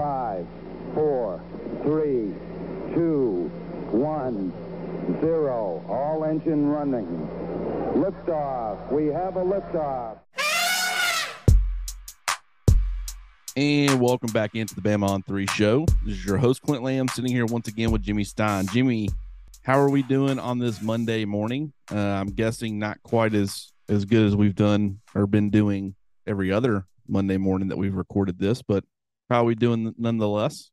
Five, 0.00 0.46
four, 0.94 1.42
three, 1.82 2.32
two, 2.94 3.50
one, 3.90 4.50
zero. 5.20 5.84
All 5.90 6.24
engine 6.24 6.68
running. 6.70 7.28
Liftoff. 7.92 8.90
We 8.90 9.08
have 9.08 9.36
a 9.36 9.44
liftoff. 9.44 10.20
And 13.54 14.00
welcome 14.00 14.32
back 14.32 14.54
into 14.54 14.74
the 14.74 14.80
Bama 14.80 15.06
on 15.06 15.22
Three 15.22 15.46
show. 15.48 15.84
This 16.06 16.16
is 16.16 16.24
your 16.24 16.38
host, 16.38 16.62
Clint 16.62 16.82
Lamb, 16.82 17.08
sitting 17.08 17.30
here 17.30 17.44
once 17.44 17.68
again 17.68 17.90
with 17.90 18.00
Jimmy 18.00 18.24
Stein. 18.24 18.68
Jimmy, 18.68 19.10
how 19.64 19.78
are 19.78 19.90
we 19.90 20.02
doing 20.02 20.38
on 20.38 20.58
this 20.58 20.80
Monday 20.80 21.26
morning? 21.26 21.74
Uh, 21.92 21.98
I'm 21.98 22.28
guessing 22.28 22.78
not 22.78 23.02
quite 23.02 23.34
as 23.34 23.70
as 23.90 24.06
good 24.06 24.24
as 24.24 24.34
we've 24.34 24.54
done 24.54 25.00
or 25.14 25.26
been 25.26 25.50
doing 25.50 25.94
every 26.26 26.50
other 26.50 26.86
Monday 27.06 27.36
morning 27.36 27.68
that 27.68 27.76
we've 27.76 27.94
recorded 27.94 28.38
this, 28.38 28.62
but 28.62 28.82
how 29.30 29.42
are 29.42 29.44
we 29.44 29.54
doing 29.54 29.94
nonetheless? 29.96 30.70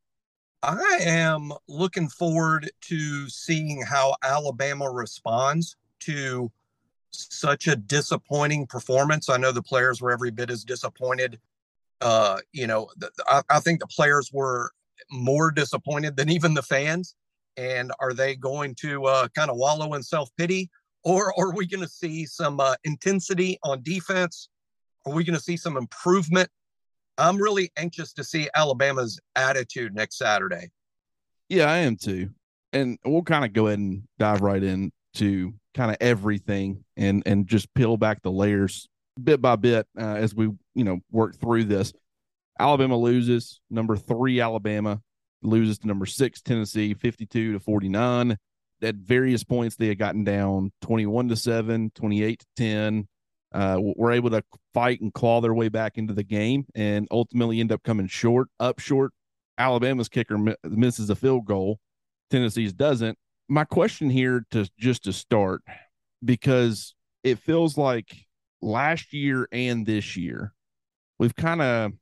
I 0.63 0.97
am 1.01 1.53
looking 1.67 2.09
forward 2.09 2.71
to 2.81 3.29
seeing 3.29 3.83
how 3.83 4.15
Alabama 4.23 4.89
responds 4.89 5.77
to 6.01 6.51
such 7.11 7.67
a 7.67 7.75
disappointing 7.75 8.65
performance. 8.65 9.29
I 9.29 9.37
know 9.37 9.51
the 9.51 9.61
players 9.61 10.01
were 10.01 10.11
every 10.11 10.31
bit 10.31 10.49
as 10.49 10.63
disappointed. 10.63 11.39
Uh, 12.01 12.39
you 12.51 12.67
know, 12.67 12.89
I, 13.27 13.43
I 13.49 13.59
think 13.59 13.79
the 13.79 13.87
players 13.87 14.31
were 14.33 14.71
more 15.11 15.51
disappointed 15.51 16.17
than 16.17 16.29
even 16.29 16.55
the 16.55 16.63
fans. 16.63 17.15
And 17.55 17.91
are 17.99 18.13
they 18.13 18.35
going 18.35 18.75
to 18.81 19.05
uh, 19.05 19.27
kind 19.29 19.49
of 19.49 19.57
wallow 19.57 19.93
in 19.93 20.03
self 20.03 20.29
pity, 20.37 20.69
or 21.03 21.33
are 21.39 21.53
we 21.53 21.65
going 21.65 21.81
to 21.81 21.89
see 21.89 22.25
some 22.25 22.59
uh, 22.59 22.75
intensity 22.83 23.57
on 23.63 23.81
defense? 23.81 24.49
Are 25.05 25.13
we 25.13 25.23
going 25.23 25.37
to 25.37 25.43
see 25.43 25.57
some 25.57 25.77
improvement? 25.77 26.49
I'm 27.17 27.37
really 27.37 27.71
anxious 27.77 28.13
to 28.13 28.23
see 28.23 28.49
Alabama's 28.55 29.19
attitude 29.35 29.95
next 29.95 30.17
Saturday. 30.17 30.71
Yeah, 31.49 31.71
I 31.71 31.77
am 31.77 31.95
too. 31.95 32.29
And 32.73 32.97
we'll 33.05 33.23
kind 33.23 33.45
of 33.45 33.53
go 33.53 33.67
ahead 33.67 33.79
and 33.79 34.03
dive 34.19 34.41
right 34.41 34.61
into 34.61 35.53
kind 35.73 35.91
of 35.91 35.97
everything 36.01 36.83
and 36.95 37.23
and 37.25 37.47
just 37.47 37.73
peel 37.73 37.97
back 37.97 38.21
the 38.21 38.31
layers 38.31 38.87
bit 39.21 39.41
by 39.41 39.55
bit 39.55 39.87
uh, 39.97 40.15
as 40.15 40.35
we 40.35 40.45
you 40.75 40.83
know 40.83 40.99
work 41.11 41.35
through 41.39 41.65
this. 41.65 41.93
Alabama 42.59 42.97
loses. 42.97 43.61
Number 43.69 43.95
three 43.95 44.41
Alabama 44.41 45.01
loses 45.41 45.79
to 45.79 45.87
number 45.87 46.05
six 46.05 46.41
Tennessee, 46.41 46.93
fifty-two 46.93 47.53
to 47.53 47.59
forty-nine. 47.59 48.37
At 48.81 48.95
various 48.95 49.43
points, 49.43 49.75
they 49.75 49.87
had 49.87 49.97
gotten 49.97 50.23
down 50.23 50.71
twenty-one 50.81 51.29
to 51.29 51.35
seven, 51.35 51.91
28 51.95 52.39
to 52.39 52.45
ten. 52.55 53.07
Uh, 53.53 53.77
we 53.79 53.93
were 53.95 54.11
able 54.11 54.29
to 54.31 54.43
fight 54.77 55.01
and 55.01 55.11
claw 55.11 55.41
their 55.41 55.55
way 55.55 55.69
back 55.69 55.97
into 55.97 56.13
the 56.13 56.23
game, 56.23 56.63
and 56.75 57.07
ultimately 57.09 57.59
end 57.59 57.71
up 57.71 57.81
coming 57.81 58.05
short, 58.05 58.47
up 58.59 58.77
short. 58.77 59.11
Alabama's 59.57 60.07
kicker 60.07 60.37
misses 60.65 61.09
a 61.09 61.15
field 61.15 61.45
goal. 61.45 61.79
Tennessee's 62.29 62.73
doesn't. 62.73 63.17
My 63.49 63.63
question 63.63 64.07
here 64.07 64.45
to 64.51 64.69
just 64.77 65.05
to 65.05 65.13
start, 65.13 65.63
because 66.23 66.93
it 67.23 67.39
feels 67.39 67.75
like 67.75 68.27
last 68.61 69.13
year 69.13 69.47
and 69.51 69.83
this 69.83 70.15
year, 70.15 70.53
we've 71.17 71.35
kind 71.35 71.63
of 71.63 71.93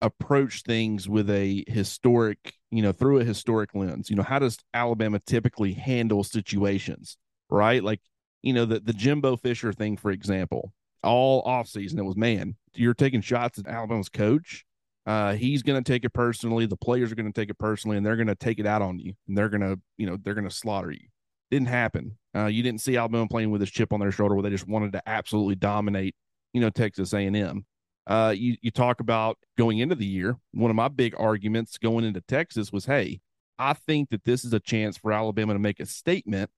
approached 0.00 0.64
things 0.64 1.06
with 1.06 1.28
a 1.28 1.64
historic, 1.68 2.54
you 2.70 2.80
know, 2.80 2.92
through 2.92 3.20
a 3.20 3.24
historic 3.24 3.74
lens. 3.74 4.08
You 4.08 4.16
know, 4.16 4.22
how 4.22 4.38
does 4.38 4.56
Alabama 4.72 5.20
typically 5.26 5.74
handle 5.74 6.24
situations, 6.24 7.18
right? 7.50 7.84
Like, 7.84 8.00
you 8.40 8.54
know, 8.54 8.64
the, 8.64 8.80
the 8.80 8.94
Jimbo 8.94 9.36
Fisher 9.36 9.74
thing, 9.74 9.98
for 9.98 10.10
example, 10.10 10.72
all 11.02 11.44
offseason, 11.44 11.98
it 11.98 12.04
was, 12.04 12.16
man, 12.16 12.56
you're 12.74 12.94
taking 12.94 13.20
shots 13.20 13.58
at 13.58 13.66
Alabama's 13.66 14.08
coach. 14.08 14.64
Uh, 15.04 15.34
he's 15.34 15.62
going 15.62 15.82
to 15.82 15.92
take 15.92 16.04
it 16.04 16.12
personally. 16.12 16.66
The 16.66 16.76
players 16.76 17.10
are 17.10 17.16
going 17.16 17.30
to 17.30 17.40
take 17.40 17.50
it 17.50 17.58
personally, 17.58 17.96
and 17.96 18.06
they're 18.06 18.16
going 18.16 18.28
to 18.28 18.34
take 18.34 18.58
it 18.58 18.66
out 18.66 18.82
on 18.82 18.98
you. 18.98 19.14
And 19.26 19.36
they're 19.36 19.48
going 19.48 19.62
to, 19.62 19.80
you 19.96 20.06
know, 20.06 20.16
they're 20.22 20.34
going 20.34 20.48
to 20.48 20.54
slaughter 20.54 20.92
you. 20.92 21.08
Didn't 21.50 21.68
happen. 21.68 22.16
Uh, 22.34 22.46
you 22.46 22.62
didn't 22.62 22.80
see 22.80 22.96
Alabama 22.96 23.26
playing 23.28 23.50
with 23.50 23.60
this 23.60 23.70
chip 23.70 23.92
on 23.92 24.00
their 24.00 24.12
shoulder 24.12 24.34
where 24.34 24.42
they 24.42 24.50
just 24.50 24.68
wanted 24.68 24.92
to 24.92 25.02
absolutely 25.06 25.56
dominate, 25.56 26.14
you 26.52 26.60
know, 26.60 26.70
Texas 26.70 27.12
A&M. 27.12 27.66
Uh, 28.06 28.34
you 28.36 28.56
you 28.62 28.70
talk 28.70 29.00
about 29.00 29.38
going 29.56 29.78
into 29.78 29.94
the 29.94 30.06
year. 30.06 30.36
One 30.52 30.70
of 30.70 30.76
my 30.76 30.88
big 30.88 31.14
arguments 31.18 31.78
going 31.78 32.04
into 32.04 32.20
Texas 32.20 32.72
was, 32.72 32.86
hey, 32.86 33.20
I 33.58 33.74
think 33.74 34.10
that 34.10 34.24
this 34.24 34.44
is 34.44 34.52
a 34.52 34.60
chance 34.60 34.96
for 34.96 35.12
Alabama 35.12 35.52
to 35.52 35.58
make 35.58 35.78
a 35.78 35.86
statement 35.86 36.50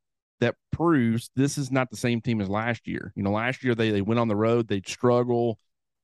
that 0.45 0.57
proves 0.71 1.31
this 1.35 1.57
is 1.57 1.73
not 1.73 1.91
the 1.91 1.97
same 1.97 2.21
team 2.21 2.43
as 2.43 2.51
last 2.51 2.87
year. 2.87 3.13
You 3.17 3.23
know, 3.23 3.31
last 3.31 3.65
year 3.65 3.75
they 3.75 3.91
they 3.91 4.03
went 4.03 4.21
on 4.21 4.29
the 4.29 4.37
road, 4.37 4.69
they'd 4.69 4.87
struggle. 4.87 5.59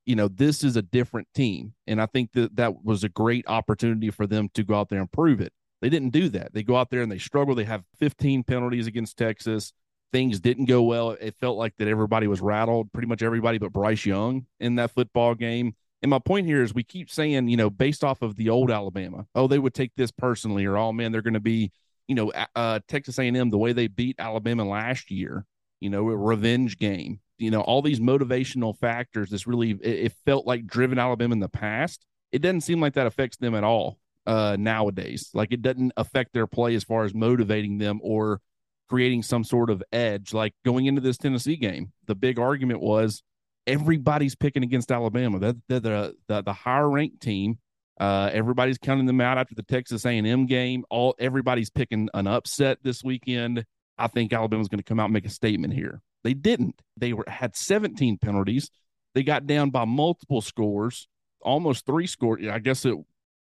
You 0.07 0.17
know, 0.17 0.29
this 0.29 0.65
is 0.65 0.77
a 0.77 0.83
different 0.83 1.29
team, 1.35 1.75
and 1.87 2.01
I 2.01 2.07
think 2.07 2.33
that 2.33 2.57
that 2.57 2.83
was 2.83 3.05
a 3.05 3.11
great 3.11 3.47
opportunity 3.47 4.11
for 4.11 4.27
them 4.27 4.49
to 4.55 4.65
go 4.65 4.75
out 4.75 4.89
there 4.89 5.01
and 5.01 5.13
prove 5.13 5.41
it. 5.41 5.53
They 5.83 5.91
didn't 5.91 6.11
do 6.11 6.31
that. 6.31 6.55
They 6.55 6.63
go 6.63 6.77
out 6.77 6.91
there 6.91 7.03
and 7.03 7.13
they 7.13 7.19
struggle. 7.19 7.55
They 7.55 7.65
have 7.65 7.85
15 7.99 8.45
penalties 8.45 8.87
against 8.87 9.19
Texas. 9.19 9.73
Things 10.13 10.41
didn't 10.41 10.65
go 10.65 10.83
well. 10.83 11.11
It 11.11 11.37
felt 11.39 11.57
like 11.57 11.77
that 11.77 11.87
everybody 11.87 12.27
was 12.27 12.41
rattled, 12.41 12.93
pretty 12.93 13.09
much 13.09 13.23
everybody 13.23 13.59
but 13.59 13.73
Bryce 13.73 14.05
Young 14.05 14.47
in 14.59 14.75
that 14.77 14.91
football 14.91 15.35
game. 15.35 15.75
And 16.03 16.11
my 16.11 16.19
point 16.19 16.47
here 16.47 16.63
is 16.63 16.75
we 16.75 16.83
keep 16.83 17.11
saying, 17.11 17.49
you 17.49 17.57
know, 17.57 17.71
based 17.71 18.03
off 18.03 18.23
of 18.23 18.37
the 18.37 18.49
old 18.49 18.71
Alabama, 18.71 19.27
oh, 19.35 19.47
they 19.47 19.59
would 19.59 19.75
take 19.75 19.93
this 19.97 20.11
personally, 20.11 20.65
or 20.65 20.77
oh 20.77 20.93
man, 20.93 21.13
they're 21.13 21.23
going 21.23 21.35
to 21.35 21.41
be, 21.41 21.73
you 22.11 22.17
know, 22.17 22.33
uh, 22.57 22.81
Texas 22.89 23.21
A&M 23.21 23.51
the 23.51 23.57
way 23.57 23.73
they 23.73 23.87
beat 23.87 24.17
Alabama 24.19 24.65
last 24.65 25.13
year, 25.13 25.47
you 25.79 25.89
know, 25.89 26.09
a 26.11 26.17
revenge 26.17 26.77
game. 26.77 27.21
You 27.39 27.53
know, 27.53 27.61
all 27.61 27.83
these 27.83 28.01
motivational 28.01 28.77
factors. 28.77 29.31
This 29.31 29.47
really, 29.47 29.71
it, 29.71 30.07
it 30.07 30.13
felt 30.27 30.45
like 30.45 30.67
driven 30.67 30.99
Alabama 30.99 31.35
in 31.35 31.39
the 31.39 31.49
past. 31.49 32.05
It 32.33 32.43
doesn't 32.43 32.63
seem 32.63 32.81
like 32.81 32.95
that 32.95 33.07
affects 33.07 33.37
them 33.37 33.55
at 33.55 33.63
all 33.63 34.01
uh, 34.27 34.57
nowadays. 34.59 35.31
Like 35.35 35.53
it 35.53 35.63
doesn't 35.63 35.93
affect 35.97 36.33
their 36.33 36.49
play 36.49 36.75
as 36.75 36.83
far 36.83 37.05
as 37.05 37.15
motivating 37.15 37.79
them 37.79 38.01
or 38.03 38.41
creating 38.89 39.23
some 39.23 39.45
sort 39.45 39.71
of 39.71 39.81
edge. 39.93 40.35
Like 40.35 40.55
going 40.65 40.87
into 40.87 41.01
this 41.01 41.17
Tennessee 41.17 41.57
game, 41.57 41.93
the 42.09 42.17
big 42.17 42.41
argument 42.41 42.81
was 42.81 43.23
everybody's 43.69 44.35
picking 44.35 44.65
against 44.65 44.91
Alabama. 44.91 45.39
They're, 45.39 45.55
they're 45.69 45.79
the, 45.79 46.15
the, 46.27 46.43
the 46.43 46.53
higher 46.53 46.91
ranked 46.91 47.23
team. 47.23 47.59
Uh, 48.01 48.31
everybody's 48.33 48.79
counting 48.79 49.05
them 49.05 49.21
out 49.21 49.37
after 49.37 49.55
the 49.55 49.63
Texas 49.63 50.07
A&M 50.07 50.47
game. 50.47 50.85
All 50.89 51.15
everybody's 51.19 51.69
picking 51.69 52.09
an 52.15 52.27
upset 52.27 52.79
this 52.83 53.05
weekend. 53.05 53.67
I 53.99 54.07
think 54.07 54.33
Alabama's 54.33 54.69
going 54.69 54.79
to 54.79 54.85
come 54.85 54.99
out 54.99 55.05
and 55.05 55.13
make 55.13 55.27
a 55.27 55.31
statement 55.31 55.75
here. 55.75 56.01
They 56.25 56.33
didn't. 56.33 56.81
They 56.97 57.13
were 57.13 57.27
had 57.29 57.55
17 57.55 58.17
penalties. 58.17 58.71
They 59.15 59.23
got 59.23 59.47
down 59.47 59.69
by 59.69 59.85
multiple 59.85 60.41
scores, 60.41 61.09
almost 61.43 61.85
three 61.85 62.07
scores. 62.07 62.47
I 62.49 62.59
guess 62.59 62.87
it 62.87 62.97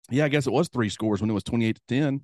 yeah, 0.09 0.23
I 0.25 0.29
guess 0.29 0.47
it 0.47 0.53
was 0.53 0.69
three 0.69 0.89
scores 0.89 1.19
when 1.19 1.29
it 1.29 1.33
was 1.33 1.43
28 1.43 1.75
to 1.75 1.81
10. 1.87 2.21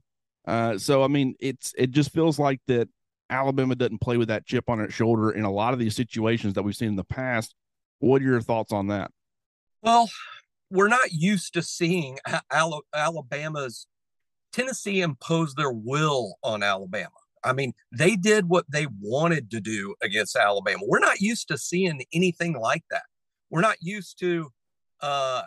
Uh, 0.48 0.78
so 0.78 1.04
I 1.04 1.08
mean, 1.08 1.36
it's 1.42 1.74
it 1.78 1.92
just 1.92 2.12
feels 2.12 2.40
like 2.40 2.62
that 2.68 2.88
Alabama 3.30 3.76
doesn't 3.76 4.00
play 4.00 4.16
with 4.16 4.30
that 4.30 4.46
chip 4.46 4.70
on 4.70 4.80
its 4.80 4.94
shoulder 4.94 5.32
in 5.32 5.44
a 5.44 5.52
lot 5.52 5.74
of 5.74 5.80
these 5.80 5.96
situations 5.96 6.54
that 6.54 6.64
we've 6.64 6.76
seen 6.76 6.90
in 6.90 6.96
the 6.96 7.04
past. 7.04 7.54
What 8.00 8.22
are 8.22 8.26
your 8.26 8.42
thoughts 8.42 8.72
on 8.72 8.88
that? 8.88 9.12
Well, 9.84 10.10
we're 10.72 10.88
not 10.88 11.12
used 11.12 11.54
to 11.54 11.62
seeing 11.62 12.18
Alabama's 12.94 13.88
Tennessee 14.54 15.02
impose 15.02 15.54
their 15.54 15.72
will 15.72 16.36
on 16.44 16.64
Alabama. 16.64 17.10
I 17.44 17.54
mean, 17.54 17.74
they 17.92 18.16
did 18.16 18.50
what 18.50 18.66
they 18.70 18.88
wanted 19.00 19.52
to 19.52 19.60
do 19.60 19.96
against 20.02 20.36
Alabama. 20.36 20.84
We're 20.86 21.00
not 21.00 21.22
used 21.22 21.48
to 21.50 21.58
seeing 21.58 22.04
anything 22.14 22.60
like 22.60 22.84
that. 22.92 23.04
We're 23.50 23.62
not 23.62 23.78
used 23.82 24.20
to 24.20 24.50
uh, 25.02 25.42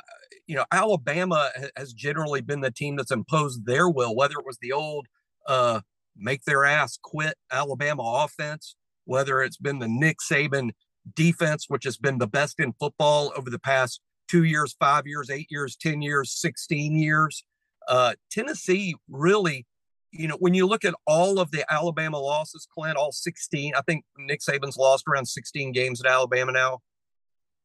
you 0.46 0.56
know, 0.56 0.64
Alabama 0.72 1.50
has 1.76 1.92
generally 1.92 2.40
been 2.40 2.60
the 2.60 2.70
team 2.70 2.96
that's 2.96 3.10
imposed 3.10 3.66
their 3.66 3.88
will, 3.88 4.14
whether 4.14 4.34
it 4.34 4.44
was 4.44 4.58
the 4.60 4.72
old 4.72 5.06
uh, 5.46 5.80
make 6.16 6.44
their 6.44 6.64
ass 6.64 6.98
quit 7.02 7.34
Alabama 7.50 8.24
offense, 8.24 8.76
whether 9.04 9.42
it's 9.42 9.56
been 9.56 9.78
the 9.78 9.88
Nick 9.88 10.18
Saban 10.18 10.70
defense, 11.14 11.66
which 11.68 11.84
has 11.84 11.96
been 11.96 12.18
the 12.18 12.26
best 12.26 12.60
in 12.60 12.74
football 12.78 13.32
over 13.36 13.48
the 13.48 13.58
past 13.58 14.00
two 14.28 14.44
years, 14.44 14.74
five 14.78 15.06
years, 15.06 15.30
eight 15.30 15.48
years, 15.50 15.76
10 15.76 16.02
years, 16.02 16.32
16 16.32 16.96
years. 16.96 17.44
Uh, 17.88 18.14
Tennessee 18.30 18.94
really, 19.08 19.66
you 20.10 20.28
know, 20.28 20.36
when 20.38 20.54
you 20.54 20.66
look 20.66 20.84
at 20.84 20.94
all 21.06 21.38
of 21.38 21.50
the 21.50 21.64
Alabama 21.72 22.18
losses, 22.18 22.66
Clint, 22.72 22.96
all 22.96 23.12
16, 23.12 23.74
I 23.76 23.82
think 23.82 24.04
Nick 24.18 24.40
Saban's 24.40 24.76
lost 24.76 25.04
around 25.08 25.26
16 25.26 25.72
games 25.72 26.00
at 26.00 26.10
Alabama 26.10 26.52
now. 26.52 26.80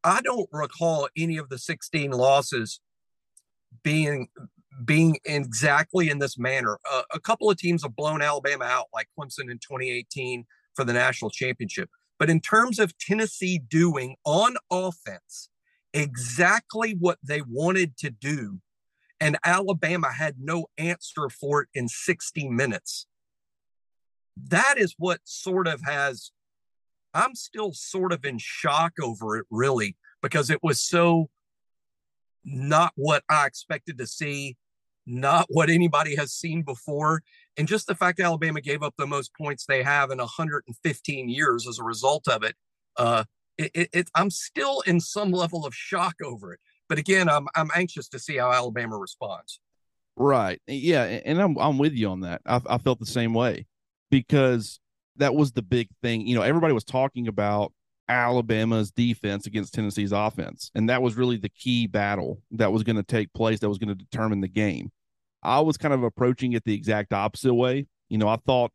I 0.04 0.22
don't 0.22 0.50
recall 0.52 1.10
any 1.18 1.38
of 1.38 1.50
the 1.50 1.58
16 1.58 2.12
losses 2.12 2.80
being 3.84 4.28
being 4.86 5.18
exactly 5.26 6.10
in 6.10 6.20
this 6.20 6.38
manner. 6.38 6.80
Uh, 6.90 7.02
a 7.14 7.20
couple 7.20 7.50
of 7.50 7.58
teams 7.58 7.84
have 7.84 7.96
blown 7.98 8.22
Alabama 8.22 8.64
out, 8.64 8.86
like 8.94 9.10
Clemson 9.18 9.52
in 9.52 9.60
2018 9.60 10.46
for 10.74 10.86
the 10.86 10.94
national 10.94 11.32
championship. 11.32 11.90
But 12.18 12.30
in 12.30 12.40
terms 12.40 12.80
of 12.80 12.98
Tennessee 12.98 13.60
doing 13.60 14.16
on 14.26 14.56
offense 14.72 15.50
exactly 15.94 16.96
what 17.00 17.18
they 17.24 17.42
wanted 17.42 17.98
to 17.98 18.10
do, 18.10 18.60
and 19.20 19.38
Alabama 19.44 20.12
had 20.12 20.36
no 20.40 20.68
answer 20.78 21.30
for 21.30 21.64
it 21.64 21.70
in 21.74 21.88
60 21.88 22.50
minutes, 22.50 23.08
that 24.48 24.76
is 24.78 24.96
what 24.98 25.20
sort 25.26 25.68
of 25.68 25.82
has 25.84 26.32
I'm 27.14 27.36
still 27.36 27.74
sort 27.74 28.14
of 28.14 28.24
in 28.24 28.38
shock 28.38 28.94
over 29.02 29.38
it, 29.38 29.46
really, 29.50 29.98
because 30.22 30.50
it 30.50 30.60
was 30.62 30.80
so 30.80 31.30
not 32.44 32.94
what 32.96 33.24
I 33.30 33.46
expected 33.46 33.98
to 33.98 34.08
see, 34.08 34.58
not 35.06 35.48
what 35.50 35.70
anybody 35.70 36.16
has 36.16 36.34
seen 36.34 36.62
before. 36.62 37.24
And 37.58 37.68
just 37.68 37.88
the 37.88 37.96
fact 37.96 38.20
Alabama 38.20 38.62
gave 38.62 38.84
up 38.84 38.94
the 38.98 39.08
most 39.08 39.34
points 39.36 39.66
they 39.66 39.84
have 39.84 40.12
in 40.12 40.20
115 40.20 41.30
years 41.30 41.68
as 41.68 41.80
a 41.80 41.84
result 41.84 42.28
of 42.28 42.44
it, 42.44 42.56
uh, 42.98 43.24
it, 43.60 43.90
it, 43.94 44.10
I'm 44.16 44.30
still 44.30 44.82
in 44.82 45.00
some 45.00 45.32
level 45.32 45.66
of 45.66 45.76
shock 45.76 46.16
over 46.24 46.54
it. 46.54 46.60
But 46.88 46.98
again, 46.98 47.30
I'm 47.30 47.48
I'm 47.56 47.70
anxious 47.76 48.08
to 48.10 48.20
see 48.20 48.38
how 48.38 48.52
Alabama 48.52 48.98
responds. 48.98 49.60
Right. 50.16 50.62
Eh, 50.68 50.74
yeah, 50.74 51.04
and 51.04 51.40
I'm 51.40 51.58
I'm 51.58 51.78
with 51.78 51.94
you 51.94 52.10
on 52.10 52.22
that. 52.22 52.42
I, 52.46 52.62
I 52.68 52.78
felt 52.78 53.00
the 53.00 53.06
same 53.06 53.34
way 53.34 53.68
because 54.10 54.80
that 55.18 55.36
was 55.36 55.52
the 55.52 55.62
big 55.62 55.90
thing. 56.02 56.26
You 56.26 56.36
know, 56.36 56.42
everybody 56.42 56.74
was 56.74 56.84
talking 56.84 57.28
about 57.28 57.74
Alabama's 58.08 58.92
defense 58.92 59.46
against 59.46 59.74
Tennessee's 59.74 60.12
offense, 60.12 60.72
and 60.74 60.90
that 60.90 61.02
was 61.02 61.16
really 61.16 61.38
the 61.38 61.50
key 61.50 61.86
battle 61.86 62.42
that 62.52 62.72
was 62.72 62.84
going 62.84 62.96
to 62.96 63.04
take 63.04 63.32
place. 63.34 63.60
That 63.60 63.70
was 63.70 63.78
going 63.78 63.96
to 63.96 63.96
determine 63.96 64.42
the 64.42 64.48
game. 64.48 64.92
I 65.44 65.60
was 65.60 65.78
kind 65.78 65.94
of 65.94 66.04
approaching 66.04 66.54
it 66.54 66.64
the 66.66 66.74
exact 66.74 67.14
opposite 67.14 67.54
way. 67.54 67.88
You 68.10 68.18
know, 68.18 68.28
I 68.28 68.38
thought 68.38 68.72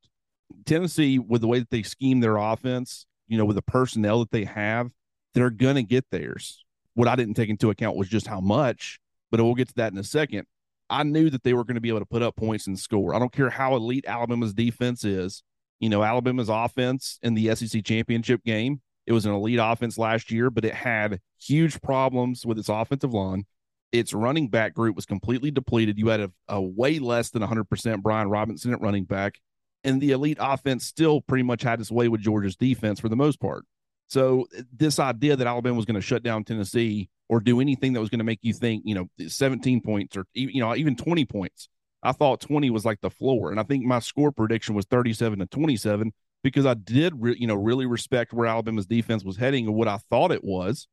Tennessee, 0.65 1.19
with 1.19 1.41
the 1.41 1.49
way 1.49 1.59
that 1.59 1.71
they 1.71 1.83
scheme 1.83 2.21
their 2.21 2.37
offense, 2.37 3.07
you 3.29 3.39
know, 3.39 3.45
with 3.45 3.57
the 3.57 3.63
personnel 3.63 4.21
that 4.21 4.31
they 4.31 4.45
have, 4.45 4.91
they're 5.35 5.51
going 5.51 5.77
to 5.77 5.83
get 5.83 6.11
theirs. 6.11 6.65
What 6.95 7.09
I 7.09 7.17
didn't 7.17 7.35
take 7.35 7.49
into 7.49 7.71
account 7.71 7.97
was 7.97 8.09
just 8.09 8.27
how 8.27 8.41
much, 8.41 9.01
but 9.31 9.41
we'll 9.41 9.55
get 9.55 9.69
to 9.69 9.75
that 9.75 9.93
in 9.93 9.99
a 9.99 10.05
second. 10.05 10.47
I 10.91 11.03
knew 11.03 11.31
that 11.31 11.43
they 11.43 11.55
were 11.55 11.65
going 11.65 11.77
to 11.77 11.81
be 11.81 11.89
able 11.89 12.01
to 12.01 12.07
put 12.07 12.23
up 12.23 12.37
points 12.37 12.67
and 12.67 12.79
score. 12.79 13.15
I 13.15 13.19
don't 13.19 13.33
care 13.33 13.51
how 13.51 13.75
elite 13.75 14.05
Alabama's 14.07 14.55
defense 14.55 15.05
is. 15.05 15.43
You 15.81 15.89
know, 15.89 16.03
Alabama's 16.03 16.49
offense 16.49 17.19
in 17.23 17.35
the 17.35 17.55
SEC 17.55 17.85
championship 17.85 18.45
game, 18.45 18.81
it 19.07 19.13
was 19.13 19.27
an 19.27 19.33
elite 19.33 19.59
offense 19.61 19.99
last 19.99 20.31
year, 20.31 20.51
but 20.51 20.65
it 20.65 20.75
had 20.75 21.21
huge 21.39 21.81
problems 21.83 22.47
with 22.47 22.59
its 22.59 22.69
offensive 22.69 23.13
line. 23.13 23.45
Its 23.93 24.13
running 24.13 24.49
back 24.49 24.75
group 24.75 24.97
was 24.97 25.07
completely 25.07 25.51
depleted. 25.51 25.99
You 25.99 26.09
had 26.09 26.21
a, 26.21 26.33
a 26.49 26.61
way 26.61 26.99
less 26.99 27.31
than 27.31 27.43
100% 27.43 28.03
Brian 28.03 28.29
Robinson 28.29 28.73
at 28.73 28.81
running 28.81 29.05
back. 29.05 29.41
And 29.85 30.01
the 30.01 30.13
elite 30.13 30.39
offense 30.41 30.85
still 30.87 31.21
pretty 31.21 31.45
much 31.45 31.63
had 31.63 31.81
its 31.81 31.91
way 31.91 32.09
with 32.09 32.23
Georgia's 32.23 32.57
defense 32.57 32.99
for 32.99 33.09
the 33.09 33.17
most 33.17 33.39
part. 33.39 33.65
So, 34.09 34.47
this 34.75 34.99
idea 34.99 35.37
that 35.37 35.47
Alabama 35.47 35.77
was 35.77 35.85
going 35.85 35.95
to 35.95 36.01
shut 36.01 36.23
down 36.23 36.45
Tennessee 36.45 37.09
or 37.29 37.41
do 37.41 37.61
anything 37.61 37.93
that 37.93 38.01
was 38.01 38.11
going 38.11 38.19
to 38.19 38.25
make 38.25 38.41
you 38.43 38.53
think, 38.53 38.83
you 38.85 38.95
know, 38.95 39.07
17 39.27 39.81
points 39.81 40.17
or 40.17 40.27
you 40.35 40.61
know, 40.61 40.75
even 40.75 40.97
20 40.97 41.25
points. 41.25 41.69
I 42.03 42.13
thought 42.13 42.41
20 42.41 42.69
was 42.71 42.85
like 42.85 43.01
the 43.01 43.11
floor, 43.11 43.51
and 43.51 43.59
I 43.59 43.63
think 43.63 43.85
my 43.85 43.99
score 43.99 44.31
prediction 44.31 44.75
was 44.75 44.85
37 44.87 45.39
to 45.39 45.47
27 45.47 46.13
because 46.43 46.67
I 46.67 46.75
did, 46.75 47.15
re- 47.17 47.37
you 47.39 47.47
know, 47.47 47.55
really 47.55 47.87
respect 47.87 48.35
where 48.35 48.47
Alabama's 48.47 48.87
defense 48.87 49.25
was 49.25 49.39
heading 49.39 49.67
and 49.67 49.75
what 49.75 49.89
I 49.89 49.97
thought 50.11 50.31
it 50.31 50.45
was. 50.45 50.87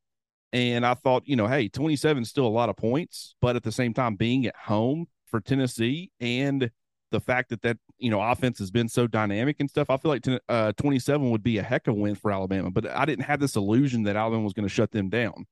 And 0.54 0.86
I 0.86 0.96
thought, 0.96 1.24
you 1.26 1.36
know, 1.36 1.48
hey, 1.48 1.68
27 1.68 2.24
is 2.24 2.30
still 2.30 2.46
a 2.46 2.50
lot 2.50 2.70
of 2.70 2.78
points, 2.78 3.36
but 3.42 3.56
at 3.56 3.64
the 3.64 3.72
same 3.72 3.94
time, 3.94 4.16
being 4.16 4.46
at 4.46 4.56
home 4.56 5.08
for 5.28 5.40
Tennessee 5.40 6.12
and 6.20 6.72
the 7.12 7.19
fact 7.19 7.50
that 7.50 7.62
that 7.62 7.78
you 7.98 8.10
know 8.10 8.22
offense 8.22 8.60
has 8.60 8.72
been 8.72 8.90
so 8.90 9.08
dynamic 9.08 9.58
and 9.60 9.69
stuff, 9.69 9.90
I 9.90 9.98
feel 9.98 10.10
like 10.10 10.25
uh, 10.50 10.72
27 10.74 11.30
would 11.30 11.44
be 11.44 11.58
a 11.58 11.63
heck 11.63 11.88
of 11.88 11.96
a 11.96 12.00
win 12.00 12.16
for 12.16 12.31
Alabama. 12.31 12.72
But 12.72 12.88
I 12.88 13.06
didn't 13.06 13.25
have 13.25 13.40
this 13.40 13.56
illusion 13.56 14.04
that 14.04 14.16
Alabama 14.16 14.44
was 14.44 14.54
going 14.54 14.68
to 14.68 14.74
shut 14.74 14.92
them 14.92 15.10
down. 15.10 15.46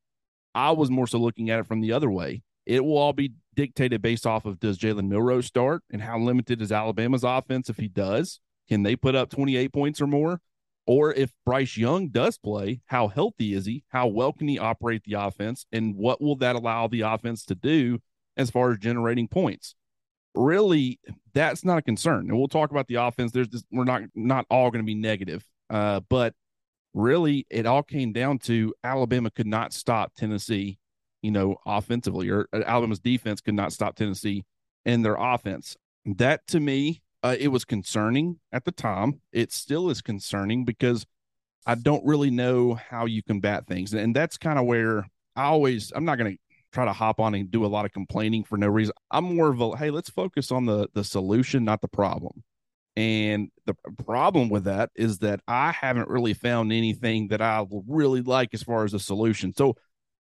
I 0.56 0.71
was 0.71 0.89
more 0.89 1.07
so 1.07 1.19
looking 1.19 1.50
at 1.50 1.59
it 1.59 1.67
from 1.67 1.81
the 1.81 1.91
other 1.91 2.09
way. 2.09 2.41
It 2.65 2.83
will 2.83 2.97
all 2.97 3.13
be 3.13 3.33
dictated 3.56 4.01
based 4.01 4.25
off 4.25 4.45
of 4.45 4.59
does 4.59 4.77
Jalen 4.77 5.07
Milroe 5.07 5.41
start 5.41 5.83
and 5.91 6.01
how 6.01 6.19
limited 6.19 6.61
is 6.61 6.71
Alabama's 6.71 7.23
offense 7.23 7.69
if 7.69 7.77
he 7.77 7.88
does. 7.88 8.39
Can 8.67 8.83
they 8.83 8.95
put 8.95 9.15
up 9.15 9.29
28 9.29 9.73
points 9.73 10.01
or 10.01 10.07
more? 10.07 10.41
Or 10.85 11.13
if 11.13 11.33
Bryce 11.45 11.77
Young 11.77 12.09
does 12.09 12.38
play, 12.38 12.81
how 12.88 13.09
healthy 13.09 13.53
is 13.53 13.65
he? 13.65 13.83
How 13.89 14.07
well 14.07 14.33
can 14.33 14.47
he 14.47 14.57
operate 14.57 15.03
the 15.03 15.13
offense? 15.13 15.65
And 15.71 15.95
what 15.95 16.21
will 16.21 16.35
that 16.38 16.56
allow 16.56 16.88
the 16.88 17.01
offense 17.01 17.45
to 17.45 17.56
do 17.56 18.00
as 18.35 18.50
far 18.50 18.71
as 18.71 18.79
generating 18.79 19.27
points? 19.27 19.75
Really, 20.39 21.00
that's 21.33 21.65
not 21.65 21.77
a 21.77 21.81
concern. 21.81 22.30
And 22.30 22.38
we'll 22.38 22.47
talk 22.47 22.71
about 22.71 22.88
the 22.88 22.95
offense. 22.95 23.33
There's 23.33 23.50
this, 23.50 23.63
we're 23.71 23.83
not 23.83 24.03
not 24.15 24.45
all 24.50 24.71
going 24.71 24.83
to 24.83 24.88
be 24.88 24.95
negative. 24.95 25.45
Uh, 25.69 26.00
but 26.09 26.33
really 26.94 27.45
it 27.50 27.65
all 27.65 27.83
came 27.83 28.13
down 28.13 28.39
to 28.39 28.74
Alabama 28.83 29.30
could 29.30 29.47
not 29.47 29.74
stop 29.74 30.13
Tennessee, 30.15 30.80
you 31.21 31.31
know, 31.31 31.57
offensively, 31.65 32.30
or 32.30 32.47
uh, 32.53 32.62
Alabama's 32.65 33.00
defense 33.00 33.41
could 33.41 33.53
not 33.53 33.74
stop 33.74 33.95
Tennessee 33.95 34.45
in 34.86 35.01
their 35.01 35.15
offense. 35.15 35.75
That 36.06 36.47
to 36.47 36.59
me, 36.59 37.01
uh, 37.21 37.35
it 37.38 37.50
was 37.50 37.65
concerning 37.65 38.39
at 38.51 38.63
the 38.63 38.71
time. 38.71 39.21
It 39.33 39.51
still 39.51 39.89
is 39.89 40.01
concerning 40.01 40.63
because 40.63 41.06
I 41.65 41.75
don't 41.75 42.06
really 42.06 42.31
know 42.31 42.75
how 42.75 43.06
you 43.06 43.21
combat 43.21 43.68
things. 43.68 43.94
And 43.94 44.15
that's 44.15 44.38
kind 44.38 44.57
of 44.57 44.65
where 44.65 45.06
I 45.35 45.44
always, 45.44 45.92
I'm 45.94 46.06
not 46.06 46.18
going 46.18 46.31
to 46.31 46.48
try 46.74 46.86
to 46.86 46.94
hop 46.94 47.19
on 47.19 47.33
and 47.36 47.51
do 47.51 47.66
a 47.66 47.68
lot 47.68 47.86
of 47.86 47.92
complaining 47.92 48.44
for 48.44 48.57
no 48.57 48.68
reason. 48.68 48.94
I'm 49.12 49.36
more 49.36 49.50
of 49.50 49.62
a, 49.62 49.75
hey, 49.77 49.89
let's 49.89 50.10
focus 50.10 50.51
on 50.51 50.66
the 50.66 50.88
the 50.94 51.04
solution, 51.04 51.63
not 51.63 51.81
the 51.81 51.88
problem. 51.88 52.44
And 52.95 53.50
the 53.66 53.75
problem 54.04 54.50
with 54.50 54.66
that 54.66 54.89
is 54.95 55.19
that 55.19 55.39
I 55.48 55.71
haven't 55.71 56.10
really 56.10 56.33
found 56.33 56.74
anything 56.74 57.30
that 57.30 57.42
I 57.42 57.66
really 57.88 58.21
like 58.21 58.50
as 58.54 58.63
far 58.63 58.83
as 58.83 58.94
a 58.94 59.00
solution. 59.00 59.54
So 59.56 59.75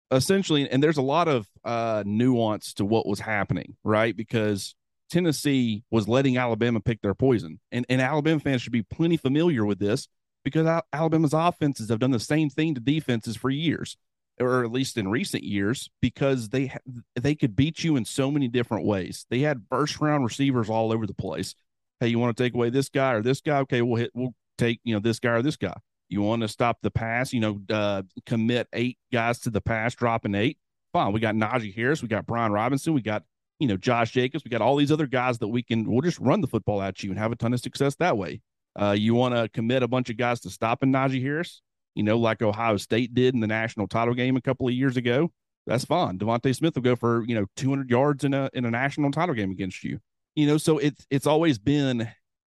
essentially, 0.10 0.68
and 0.70 0.82
there's 0.82 0.98
a 0.98 1.04
lot 1.04 1.28
of 1.28 1.48
uh, 1.64 2.04
nuance 2.06 2.74
to 2.76 2.86
what 2.86 3.06
was 3.06 3.20
happening, 3.20 3.76
right? 3.84 4.16
Because 4.16 4.74
Tennessee 5.12 5.84
was 5.92 6.08
letting 6.08 6.38
Alabama 6.38 6.80
pick 6.80 7.02
their 7.02 7.14
poison. 7.14 7.60
And, 7.72 7.86
and 7.90 8.02
Alabama 8.02 8.40
fans 8.40 8.64
should 8.64 8.74
be 8.74 8.84
plenty 8.84 9.18
familiar 9.18 9.66
with 9.66 9.78
this 9.78 10.08
because 10.44 10.82
Alabama's 10.92 11.34
offenses 11.34 11.90
have 11.90 12.00
done 12.00 12.12
the 12.12 12.20
same 12.20 12.50
thing 12.50 12.74
to 12.76 12.82
defenses 12.82 13.36
for 13.36 13.50
years, 13.50 13.98
or 14.40 14.64
at 14.64 14.72
least 14.72 14.98
in 14.98 15.08
recent 15.08 15.44
years, 15.44 15.90
because 16.02 16.50
they 16.50 16.74
they 17.16 17.36
could 17.36 17.56
beat 17.56 17.84
you 17.84 17.96
in 17.96 18.06
so 18.06 18.32
many 18.32 18.48
different 18.48 18.86
ways. 18.86 19.26
They 19.30 19.40
had 19.40 19.64
first 19.70 20.00
round 20.02 20.24
receivers 20.24 20.70
all 20.70 20.92
over 20.92 21.06
the 21.06 21.14
place 21.14 21.56
hey, 22.04 22.10
you 22.10 22.20
want 22.20 22.36
to 22.36 22.44
take 22.44 22.54
away 22.54 22.70
this 22.70 22.90
guy 22.90 23.14
or 23.14 23.22
this 23.22 23.40
guy? 23.40 23.60
Okay, 23.60 23.82
we'll 23.82 23.96
hit, 23.96 24.12
we'll 24.14 24.36
take, 24.58 24.80
you 24.84 24.94
know, 24.94 25.00
this 25.00 25.20
guy 25.20 25.32
or 25.32 25.42
this 25.42 25.56
guy. 25.56 25.76
You 26.10 26.22
want 26.22 26.42
to 26.42 26.48
stop 26.48 26.80
the 26.82 26.92
pass, 26.92 27.32
you 27.32 27.40
know, 27.40 27.62
uh, 27.70 28.04
commit 28.26 28.68
eight 28.74 28.98
guys 29.12 29.40
to 29.40 29.50
the 29.50 29.62
pass, 29.62 29.96
dropping 29.96 30.36
eight. 30.36 30.58
Fine. 30.92 31.14
We 31.14 31.22
got 31.22 31.36
Najee 31.36 31.74
Harris, 31.74 32.02
we 32.02 32.10
got 32.10 32.28
Brian 32.28 32.52
Robinson, 32.52 32.94
we 32.94 33.02
got, 33.02 33.24
you 33.60 33.68
know, 33.68 33.78
Josh 33.78 34.12
Jacobs, 34.12 34.44
we 34.44 34.50
got 34.50 34.62
all 34.62 34.76
these 34.76 34.92
other 34.92 35.08
guys 35.08 35.40
that 35.40 35.48
we 35.48 35.64
can, 35.64 35.90
we'll 35.90 36.02
just 36.02 36.20
run 36.20 36.42
the 36.42 36.48
football 36.48 36.82
at 36.82 37.02
you 37.04 37.10
and 37.10 37.18
have 37.18 37.32
a 37.32 37.36
ton 37.36 37.54
of 37.54 37.62
success 37.62 37.96
that 37.96 38.18
way. 38.18 38.42
Uh, 38.80 38.92
you 38.92 39.16
want 39.16 39.34
to 39.34 39.48
commit 39.50 39.82
a 39.82 39.88
bunch 39.88 40.10
of 40.10 40.18
guys 40.18 40.42
to 40.42 40.50
stopping 40.50 40.92
Najee 40.92 41.22
Harris, 41.22 41.62
you 41.96 42.04
know, 42.04 42.18
like 42.18 42.42
Ohio 42.42 42.78
State 42.78 43.14
did 43.14 43.34
in 43.34 43.40
the 43.40 43.48
national 43.48 43.88
title 43.88 44.14
game 44.14 44.36
a 44.36 44.42
couple 44.42 44.68
of 44.68 44.74
years 44.74 44.98
ago. 44.98 45.32
That's 45.66 45.86
fine. 45.86 46.18
DeVonta 46.18 46.56
Smith 46.56 46.76
will 46.76 46.82
go 46.82 46.96
for, 46.96 47.24
you 47.26 47.36
know, 47.36 47.46
200 47.56 47.90
yards 47.90 48.24
in 48.24 48.34
a, 48.34 48.50
in 48.54 48.66
a 48.66 48.72
national 48.72 49.12
title 49.12 49.36
game 49.36 49.52
against 49.52 49.84
you 49.84 50.00
you 50.36 50.48
know 50.48 50.58
so 50.58 50.78
it's 50.78 51.06
it's 51.10 51.28
always 51.28 51.58
been 51.58 52.10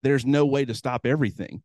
there's 0.04 0.26
no 0.26 0.46
way 0.46 0.66
to 0.66 0.74
stop 0.74 1.06
everything 1.06 1.62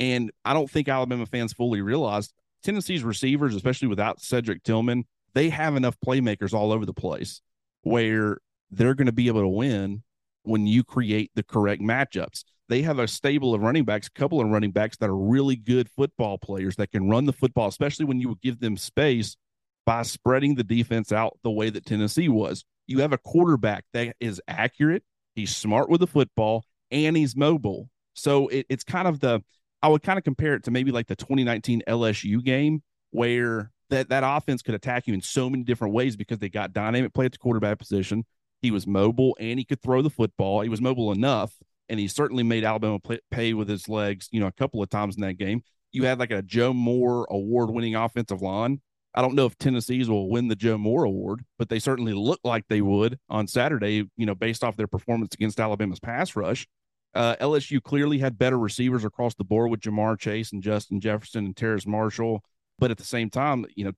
and 0.00 0.30
i 0.44 0.52
don't 0.52 0.70
think 0.70 0.88
alabama 0.88 1.26
fans 1.26 1.52
fully 1.52 1.80
realized 1.80 2.32
tennessee's 2.62 3.04
receivers 3.04 3.54
especially 3.54 3.88
without 3.88 4.20
cedric 4.20 4.62
tillman 4.62 5.04
they 5.34 5.48
have 5.48 5.76
enough 5.76 5.96
playmakers 6.04 6.52
all 6.52 6.72
over 6.72 6.86
the 6.86 6.94
place 6.94 7.40
where 7.82 8.38
they're 8.70 8.94
going 8.94 9.06
to 9.06 9.12
be 9.12 9.28
able 9.28 9.42
to 9.42 9.48
win 9.48 10.02
when 10.42 10.66
you 10.66 10.82
create 10.84 11.30
the 11.34 11.42
correct 11.42 11.82
matchups 11.82 12.44
they 12.68 12.82
have 12.82 12.98
a 12.98 13.08
stable 13.08 13.54
of 13.54 13.60
running 13.60 13.84
backs 13.84 14.08
a 14.08 14.18
couple 14.18 14.40
of 14.40 14.48
running 14.48 14.72
backs 14.72 14.96
that 14.98 15.08
are 15.08 15.16
really 15.16 15.56
good 15.56 15.88
football 15.88 16.38
players 16.38 16.76
that 16.76 16.90
can 16.90 17.08
run 17.08 17.24
the 17.24 17.32
football 17.32 17.68
especially 17.68 18.04
when 18.04 18.20
you 18.20 18.36
give 18.42 18.60
them 18.60 18.76
space 18.76 19.36
by 19.84 20.02
spreading 20.02 20.54
the 20.54 20.64
defense 20.64 21.12
out 21.12 21.38
the 21.42 21.50
way 21.50 21.70
that 21.70 21.86
tennessee 21.86 22.28
was 22.28 22.64
you 22.86 23.00
have 23.00 23.12
a 23.12 23.18
quarterback 23.18 23.84
that 23.92 24.14
is 24.20 24.40
accurate 24.48 25.02
He's 25.36 25.54
smart 25.54 25.90
with 25.90 26.00
the 26.00 26.06
football 26.06 26.64
and 26.90 27.16
he's 27.16 27.36
mobile. 27.36 27.90
So 28.14 28.48
it, 28.48 28.66
it's 28.70 28.82
kind 28.82 29.06
of 29.06 29.20
the 29.20 29.44
I 29.82 29.88
would 29.88 30.02
kind 30.02 30.18
of 30.18 30.24
compare 30.24 30.54
it 30.54 30.64
to 30.64 30.70
maybe 30.70 30.90
like 30.90 31.06
the 31.06 31.14
2019 31.14 31.82
LSU 31.86 32.42
game 32.42 32.82
where 33.10 33.70
that 33.90 34.08
that 34.08 34.24
offense 34.26 34.62
could 34.62 34.74
attack 34.74 35.06
you 35.06 35.12
in 35.12 35.20
so 35.20 35.48
many 35.50 35.62
different 35.62 35.92
ways 35.94 36.16
because 36.16 36.38
they 36.38 36.48
got 36.48 36.72
dynamic 36.72 37.12
play 37.12 37.26
at 37.26 37.32
the 37.32 37.38
quarterback 37.38 37.78
position. 37.78 38.24
He 38.62 38.70
was 38.70 38.86
mobile 38.86 39.36
and 39.38 39.58
he 39.58 39.64
could 39.66 39.82
throw 39.82 40.00
the 40.00 40.10
football. 40.10 40.62
He 40.62 40.70
was 40.70 40.80
mobile 40.80 41.12
enough, 41.12 41.52
and 41.88 42.00
he 42.00 42.08
certainly 42.08 42.42
made 42.42 42.64
Alabama 42.64 42.98
play, 42.98 43.20
pay 43.30 43.54
with 43.54 43.68
his 43.68 43.88
legs. 43.88 44.28
You 44.32 44.40
know, 44.40 44.46
a 44.46 44.52
couple 44.52 44.82
of 44.82 44.90
times 44.90 45.16
in 45.16 45.22
that 45.22 45.34
game. 45.34 45.62
You 45.92 46.04
had 46.04 46.18
like 46.18 46.30
a 46.30 46.42
Joe 46.42 46.74
Moore 46.74 47.26
award-winning 47.30 47.94
offensive 47.94 48.42
line 48.42 48.80
I 49.16 49.22
don't 49.22 49.34
know 49.34 49.46
if 49.46 49.56
Tennessee's 49.56 50.10
will 50.10 50.28
win 50.28 50.48
the 50.48 50.54
Joe 50.54 50.76
Moore 50.76 51.04
Award, 51.04 51.42
but 51.58 51.70
they 51.70 51.78
certainly 51.78 52.12
look 52.12 52.40
like 52.44 52.68
they 52.68 52.82
would 52.82 53.18
on 53.30 53.46
Saturday, 53.46 54.04
you 54.16 54.26
know, 54.26 54.34
based 54.34 54.62
off 54.62 54.76
their 54.76 54.86
performance 54.86 55.34
against 55.34 55.58
Alabama's 55.58 55.98
pass 55.98 56.36
rush. 56.36 56.66
Uh, 57.14 57.34
LSU 57.40 57.82
clearly 57.82 58.18
had 58.18 58.36
better 58.36 58.58
receivers 58.58 59.06
across 59.06 59.34
the 59.34 59.44
board 59.44 59.70
with 59.70 59.80
Ja'Marr 59.80 60.18
Chase 60.18 60.52
and 60.52 60.62
Justin 60.62 61.00
Jefferson 61.00 61.46
and 61.46 61.56
Terrace 61.56 61.86
Marshall. 61.86 62.44
But 62.78 62.90
at 62.90 62.98
the 62.98 63.04
same 63.04 63.30
time, 63.30 63.64
you 63.74 63.86
know, 63.86 63.92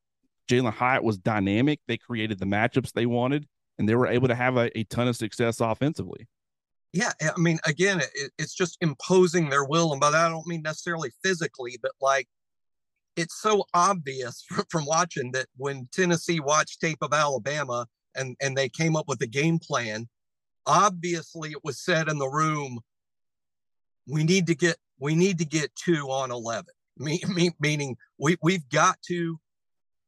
Jalin 0.49 0.73
Hyatt 0.73 1.03
was 1.03 1.19
dynamic. 1.19 1.81
They 1.89 1.97
created 1.97 2.39
the 2.39 2.47
matchups 2.47 2.93
they 2.93 3.07
wanted, 3.07 3.49
and 3.77 3.89
they 3.89 3.97
were 3.97 4.07
able 4.07 4.29
to 4.29 4.37
have 4.37 4.57
a, 4.57 4.79
a 4.79 4.85
ton 4.85 5.09
of 5.09 5.17
success 5.17 5.61
offensively. 5.61 6.29
Yeah, 6.93 7.13
I 7.21 7.39
mean, 7.39 7.59
again, 7.67 8.01
it, 8.01 8.33
it's 8.39 8.55
just 8.55 8.79
imposing 8.81 9.51
their 9.51 9.65
will, 9.65 9.93
and 9.93 10.01
by 10.01 10.11
that 10.11 10.27
I 10.27 10.29
don't 10.31 10.47
mean 10.47 10.63
necessarily 10.63 11.11
physically, 11.23 11.79
but 11.83 11.93
like 12.01 12.29
it's 13.17 13.41
so 13.41 13.65
obvious 13.75 14.45
from 14.71 14.87
watching 14.87 15.33
that 15.33 15.47
when 15.57 15.89
Tennessee 15.93 16.41
watched 16.41 16.81
tape 16.81 16.99
of 17.03 17.13
Alabama 17.13 17.87
and 18.15 18.37
and 18.41 18.57
they 18.57 18.69
came 18.69 18.97
up 18.97 19.07
with 19.09 19.21
a 19.23 19.27
game 19.27 19.59
plan, 19.59 20.09
obviously 20.67 21.51
it 21.51 21.65
was 21.65 21.81
said 21.81 22.09
in 22.09 22.19
the 22.19 22.29
room 22.29 22.81
we 24.07 24.25
need 24.25 24.47
to 24.47 24.55
get 24.55 24.77
we 24.99 25.15
need 25.15 25.39
to 25.39 25.45
get 25.45 25.75
two 25.77 26.07
on 26.07 26.31
11 26.31 26.67
me, 26.99 27.21
me, 27.35 27.51
meaning 27.61 27.97
we, 28.19 28.37
we've 28.43 28.69
got 28.71 29.01
to 29.03 29.39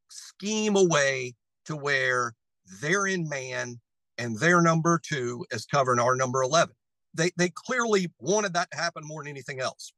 scheme 0.09 0.77
a 0.77 0.85
way 0.85 1.35
to 1.65 1.77
where 1.77 2.35
they're 2.81 3.07
in 3.07 3.29
man 3.29 3.81
and 4.21 4.39
their 4.39 4.61
number 4.61 5.01
two 5.03 5.45
is 5.51 5.67
covering 5.67 5.99
our 5.99 6.15
number 6.15 6.43
11 6.43 6.73
they, 7.15 7.33
they 7.37 7.51
clearly 7.53 8.13
wanted 8.21 8.55
that 8.55 8.71
to 8.71 8.79
happen 8.79 9.03
more 9.05 9.23
than 9.23 9.31
anything 9.31 9.59
else. 9.61 9.93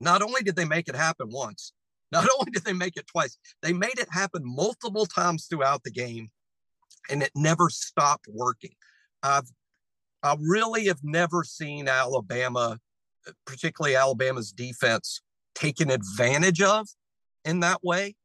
Not 0.00 0.22
only 0.22 0.42
did 0.42 0.54
they 0.54 0.64
make 0.64 0.88
it 0.88 0.94
happen 0.94 1.28
once 1.30 1.72
not 2.12 2.28
only 2.38 2.52
did 2.52 2.64
they 2.64 2.72
make 2.72 2.96
it 2.96 3.06
twice 3.08 3.36
they 3.62 3.72
made 3.72 3.98
it 3.98 4.08
happen 4.10 4.42
multiple 4.44 5.06
times 5.06 5.46
throughout 5.46 5.82
the 5.82 5.90
game 5.90 6.28
and 7.10 7.22
it 7.22 7.32
never 7.34 7.68
stopped 7.70 8.26
working. 8.32 8.74
I've 9.22 9.50
I 10.22 10.36
really 10.40 10.86
have 10.86 11.00
never 11.02 11.44
seen 11.44 11.86
Alabama, 11.86 12.78
particularly 13.44 13.94
Alabama's 13.94 14.52
defense, 14.52 15.20
taken 15.54 15.90
advantage 15.90 16.62
of 16.62 16.88
in 17.44 17.60
that 17.60 17.84
way. 17.84 18.16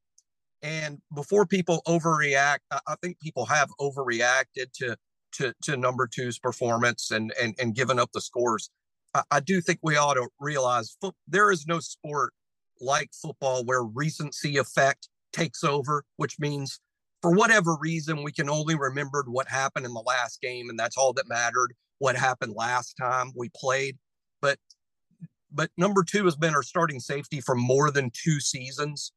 And 0.61 0.99
before 1.13 1.45
people 1.45 1.81
overreact, 1.87 2.59
I 2.71 2.95
think 3.01 3.19
people 3.19 3.45
have 3.45 3.69
overreacted 3.79 4.71
to 4.75 4.97
to, 5.33 5.53
to 5.61 5.77
number 5.77 6.07
two's 6.07 6.39
performance 6.39 7.11
and 7.11 7.31
and 7.41 7.55
and 7.59 7.75
given 7.75 7.99
up 7.99 8.11
the 8.13 8.21
scores. 8.21 8.69
I, 9.13 9.23
I 9.31 9.39
do 9.39 9.61
think 9.61 9.79
we 9.81 9.95
ought 9.95 10.15
to 10.15 10.27
realize 10.39 10.97
fo- 11.01 11.15
there 11.27 11.51
is 11.51 11.65
no 11.65 11.79
sport 11.79 12.33
like 12.81 13.09
football 13.13 13.63
where 13.63 13.83
recency 13.83 14.57
effect 14.57 15.09
takes 15.33 15.63
over, 15.63 16.03
which 16.17 16.39
means 16.39 16.79
for 17.21 17.31
whatever 17.31 17.75
reason, 17.79 18.23
we 18.23 18.31
can 18.31 18.49
only 18.49 18.75
remember 18.75 19.23
what 19.27 19.47
happened 19.47 19.85
in 19.85 19.93
the 19.93 19.99
last 20.01 20.41
game, 20.41 20.69
and 20.69 20.79
that's 20.79 20.97
all 20.97 21.13
that 21.13 21.27
mattered. 21.27 21.73
What 21.97 22.15
happened 22.15 22.53
last 22.55 22.95
time 22.99 23.33
we 23.35 23.49
played, 23.55 23.97
but 24.41 24.57
but 25.51 25.69
number 25.77 26.03
two 26.03 26.25
has 26.25 26.35
been 26.35 26.55
our 26.55 26.63
starting 26.63 26.99
safety 26.99 27.41
for 27.41 27.55
more 27.55 27.91
than 27.91 28.11
two 28.13 28.39
seasons, 28.39 29.11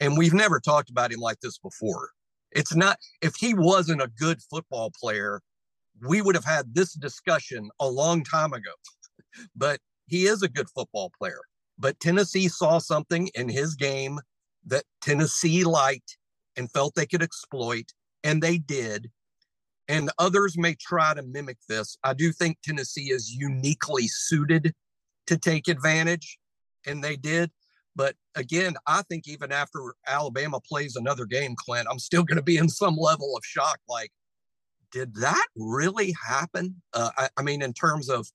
and 0.00 0.16
we've 0.18 0.34
never 0.34 0.60
talked 0.60 0.90
about 0.90 1.12
him 1.12 1.20
like 1.20 1.40
this 1.40 1.58
before. 1.58 2.10
It's 2.52 2.74
not 2.74 2.98
if 3.22 3.34
he 3.36 3.54
wasn't 3.54 4.02
a 4.02 4.08
good 4.18 4.40
football 4.50 4.92
player, 5.00 5.40
we 6.06 6.22
would 6.22 6.34
have 6.34 6.44
had 6.44 6.74
this 6.74 6.94
discussion 6.94 7.70
a 7.80 7.88
long 7.88 8.24
time 8.24 8.52
ago. 8.52 8.70
but 9.56 9.80
he 10.06 10.26
is 10.26 10.42
a 10.42 10.48
good 10.48 10.68
football 10.70 11.10
player. 11.16 11.40
But 11.78 11.98
Tennessee 12.00 12.48
saw 12.48 12.78
something 12.78 13.28
in 13.34 13.48
his 13.48 13.74
game 13.74 14.20
that 14.66 14.84
Tennessee 15.02 15.64
liked 15.64 16.16
and 16.56 16.70
felt 16.70 16.94
they 16.94 17.06
could 17.06 17.22
exploit, 17.22 17.92
and 18.22 18.42
they 18.42 18.58
did. 18.58 19.10
And 19.88 20.10
others 20.18 20.56
may 20.56 20.74
try 20.74 21.14
to 21.14 21.22
mimic 21.22 21.58
this. 21.68 21.96
I 22.04 22.14
do 22.14 22.32
think 22.32 22.58
Tennessee 22.62 23.10
is 23.10 23.32
uniquely 23.32 24.06
suited 24.08 24.72
to 25.26 25.36
take 25.36 25.68
advantage, 25.68 26.38
and 26.86 27.02
they 27.02 27.16
did. 27.16 27.50
But 27.96 28.16
again, 28.34 28.74
I 28.86 29.02
think 29.02 29.28
even 29.28 29.52
after 29.52 29.94
Alabama 30.06 30.60
plays 30.60 30.96
another 30.96 31.26
game, 31.26 31.54
Clint, 31.56 31.86
I'm 31.90 31.98
still 31.98 32.24
going 32.24 32.36
to 32.36 32.42
be 32.42 32.56
in 32.56 32.68
some 32.68 32.96
level 32.96 33.36
of 33.36 33.44
shock. 33.44 33.78
Like, 33.88 34.10
did 34.90 35.14
that 35.16 35.46
really 35.56 36.14
happen? 36.26 36.82
Uh, 36.92 37.10
I, 37.16 37.28
I, 37.36 37.42
mean, 37.42 37.62
in 37.62 37.72
terms 37.72 38.08
of 38.08 38.26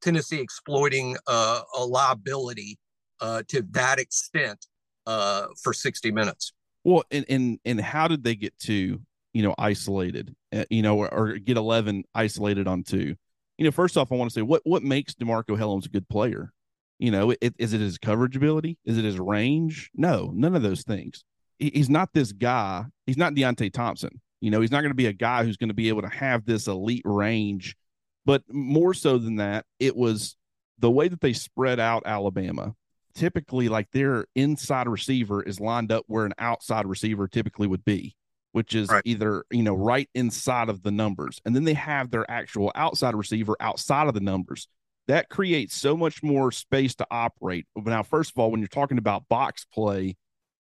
Tennessee 0.00 0.40
exploiting 0.40 1.16
uh, 1.26 1.60
a 1.76 1.84
liability 1.84 2.78
uh, 3.20 3.42
to 3.48 3.62
that 3.72 3.98
extent 3.98 4.66
uh, 5.06 5.46
for 5.62 5.72
60 5.72 6.10
minutes. 6.10 6.52
Well, 6.84 7.04
and 7.10 7.26
and 7.28 7.58
and 7.64 7.80
how 7.80 8.08
did 8.08 8.24
they 8.24 8.34
get 8.34 8.58
to 8.60 9.00
you 9.34 9.42
know 9.42 9.54
isolated, 9.58 10.34
uh, 10.54 10.64
you 10.70 10.80
know, 10.80 10.96
or, 10.98 11.12
or, 11.12 11.32
get 11.36 11.56
eleven 11.56 12.04
isolated 12.14 12.66
on 12.66 12.82
two? 12.82 13.14
You 13.58 13.64
know, 13.64 13.70
first 13.72 13.96
off, 13.96 14.10
I 14.12 14.14
want 14.14 14.30
to 14.30 14.34
say 14.34 14.42
what 14.42 14.62
what 14.64 14.82
makes 14.82 15.14
DeMarcco 15.14 15.58
Hellams 15.58 15.86
a 15.86 15.90
good 15.90 16.08
player. 16.08 16.52
You 16.98 17.10
know, 17.10 17.34
it, 17.40 17.54
is 17.58 17.72
it 17.72 17.80
his 17.80 17.98
coverage 17.98 18.36
ability? 18.36 18.78
Is 18.84 18.98
it 18.98 19.04
his 19.04 19.18
range? 19.18 19.90
No, 19.94 20.32
none 20.34 20.54
of 20.54 20.62
those 20.62 20.82
things. 20.82 21.24
He, 21.58 21.70
he's 21.72 21.90
not 21.90 22.12
this 22.12 22.32
guy. 22.32 22.84
He's 23.06 23.16
not 23.16 23.34
Deionte 23.34 23.72
Thompson. 23.72 24.20
You 24.40 24.50
know, 24.50 24.60
he's 24.60 24.70
not 24.70 24.80
going 24.80 24.90
to 24.90 24.96
be 24.96 25.06
a 25.06 25.12
guy 25.12 25.44
who's 25.44 25.56
going 25.56 25.68
to 25.68 25.74
be 25.74 25.88
able 25.88 26.02
to 26.02 26.08
have 26.08 26.44
this 26.44 26.66
elite 26.66 27.02
range. 27.04 27.76
But 28.24 28.42
more 28.48 28.94
so 28.94 29.18
than 29.18 29.36
that, 29.36 29.64
it 29.78 29.96
was 29.96 30.36
the 30.78 30.90
way 30.90 31.08
that 31.08 31.20
they 31.20 31.32
spread 31.32 31.80
out 31.80 32.02
Alabama 32.06 32.74
typically 33.18 33.68
like 33.68 33.90
their 33.90 34.26
inside 34.36 34.88
receiver 34.88 35.42
is 35.42 35.58
lined 35.60 35.90
up 35.90 36.04
where 36.06 36.24
an 36.24 36.34
outside 36.38 36.86
receiver 36.86 37.26
typically 37.26 37.66
would 37.66 37.84
be, 37.84 38.14
which 38.52 38.74
is 38.74 38.88
right. 38.88 39.02
either, 39.04 39.44
you 39.50 39.62
know, 39.62 39.74
right 39.74 40.08
inside 40.14 40.68
of 40.68 40.82
the 40.82 40.92
numbers. 40.92 41.40
And 41.44 41.54
then 41.54 41.64
they 41.64 41.74
have 41.74 42.10
their 42.10 42.30
actual 42.30 42.70
outside 42.76 43.14
receiver 43.14 43.56
outside 43.60 44.06
of 44.06 44.14
the 44.14 44.20
numbers. 44.20 44.68
That 45.08 45.28
creates 45.28 45.74
so 45.74 45.96
much 45.96 46.22
more 46.22 46.52
space 46.52 46.94
to 46.96 47.06
operate. 47.10 47.66
Now, 47.76 48.02
first 48.02 48.30
of 48.30 48.38
all, 48.38 48.50
when 48.50 48.60
you're 48.60 48.68
talking 48.68 48.98
about 48.98 49.28
box 49.28 49.64
play, 49.64 50.16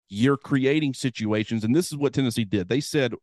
you're 0.09 0.37
creating 0.37 0.93
situations. 0.93 1.63
And 1.63 1.75
this 1.75 1.91
is 1.91 1.97
what 1.97 2.13
Tennessee 2.13 2.45
did. 2.45 2.69
They 2.69 2.79
said, 2.79 3.13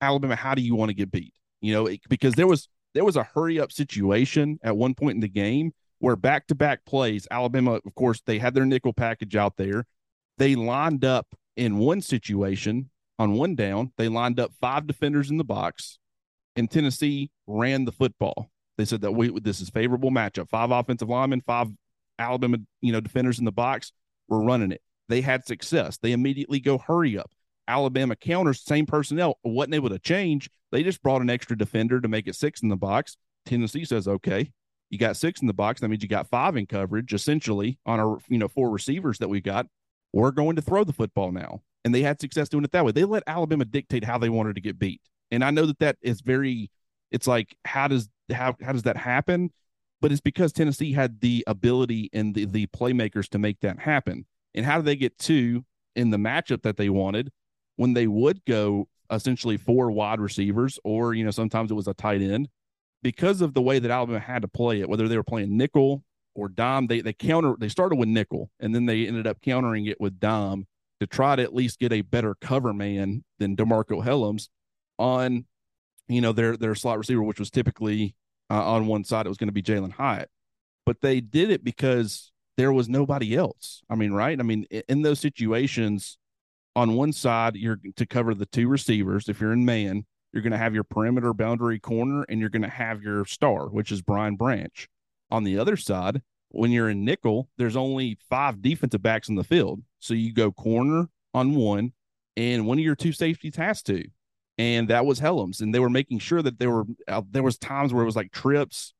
Alabama, 0.00 0.36
how 0.36 0.54
do 0.54 0.62
you 0.62 0.74
want 0.74 0.90
to 0.90 0.94
get 0.94 1.10
beat? 1.10 1.32
You 1.60 1.72
know, 1.72 1.88
because 2.08 2.34
there 2.34 2.48
was 2.48 2.68
there 2.94 3.04
was 3.04 3.16
a 3.16 3.22
hurry 3.22 3.58
up 3.58 3.72
situation 3.72 4.58
at 4.62 4.76
one 4.76 4.94
point 4.94 5.14
in 5.14 5.20
the 5.20 5.28
game 5.28 5.72
where 6.00 6.16
back 6.16 6.48
to 6.48 6.54
back 6.54 6.84
plays, 6.84 7.28
Alabama, 7.30 7.80
of 7.84 7.94
course, 7.94 8.20
they 8.26 8.38
had 8.38 8.54
their 8.54 8.66
nickel 8.66 8.92
package 8.92 9.36
out 9.36 9.56
there. 9.56 9.86
They 10.38 10.56
lined 10.56 11.04
up 11.04 11.28
in 11.56 11.78
one 11.78 12.00
situation 12.00 12.90
on 13.18 13.34
one 13.34 13.54
down, 13.54 13.92
they 13.98 14.08
lined 14.08 14.40
up 14.40 14.52
five 14.60 14.86
defenders 14.86 15.30
in 15.30 15.36
the 15.36 15.44
box, 15.44 15.98
and 16.56 16.68
Tennessee 16.68 17.30
ran 17.46 17.84
the 17.84 17.92
football. 17.92 18.50
They 18.78 18.84
said 18.84 19.02
that 19.02 19.12
we 19.12 19.28
this 19.40 19.60
is 19.60 19.70
favorable 19.70 20.10
matchup. 20.10 20.48
Five 20.48 20.70
offensive 20.70 21.08
linemen, 21.08 21.42
five 21.42 21.68
Alabama, 22.18 22.58
you 22.80 22.92
know, 22.92 23.00
defenders 23.00 23.38
in 23.38 23.44
the 23.44 23.52
box. 23.52 23.92
We're 24.28 24.42
running 24.42 24.72
it. 24.72 24.82
They 25.08 25.20
had 25.20 25.46
success. 25.46 25.98
They 25.98 26.12
immediately 26.12 26.60
go 26.60 26.78
hurry 26.78 27.18
up. 27.18 27.32
Alabama 27.68 28.16
counters, 28.16 28.62
same 28.62 28.86
personnel, 28.86 29.38
wasn't 29.44 29.74
able 29.74 29.90
to 29.90 29.98
change. 29.98 30.50
They 30.70 30.82
just 30.82 31.02
brought 31.02 31.22
an 31.22 31.30
extra 31.30 31.56
defender 31.56 32.00
to 32.00 32.08
make 32.08 32.26
it 32.26 32.34
six 32.34 32.62
in 32.62 32.68
the 32.68 32.76
box. 32.76 33.16
Tennessee 33.44 33.84
says, 33.84 34.08
okay, 34.08 34.52
you 34.92 34.98
got 34.98 35.16
six 35.16 35.40
in 35.40 35.46
the 35.46 35.54
box. 35.54 35.80
That 35.80 35.88
means 35.88 36.02
you 36.02 36.08
got 36.08 36.28
five 36.28 36.56
in 36.56 36.66
coverage, 36.66 37.12
essentially, 37.14 37.78
on 37.86 37.98
our 37.98 38.18
you 38.28 38.38
know 38.38 38.48
four 38.48 38.70
receivers 38.70 39.18
that 39.18 39.28
we 39.28 39.40
got. 39.40 39.66
We're 40.12 40.30
going 40.30 40.56
to 40.56 40.62
throw 40.62 40.84
the 40.84 40.92
football 40.92 41.32
now, 41.32 41.62
and 41.84 41.94
they 41.94 42.02
had 42.02 42.20
success 42.20 42.50
doing 42.50 42.64
it 42.64 42.72
that 42.72 42.84
way. 42.84 42.92
They 42.92 43.04
let 43.04 43.22
Alabama 43.26 43.64
dictate 43.64 44.04
how 44.04 44.18
they 44.18 44.28
wanted 44.28 44.56
to 44.56 44.60
get 44.60 44.78
beat, 44.78 45.00
and 45.30 45.42
I 45.42 45.50
know 45.50 45.66
that 45.66 45.78
that 45.78 45.96
is 46.02 46.20
very. 46.20 46.70
It's 47.10 47.26
like 47.26 47.56
how 47.64 47.88
does 47.88 48.08
how 48.30 48.56
how 48.62 48.72
does 48.72 48.82
that 48.82 48.96
happen? 48.96 49.50
But 50.00 50.12
it's 50.12 50.20
because 50.20 50.52
Tennessee 50.52 50.92
had 50.92 51.20
the 51.20 51.44
ability 51.46 52.10
and 52.12 52.34
the 52.34 52.44
the 52.46 52.66
playmakers 52.68 53.28
to 53.30 53.38
make 53.38 53.60
that 53.60 53.78
happen. 53.78 54.26
And 54.54 54.66
how 54.66 54.78
do 54.78 54.82
they 54.82 54.96
get 54.96 55.18
two 55.18 55.64
in 55.96 56.10
the 56.10 56.18
matchup 56.18 56.62
that 56.62 56.76
they 56.76 56.88
wanted 56.88 57.30
when 57.76 57.94
they 57.94 58.06
would 58.06 58.44
go 58.44 58.88
essentially 59.10 59.56
four 59.56 59.90
wide 59.90 60.20
receivers, 60.20 60.78
or 60.84 61.14
you 61.14 61.24
know 61.24 61.30
sometimes 61.30 61.70
it 61.70 61.74
was 61.74 61.88
a 61.88 61.94
tight 61.94 62.22
end 62.22 62.48
because 63.02 63.40
of 63.40 63.54
the 63.54 63.62
way 63.62 63.78
that 63.78 63.90
Alabama 63.90 64.20
had 64.20 64.42
to 64.42 64.48
play 64.48 64.80
it, 64.80 64.88
whether 64.88 65.08
they 65.08 65.16
were 65.16 65.24
playing 65.24 65.56
nickel 65.56 66.04
or 66.34 66.48
dime, 66.48 66.86
they 66.86 67.00
they 67.00 67.12
counter 67.12 67.54
they 67.58 67.68
started 67.68 67.96
with 67.96 68.08
nickel 68.08 68.50
and 68.60 68.74
then 68.74 68.86
they 68.86 69.06
ended 69.06 69.26
up 69.26 69.40
countering 69.42 69.86
it 69.86 70.00
with 70.00 70.18
dime 70.18 70.66
to 71.00 71.06
try 71.06 71.36
to 71.36 71.42
at 71.42 71.54
least 71.54 71.80
get 71.80 71.92
a 71.92 72.00
better 72.00 72.36
cover 72.40 72.72
man 72.72 73.24
than 73.38 73.56
DeMarcco 73.56 74.04
Hellams 74.04 74.48
on 74.98 75.44
you 76.08 76.20
know 76.20 76.32
their 76.32 76.56
their 76.56 76.74
slot 76.74 76.98
receiver, 76.98 77.22
which 77.22 77.38
was 77.38 77.50
typically 77.50 78.14
uh, 78.50 78.64
on 78.64 78.86
one 78.86 79.04
side 79.04 79.26
it 79.26 79.30
was 79.30 79.38
going 79.38 79.48
to 79.48 79.52
be 79.52 79.62
Jalin 79.62 79.92
Hyatt, 79.92 80.30
but 80.86 81.00
they 81.00 81.20
did 81.20 81.50
it 81.50 81.64
because 81.64 82.32
there 82.56 82.72
was 82.72 82.88
nobody 82.88 83.34
else. 83.34 83.82
I 83.88 83.94
mean, 83.94 84.12
right? 84.12 84.38
I 84.38 84.42
mean, 84.42 84.64
in 84.88 85.02
those 85.02 85.20
situations, 85.20 86.18
on 86.76 86.94
one 86.94 87.12
side 87.12 87.56
you're 87.56 87.78
to 87.96 88.06
cover 88.06 88.34
the 88.34 88.46
two 88.46 88.68
receivers 88.68 89.28
if 89.28 89.40
you're 89.40 89.52
in 89.52 89.64
man 89.64 90.04
you're 90.32 90.42
going 90.42 90.52
to 90.52 90.58
have 90.58 90.74
your 90.74 90.84
perimeter 90.84 91.34
boundary 91.34 91.78
corner 91.78 92.24
and 92.28 92.40
you're 92.40 92.48
going 92.48 92.62
to 92.62 92.68
have 92.68 93.02
your 93.02 93.24
star, 93.26 93.68
which 93.68 93.92
is 93.92 94.00
Brian 94.02 94.36
Branch. 94.36 94.88
On 95.30 95.44
the 95.44 95.58
other 95.58 95.76
side, 95.76 96.22
when 96.48 96.70
you're 96.70 96.88
in 96.88 97.04
nickel, 97.04 97.48
there's 97.58 97.76
only 97.76 98.18
five 98.28 98.62
defensive 98.62 99.02
backs 99.02 99.28
in 99.28 99.34
the 99.34 99.44
field. 99.44 99.82
So 99.98 100.14
you 100.14 100.32
go 100.32 100.50
corner 100.50 101.08
on 101.34 101.54
one, 101.54 101.92
and 102.36 102.66
one 102.66 102.78
of 102.78 102.84
your 102.84 102.96
two 102.96 103.12
safeties 103.12 103.56
has 103.56 103.82
to. 103.84 104.04
And 104.62 104.86
that 104.90 105.04
was 105.04 105.18
Hellams. 105.18 105.60
And 105.60 105.74
they 105.74 105.80
were 105.80 105.90
making 105.90 106.20
sure 106.20 106.40
that 106.40 106.60
there 106.60 106.70
were 106.70 106.84
uh, 107.08 107.22
there 107.28 107.42
was 107.42 107.58
times 107.58 107.92
where 107.92 108.04
it 108.04 108.06
was 108.06 108.14
like 108.14 108.30
trips. 108.30 108.94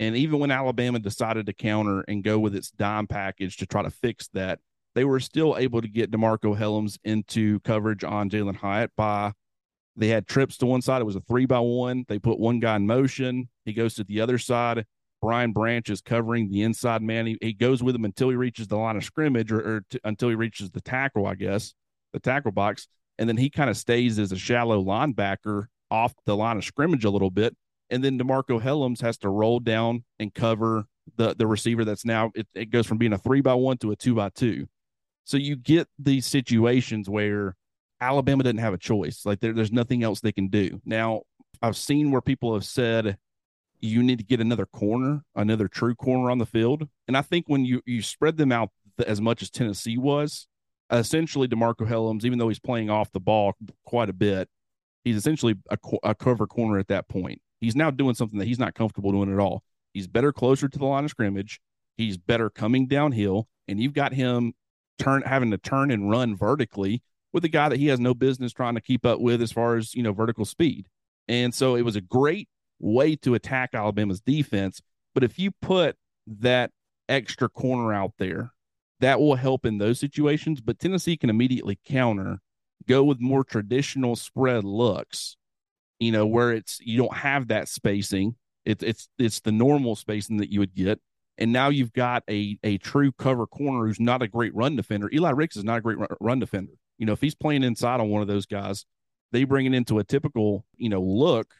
And 0.00 0.16
even 0.16 0.40
when 0.40 0.50
Alabama 0.50 0.98
decided 0.98 1.46
to 1.46 1.52
counter 1.52 2.04
and 2.08 2.24
go 2.24 2.36
with 2.36 2.52
its 2.56 2.72
dime 2.72 3.06
package 3.06 3.58
to 3.58 3.66
try 3.66 3.82
to 3.82 3.90
fix 3.90 4.26
that, 4.32 4.58
they 4.96 5.04
were 5.04 5.20
still 5.20 5.56
able 5.56 5.80
to 5.80 5.86
get 5.86 6.10
DeMarcco 6.10 6.58
Hellams 6.58 6.98
into 7.04 7.60
coverage 7.60 8.02
on 8.02 8.28
Jalin 8.28 8.56
Hyatt 8.56 8.90
by 8.96 9.30
they 9.94 10.08
had 10.08 10.26
trips 10.26 10.56
to 10.58 10.66
one 10.66 10.82
side. 10.82 11.00
It 11.00 11.04
was 11.04 11.14
a 11.14 11.20
three 11.20 11.46
by 11.46 11.60
one. 11.60 12.04
They 12.08 12.18
put 12.18 12.40
one 12.40 12.58
guy 12.58 12.74
in 12.74 12.84
motion. 12.84 13.48
He 13.64 13.72
goes 13.72 13.94
to 13.94 14.02
the 14.02 14.20
other 14.20 14.38
side. 14.38 14.84
Brian 15.22 15.52
Branch 15.52 15.88
is 15.90 16.00
covering 16.00 16.50
the 16.50 16.62
inside 16.62 17.02
man. 17.02 17.26
He, 17.26 17.38
he 17.40 17.52
goes 17.52 17.84
with 17.84 17.94
him 17.94 18.04
until 18.04 18.30
he 18.30 18.36
reaches 18.36 18.66
the 18.66 18.78
line 18.78 18.96
of 18.96 19.04
scrimmage 19.04 19.52
or, 19.52 19.60
or 19.60 19.84
t- 19.88 20.00
until 20.02 20.28
he 20.28 20.34
reaches 20.34 20.72
the 20.72 20.80
tackle, 20.80 21.24
I 21.24 21.36
guess, 21.36 21.72
the 22.12 22.18
tackle 22.18 22.50
box. 22.50 22.88
And 23.18 23.28
then 23.28 23.36
he 23.36 23.50
kind 23.50 23.70
of 23.70 23.76
stays 23.76 24.18
as 24.18 24.32
a 24.32 24.36
shallow 24.36 24.82
linebacker 24.82 25.66
off 25.90 26.14
the 26.26 26.36
line 26.36 26.56
of 26.56 26.64
scrimmage 26.64 27.04
a 27.04 27.10
little 27.10 27.30
bit 27.30 27.56
and 27.90 28.02
then 28.02 28.18
DeMarcco 28.18 28.60
Hellams 28.60 29.00
has 29.02 29.18
to 29.18 29.28
roll 29.28 29.60
down 29.60 30.04
and 30.18 30.34
cover 30.34 30.84
the 31.16 31.34
the 31.34 31.46
receiver 31.46 31.84
that's 31.84 32.04
now 32.04 32.32
it, 32.34 32.48
it 32.54 32.70
goes 32.70 32.86
from 32.86 32.98
being 32.98 33.12
a 33.12 33.18
three 33.18 33.40
by 33.40 33.54
one 33.54 33.76
to 33.78 33.92
a 33.92 33.96
two 33.96 34.14
by 34.14 34.30
two. 34.30 34.66
So 35.24 35.36
you 35.36 35.56
get 35.56 35.88
these 35.98 36.26
situations 36.26 37.08
where 37.08 37.56
Alabama 38.00 38.42
doesn't 38.42 38.58
have 38.58 38.74
a 38.74 38.78
choice. 38.78 39.24
Like 39.24 39.40
there, 39.40 39.52
there's 39.52 39.72
nothing 39.72 40.02
else 40.02 40.20
they 40.20 40.32
can 40.32 40.48
do. 40.48 40.80
Now, 40.84 41.22
I've 41.62 41.76
seen 41.76 42.10
where 42.10 42.20
people 42.20 42.52
have 42.54 42.64
said 42.64 43.16
you 43.80 44.02
need 44.02 44.18
to 44.18 44.24
get 44.24 44.40
another 44.40 44.66
corner, 44.66 45.22
another 45.34 45.68
true 45.68 45.94
corner 45.94 46.30
on 46.30 46.38
the 46.38 46.46
field. 46.46 46.88
And 47.06 47.16
I 47.16 47.22
think 47.22 47.46
when 47.48 47.64
you 47.64 47.82
you 47.86 48.02
spread 48.02 48.36
them 48.36 48.50
out 48.50 48.70
as 49.06 49.20
much 49.20 49.42
as 49.42 49.50
Tennessee 49.50 49.98
was, 49.98 50.46
essentially 50.90 51.48
DeMarcco 51.48 51.88
Hellams, 51.88 52.24
even 52.24 52.38
though 52.38 52.48
he's 52.48 52.58
playing 52.58 52.90
off 52.90 53.12
the 53.12 53.20
ball 53.20 53.54
quite 53.84 54.08
a 54.08 54.14
bit, 54.14 54.48
he's 55.04 55.16
essentially 55.16 55.54
a, 55.70 55.78
a 56.02 56.14
cover 56.14 56.46
corner 56.46 56.78
at 56.78 56.88
that 56.88 57.08
point. 57.08 57.40
He's 57.60 57.76
now 57.76 57.90
doing 57.90 58.14
something 58.14 58.38
that 58.38 58.48
he's 58.48 58.58
not 58.58 58.74
comfortable 58.74 59.12
doing 59.12 59.32
at 59.32 59.38
all. 59.38 59.62
He's 59.92 60.06
better 60.06 60.32
closer 60.32 60.68
to 60.68 60.78
the 60.78 60.84
line 60.84 61.04
of 61.04 61.10
scrimmage. 61.10 61.60
He's 61.96 62.16
better 62.16 62.50
coming 62.50 62.86
downhill, 62.86 63.48
and 63.68 63.80
you've 63.80 63.94
got 63.94 64.12
him 64.12 64.54
turn 64.98 65.22
having 65.22 65.50
to 65.50 65.58
turn 65.58 65.90
and 65.90 66.10
run 66.10 66.36
vertically 66.36 67.02
with 67.32 67.44
a 67.44 67.48
guy 67.48 67.68
that 67.68 67.78
he 67.78 67.88
has 67.88 68.00
no 68.00 68.14
business 68.14 68.52
trying 68.52 68.74
to 68.74 68.80
keep 68.80 69.04
up 69.04 69.20
with 69.20 69.42
as 69.42 69.52
far 69.52 69.76
as 69.76 69.94
you 69.94 70.02
know 70.02 70.12
vertical 70.12 70.44
speed. 70.44 70.88
And 71.28 71.54
so 71.54 71.74
it 71.74 71.82
was 71.82 71.96
a 71.96 72.00
great 72.00 72.48
way 72.80 73.16
to 73.16 73.34
attack 73.34 73.70
Alabama's 73.72 74.20
defense. 74.20 74.82
But 75.14 75.24
if 75.24 75.38
you 75.38 75.50
put 75.62 75.96
that 76.26 76.70
extra 77.08 77.48
corner 77.48 77.92
out 77.92 78.12
there, 78.18 78.52
that 79.04 79.20
will 79.20 79.34
help 79.34 79.66
in 79.66 79.76
those 79.76 80.00
situations. 80.00 80.62
But 80.62 80.78
Tennessee 80.78 81.18
can 81.18 81.28
immediately 81.28 81.78
counter, 81.84 82.40
go 82.88 83.04
with 83.04 83.20
more 83.20 83.44
traditional 83.44 84.16
spread 84.16 84.64
looks, 84.64 85.36
you 85.98 86.10
know, 86.10 86.26
where 86.26 86.52
it's 86.52 86.80
you 86.80 86.96
don't 86.96 87.14
have 87.14 87.48
that 87.48 87.68
spacing. 87.68 88.36
It's 88.64 88.82
it's 88.82 89.08
it's 89.18 89.40
the 89.40 89.52
normal 89.52 89.94
spacing 89.94 90.38
that 90.38 90.50
you 90.50 90.60
would 90.60 90.74
get. 90.74 91.00
And 91.36 91.52
now 91.52 91.68
you've 91.68 91.92
got 91.92 92.22
a 92.30 92.58
a 92.64 92.78
true 92.78 93.12
cover 93.12 93.46
corner 93.46 93.86
who's 93.86 94.00
not 94.00 94.22
a 94.22 94.28
great 94.28 94.54
run 94.54 94.74
defender. 94.74 95.10
Eli 95.12 95.30
Ricks 95.32 95.58
is 95.58 95.64
not 95.64 95.78
a 95.78 95.82
great 95.82 95.98
run 96.18 96.38
defender. 96.38 96.72
You 96.96 97.04
know, 97.04 97.12
if 97.12 97.20
he's 97.20 97.34
playing 97.34 97.62
inside 97.62 98.00
on 98.00 98.08
one 98.08 98.22
of 98.22 98.28
those 98.28 98.46
guys, 98.46 98.86
they 99.32 99.44
bring 99.44 99.66
it 99.66 99.74
into 99.74 99.98
a 99.98 100.04
typical, 100.04 100.64
you 100.76 100.88
know, 100.88 101.02
look. 101.02 101.52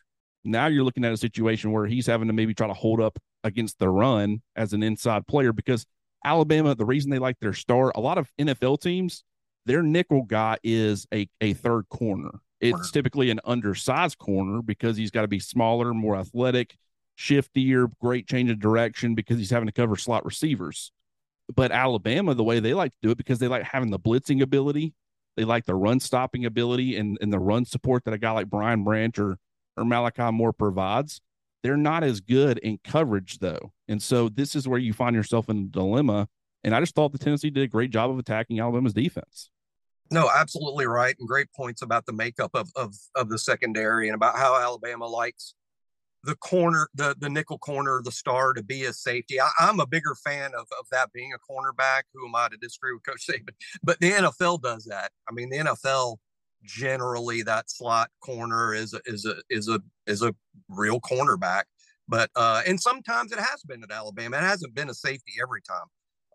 Now 0.45 0.69
you're 0.69 0.85
looking 0.85 1.05
at 1.05 1.13
a 1.13 1.19
situation 1.19 1.73
where 1.73 1.87
he's 1.87 2.07
having 2.07 2.29
to 2.29 2.35
maybe 2.35 2.55
try 2.55 2.69
to 2.69 2.75
hold 2.75 3.03
up 3.03 3.19
against 3.43 3.79
the 3.79 3.91
run 3.91 4.41
as 4.57 4.73
an 4.73 4.83
inside 4.83 5.27
player 5.27 5.53
because 5.53 5.85
Alabama, 6.25 6.75
the 6.75 6.85
reason 6.85 7.11
they 7.11 7.19
like 7.19 7.39
their 7.41 7.53
star, 7.53 7.93
a 7.95 8.01
lot 8.01 8.19
of 8.19 8.31
NFL 8.39 8.81
teams, 8.81 9.25
their 9.67 9.83
nickel 9.83 10.23
guy 10.23 10.59
is 10.63 11.07
a, 11.13 11.29
a 11.41 11.55
third 11.55 11.89
corner. 11.89 12.41
It's 12.61 12.91
typically 12.91 13.31
an 13.31 13.41
undersized 13.45 14.19
corner 14.19 14.63
because 14.63 14.97
he's 14.97 15.11
got 15.11 15.23
to 15.23 15.29
be 15.29 15.39
smaller, 15.39 15.93
more 15.93 16.17
athletic, 16.17 16.77
shiftier, 17.19 17.91
great 18.01 18.27
change 18.27 18.51
of 18.51 18.59
direction 18.59 19.15
because 19.15 19.39
he's 19.39 19.51
having 19.51 19.67
to 19.67 19.73
cover 19.73 19.97
slot 19.97 20.25
receivers. 20.25 20.91
But 21.55 21.73
Alabama, 21.73 22.35
the 22.35 22.45
way 22.45 22.61
they 22.61 22.73
like 22.73 22.93
to 22.93 22.99
do 23.03 23.11
it, 23.11 23.19
because 23.19 23.39
they 23.39 23.49
like 23.49 23.65
having 23.65 23.91
the 23.91 23.99
blitzing 23.99 24.41
ability, 24.41 24.95
they 25.37 25.45
like 25.45 25.67
the 25.67 25.75
run 25.75 26.01
stopping 26.01 26.47
ability 26.47 26.97
and, 26.97 27.19
and 27.21 27.33
the 27.33 27.39
run 27.39 27.65
support 27.67 28.05
that 28.05 28.15
a 28.15 28.19
guy 28.19 28.31
like 28.31 28.49
Brian 28.49 28.83
Branch 28.83 29.19
or, 29.19 29.37
or 29.77 29.85
Malachi 29.85 30.31
Moore 30.33 30.53
provides. 30.53 31.21
They're 31.65 31.79
not 31.79 32.05
as 32.05 32.21
good 32.21 32.59
in 32.59 32.79
coverage, 32.85 33.39
though. 33.39 33.73
And 33.89 34.03
so 34.03 34.29
this 34.29 34.55
is 34.55 34.69
where 34.69 34.79
you 34.79 34.93
find 34.93 35.17
yourself 35.17 35.49
in 35.49 35.59
a 35.59 35.63
dilemma. 35.63 36.29
And 36.63 36.75
I 36.75 36.81
just 36.81 36.95
thought 36.95 37.13
the 37.13 37.19
Tennessee 37.19 37.49
did 37.49 37.63
a 37.63 37.69
great 37.69 37.91
job 37.91 38.11
of 38.11 38.19
attacking 38.19 38.61
Alabama's 38.61 38.93
defense. 38.93 39.49
No, 40.11 40.29
absolutely 40.31 40.87
right. 40.87 41.17
And 41.19 41.27
great 41.27 41.51
points 41.57 41.81
about 41.81 42.05
the 42.05 42.13
makeup 42.13 42.51
of, 42.53 42.69
of, 42.77 42.95
of 43.15 43.31
the 43.31 43.39
secondary 43.39 44.09
and 44.09 44.15
about 44.15 44.37
how 44.37 44.55
Alabama 44.55 45.07
likes 45.07 45.55
the 46.25 46.35
corner, 46.37 46.89
the 46.95 47.15
the 47.19 47.29
nickel 47.29 47.59
corner, 47.59 48.01
the 48.03 48.13
star 48.13 48.53
to 48.55 48.63
be 48.63 48.85
a 48.85 48.93
safety. 48.93 49.41
I, 49.41 49.51
am 49.61 49.81
a 49.81 49.87
bigger 49.87 50.15
fan 50.15 50.53
of, 50.55 50.67
of 50.79 50.87
that 50.91 51.13
being 51.13 51.33
a 51.33 51.53
cornerback. 51.53 52.03
Who 52.15 52.27
am 52.27 52.35
I 52.35 52.49
to 52.49 52.57
disagree 52.57 52.93
with 52.93 53.05
Coach 53.05 53.27
Saban? 53.27 53.55
But 53.83 54.01
the 54.01 54.11
NFL 54.11 54.63
does 54.63 54.85
that. 54.85 55.13
I 55.29 55.33
mean, 55.33 55.51
the 55.51 55.59
NFL 55.59 56.17
generally 56.65 57.43
that 57.43 57.71
slot 57.71 58.11
corner 58.21 58.75
is 58.75 58.95
a, 58.95 59.01
is 59.07 59.27
a 59.27 59.37
is 59.51 59.69
a 59.69 59.81
is 60.07 60.23
a 60.23 60.35
real 60.69 61.01
cornerback. 61.01 61.65
But 62.09 62.31
uh, 62.37 62.63
and 62.67 62.81
sometimes 62.81 63.33
it 63.33 63.39
has 63.39 63.63
been 63.67 63.83
at 63.83 63.91
Alabama. 63.91 64.39
It 64.39 64.43
hasn't 64.43 64.75
been 64.75 64.91
a 64.91 64.95
safety 64.95 65.35
every 65.41 65.61
time. 65.63 65.87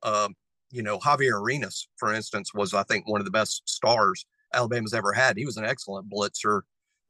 Um, 0.01 0.35
you 0.71 0.83
know, 0.83 0.99
Javier 0.99 1.33
Arenas, 1.33 1.87
for 1.97 2.13
instance, 2.13 2.53
was 2.53 2.73
I 2.73 2.83
think 2.83 3.07
one 3.07 3.21
of 3.21 3.25
the 3.25 3.31
best 3.31 3.67
stars 3.67 4.25
Alabama's 4.53 4.93
ever 4.93 5.13
had. 5.13 5.37
He 5.37 5.45
was 5.45 5.57
an 5.57 5.65
excellent 5.65 6.09
blitzer. 6.09 6.61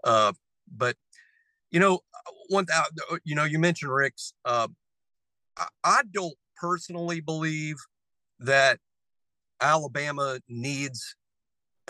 Uh, 0.03 0.33
but 0.75 0.95
you 1.71 1.79
know, 1.79 1.99
one 2.49 2.65
uh, 2.73 3.17
you 3.23 3.35
know, 3.35 3.43
you 3.43 3.59
mentioned 3.59 3.93
Ricks. 3.93 4.33
Uh, 4.43 4.67
I, 5.57 5.67
I 5.83 6.01
don't 6.11 6.35
personally 6.57 7.21
believe 7.21 7.75
that 8.39 8.79
Alabama 9.61 10.39
needs 10.47 11.15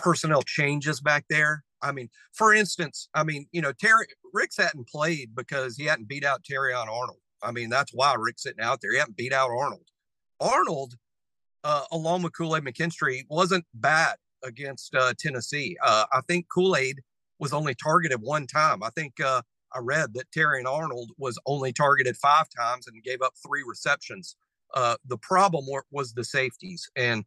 personnel 0.00 0.42
changes 0.42 1.00
back 1.00 1.24
there. 1.30 1.64
I 1.82 1.92
mean, 1.92 2.10
for 2.32 2.52
instance, 2.54 3.08
I 3.14 3.24
mean, 3.24 3.46
you 3.52 3.62
know, 3.62 3.72
Terry 3.72 4.06
Ricks 4.32 4.56
hadn't 4.58 4.88
played 4.88 5.34
because 5.34 5.76
he 5.76 5.84
hadn't 5.84 6.08
beat 6.08 6.24
out 6.24 6.42
Terrion 6.42 6.88
Arnold. 6.88 7.20
I 7.42 7.52
mean, 7.52 7.70
that's 7.70 7.92
why 7.92 8.14
Rick's 8.18 8.42
sitting 8.42 8.62
out 8.62 8.80
there. 8.80 8.92
He 8.92 8.98
hadn't 8.98 9.16
beat 9.16 9.32
out 9.32 9.50
Arnold. 9.50 9.86
Arnold, 10.40 10.94
uh, 11.64 11.84
along 11.92 12.22
with 12.22 12.36
Kool 12.36 12.56
Aid 12.56 12.64
McKinstry, 12.64 13.24
wasn't 13.30 13.64
bad 13.74 14.16
against 14.44 14.94
uh, 14.94 15.14
Tennessee. 15.18 15.76
Uh, 15.82 16.04
I 16.12 16.20
think 16.28 16.46
Kool 16.52 16.76
Aid 16.76 17.00
was 17.38 17.52
only 17.52 17.74
targeted 17.74 18.20
one 18.20 18.46
time. 18.46 18.82
I 18.82 18.90
think 18.90 19.20
uh, 19.20 19.42
I 19.74 19.78
read 19.80 20.14
that 20.14 20.30
Terrion 20.36 20.66
Arnold 20.66 21.10
was 21.18 21.38
only 21.46 21.72
targeted 21.72 22.16
five 22.16 22.46
times 22.56 22.86
and 22.86 23.02
gave 23.02 23.22
up 23.22 23.34
three 23.46 23.62
receptions. 23.66 24.36
Uh, 24.74 24.96
the 25.06 25.18
problem 25.18 25.64
was 25.90 26.12
the 26.12 26.24
safeties, 26.24 26.88
and 26.96 27.24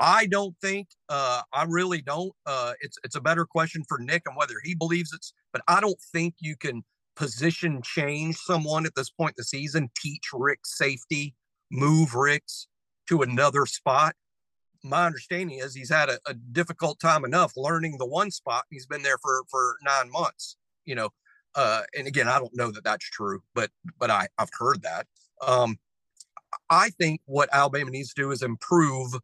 I 0.00 0.26
don't 0.26 0.56
think, 0.62 0.88
uh, 1.10 1.42
I 1.52 1.64
really 1.64 2.00
don't. 2.00 2.32
Uh, 2.46 2.72
it's 2.80 2.96
it's 3.04 3.16
a 3.16 3.20
better 3.20 3.44
question 3.44 3.84
for 3.86 3.98
Nick 3.98 4.22
and 4.26 4.34
whether 4.36 4.54
he 4.64 4.74
believes 4.74 5.12
it's, 5.12 5.34
but 5.52 5.62
I 5.68 5.80
don't 5.80 6.00
think 6.12 6.34
you 6.40 6.56
can 6.56 6.82
position 7.16 7.82
change 7.82 8.36
someone 8.36 8.86
at 8.86 8.94
this 8.94 9.10
point 9.10 9.32
in 9.32 9.34
the 9.36 9.44
season, 9.44 9.90
teach 9.94 10.30
Rick 10.32 10.60
safety, 10.64 11.34
move 11.70 12.14
Ricks 12.14 12.66
to 13.08 13.20
another 13.20 13.66
spot. 13.66 14.14
My 14.82 15.04
understanding 15.04 15.58
is 15.58 15.74
he's 15.74 15.90
had 15.90 16.08
a, 16.08 16.18
a 16.26 16.32
difficult 16.32 16.98
time 16.98 17.26
enough 17.26 17.52
learning 17.54 17.98
the 17.98 18.06
one 18.06 18.30
spot. 18.30 18.64
He's 18.70 18.86
been 18.86 19.02
there 19.02 19.18
for 19.18 19.44
for 19.50 19.76
nine 19.82 20.10
months. 20.10 20.56
You 20.86 20.94
know, 20.94 21.10
uh, 21.54 21.82
and 21.94 22.06
again, 22.06 22.26
I 22.26 22.38
don't 22.38 22.56
know 22.56 22.70
that 22.70 22.84
that's 22.84 23.04
true, 23.04 23.42
but 23.54 23.70
but 23.98 24.10
I 24.10 24.28
I've 24.38 24.48
heard 24.58 24.82
that. 24.82 25.06
Um, 25.46 25.78
I 26.70 26.90
think 26.90 27.20
what 27.26 27.50
Alabama 27.52 27.90
needs 27.90 28.14
to 28.14 28.22
do 28.22 28.30
is 28.30 28.42
improve 28.42 29.14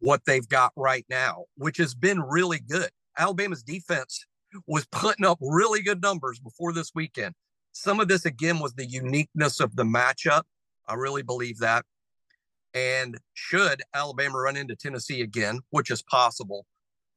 what 0.00 0.24
they've 0.26 0.48
got 0.48 0.72
right 0.76 1.04
now, 1.08 1.44
which 1.56 1.76
has 1.78 1.94
been 1.94 2.20
really 2.20 2.58
good. 2.58 2.90
Alabama's 3.18 3.62
defense 3.62 4.24
was 4.66 4.86
putting 4.90 5.24
up 5.24 5.38
really 5.40 5.82
good 5.82 6.02
numbers 6.02 6.38
before 6.38 6.72
this 6.72 6.90
weekend. 6.94 7.34
Some 7.72 8.00
of 8.00 8.08
this 8.08 8.24
again 8.24 8.58
was 8.58 8.74
the 8.74 8.86
uniqueness 8.86 9.60
of 9.60 9.76
the 9.76 9.84
matchup. 9.84 10.42
I 10.88 10.94
really 10.94 11.22
believe 11.22 11.58
that. 11.58 11.84
And 12.74 13.18
should 13.34 13.82
Alabama 13.94 14.38
run 14.38 14.56
into 14.56 14.76
Tennessee 14.76 15.22
again, 15.22 15.60
which 15.70 15.90
is 15.90 16.02
possible, 16.02 16.66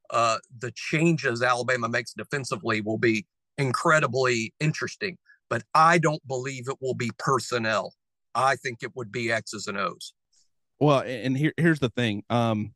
uh, 0.09 0.37
the 0.59 0.71
changes 0.75 1.41
Alabama 1.41 1.89
makes 1.89 2.13
defensively 2.13 2.81
will 2.81 2.97
be 2.97 3.25
incredibly 3.57 4.53
interesting, 4.59 5.17
but 5.49 5.63
I 5.73 5.97
don't 5.97 6.25
believe 6.27 6.67
it 6.67 6.77
will 6.81 6.93
be 6.93 7.11
personnel. 7.17 7.93
I 8.35 8.55
think 8.55 8.79
it 8.81 8.95
would 8.95 9.11
be 9.11 9.31
X's 9.31 9.67
and 9.67 9.77
O's. 9.77 10.13
Well, 10.79 10.99
and 10.99 11.37
here 11.37 11.53
here's 11.57 11.79
the 11.79 11.89
thing. 11.89 12.23
Um, 12.29 12.73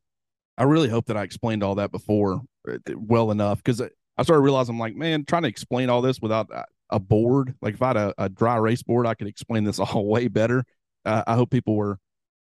I 0.57 0.63
really 0.63 0.89
hope 0.89 1.07
that 1.07 1.17
I 1.17 1.23
explained 1.23 1.63
all 1.63 1.75
that 1.75 1.91
before 1.91 2.41
uh, 2.67 2.77
well 2.95 3.31
enough 3.31 3.63
because 3.63 3.81
I 3.81 4.23
started 4.23 4.41
realizing 4.41 4.75
I'm 4.75 4.79
like, 4.79 4.95
man, 4.95 5.25
trying 5.25 5.43
to 5.43 5.49
explain 5.49 5.89
all 5.89 6.01
this 6.01 6.19
without 6.19 6.49
a 6.89 6.99
board. 6.99 7.55
Like 7.62 7.75
if 7.75 7.81
I 7.81 7.88
had 7.88 7.97
a, 7.97 8.13
a 8.17 8.29
dry 8.29 8.55
erase 8.57 8.83
board, 8.83 9.05
I 9.05 9.13
could 9.13 9.27
explain 9.27 9.63
this 9.63 9.79
all 9.79 10.05
way 10.05 10.27
better. 10.27 10.63
Uh, 11.05 11.23
I 11.27 11.36
hope 11.36 11.51
people 11.51 11.75
were 11.75 11.99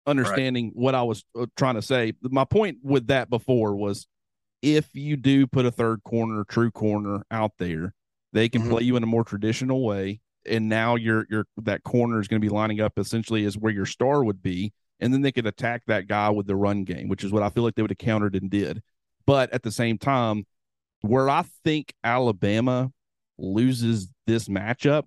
understanding 0.06 0.66
right. 0.66 0.76
what 0.76 0.94
I 0.94 1.02
was 1.02 1.24
uh, 1.38 1.46
trying 1.56 1.74
to 1.74 1.82
say. 1.82 2.14
My 2.22 2.44
point 2.44 2.78
with 2.82 3.08
that 3.08 3.30
before 3.30 3.76
was 3.76 4.06
if 4.62 4.88
you 4.94 5.16
do 5.16 5.46
put 5.46 5.66
a 5.66 5.70
third 5.70 6.02
corner, 6.02 6.44
true 6.44 6.70
corner 6.70 7.22
out 7.30 7.52
there, 7.58 7.94
they 8.32 8.48
can 8.48 8.62
mm-hmm. 8.62 8.70
play 8.70 8.82
you 8.82 8.96
in 8.96 9.02
a 9.02 9.06
more 9.06 9.24
traditional 9.24 9.84
way, 9.84 10.20
and 10.46 10.68
now 10.68 10.96
your 10.96 11.26
your 11.30 11.46
that 11.58 11.84
corner 11.84 12.20
is 12.20 12.28
going 12.28 12.40
to 12.40 12.44
be 12.44 12.52
lining 12.52 12.80
up 12.80 12.98
essentially 12.98 13.44
as 13.44 13.56
where 13.56 13.72
your 13.72 13.86
star 13.86 14.24
would 14.24 14.42
be, 14.42 14.72
and 15.00 15.12
then 15.12 15.22
they 15.22 15.32
could 15.32 15.46
attack 15.46 15.82
that 15.86 16.08
guy 16.08 16.30
with 16.30 16.46
the 16.46 16.56
run 16.56 16.84
game, 16.84 17.08
which 17.08 17.24
is 17.24 17.32
what 17.32 17.42
I 17.42 17.50
feel 17.50 17.62
like 17.62 17.74
they 17.74 17.82
would 17.82 17.90
have 17.90 17.98
countered 17.98 18.34
and 18.34 18.50
did. 18.50 18.82
But 19.26 19.52
at 19.52 19.62
the 19.62 19.70
same 19.70 19.98
time, 19.98 20.46
where 21.02 21.28
I 21.28 21.44
think 21.64 21.92
Alabama 22.02 22.90
loses 23.38 24.08
this 24.26 24.48
matchup 24.48 25.04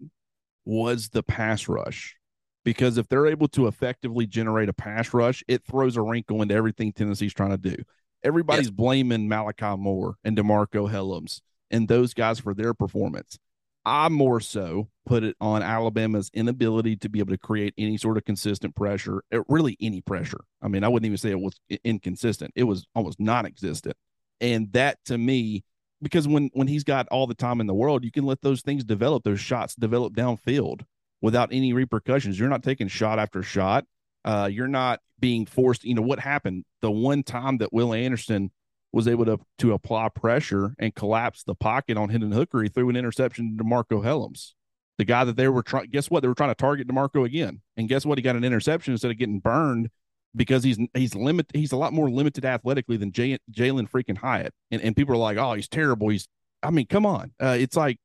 was 0.66 1.10
the 1.10 1.24
pass 1.24 1.68
rush. 1.68 2.16
Because 2.64 3.00
if 3.00 3.08
they're 3.08 3.26
able 3.26 3.48
to 3.50 3.66
effectively 3.66 4.28
generate 4.28 4.70
a 4.70 4.74
pass 4.74 5.14
rush, 5.14 5.44
it 5.48 5.64
throws 5.66 5.98
a 5.98 6.02
wrinkle 6.02 6.44
into 6.44 6.54
everything 6.54 6.94
Tennessee's 6.94 7.34
trying 7.34 7.50
to 7.50 7.58
do. 7.58 7.76
Everybody's 8.24 8.68
yes. 8.68 8.72
blaming 8.72 9.28
Malachi 9.28 9.76
Moore 9.78 10.16
and 10.24 10.38
DeMarcco 10.38 10.92
Hellams 10.92 11.42
and 11.72 11.88
those 11.88 12.14
guys 12.14 12.40
for 12.40 12.54
their 12.54 12.76
performance. 12.76 13.40
I 13.86 14.10
more 14.10 14.40
so 14.40 14.90
put 15.06 15.24
it 15.24 15.36
on 15.42 15.64
Alabama's 15.64 16.30
inability 16.34 16.96
to 16.98 17.10
be 17.10 17.20
able 17.20 17.32
to 17.32 17.38
create 17.38 17.74
any 17.78 17.98
sort 17.98 18.18
of 18.18 18.26
consistent 18.26 18.76
pressure, 18.76 19.24
uh, 19.34 19.42
really 19.48 19.76
any 19.82 20.02
pressure. 20.02 20.42
I 20.62 20.68
mean, 20.68 20.84
I 20.84 20.88
wouldn't 20.88 21.08
even 21.08 21.18
say 21.18 21.32
it 21.32 21.40
was 21.40 21.60
inconsistent. 21.84 22.52
It 22.56 22.64
was 22.64 22.86
almost 22.94 23.20
non-existent. 23.20 23.96
And 24.40 24.72
that 24.74 24.98
to 25.06 25.18
me, 25.18 25.64
because 26.02 26.28
when 26.28 26.50
when 26.54 26.68
he's 26.68 26.84
got 26.84 27.08
all 27.10 27.28
the 27.28 27.36
time 27.36 27.62
in 27.62 27.68
the 27.68 27.74
world, 27.74 28.04
you 28.04 28.12
can 28.12 28.26
let 28.26 28.42
those 28.42 28.62
things 28.62 28.84
develop, 28.84 29.24
those 29.24 29.40
shots 29.40 29.76
develop 29.76 30.14
downfield 30.14 30.82
without 31.22 31.50
any 31.52 31.74
repercussions. 31.74 32.40
You're 32.40 32.50
not 32.50 32.64
taking 32.64 32.88
shot 32.88 33.20
after 33.20 33.44
shot. 33.44 33.86
Uh, 34.24 34.50
you're 34.52 34.68
not 34.68 35.00
being 35.20 35.46
forced. 35.46 35.84
You 35.84 35.96
know 35.96 36.02
what 36.02 36.20
happened? 36.20 36.66
The 36.82 36.92
one 36.92 37.24
time 37.24 37.58
that 37.58 37.74
Will 37.74 37.94
Anderson 37.94 38.52
was 38.94 39.08
able 39.08 39.26
to 39.26 39.40
to 39.60 39.74
apply 39.74 40.10
pressure 40.10 40.76
and 40.80 40.94
collapse 40.96 41.44
the 41.44 41.56
pocket 41.56 41.98
on 41.98 42.10
Hendon 42.10 42.32
Hooker, 42.32 42.62
he 42.62 42.70
threw 42.70 42.90
an 42.90 42.96
interception 42.96 43.58
to 43.58 43.64
Marco 43.64 44.02
Hellams, 44.02 44.54
the 44.98 45.06
guy 45.06 45.24
that 45.24 45.36
they 45.36 45.48
were 45.48 45.64
trying. 45.64 45.90
Guess 45.90 46.10
what? 46.10 46.22
They 46.22 46.28
were 46.28 46.36
trying 46.36 46.52
to 46.52 46.56
target 46.56 46.88
DeMarcco 46.88 47.26
again, 47.26 47.62
and 47.78 47.88
guess 47.88 48.06
what? 48.06 48.18
He 48.18 48.22
got 48.22 48.36
an 48.36 48.44
interception 48.44 48.94
instead 48.94 49.12
of 49.12 49.18
getting 49.18 49.40
burned 49.40 49.90
because 50.36 50.64
he's 50.64 50.78
he's 50.94 51.16
limit 51.16 51.48
he's 51.54 51.72
a 51.72 51.78
lot 51.78 51.94
more 51.94 52.10
limited 52.10 52.46
athletically 52.46 52.98
than 52.98 53.12
Jalin 53.12 53.90
freaking 53.90 54.18
Hyatt, 54.18 54.54
and 54.70 54.82
and 54.82 54.96
people 54.96 55.14
are 55.16 55.18
like, 55.18 55.38
oh, 55.38 55.54
he's 55.54 55.68
terrible. 55.68 56.10
He's 56.10 56.28
I 56.64 56.72
mean, 56.72 56.88
come 56.88 57.06
on, 57.06 57.32
uh, 57.42 57.58
it's 57.60 57.76
like 57.76 57.98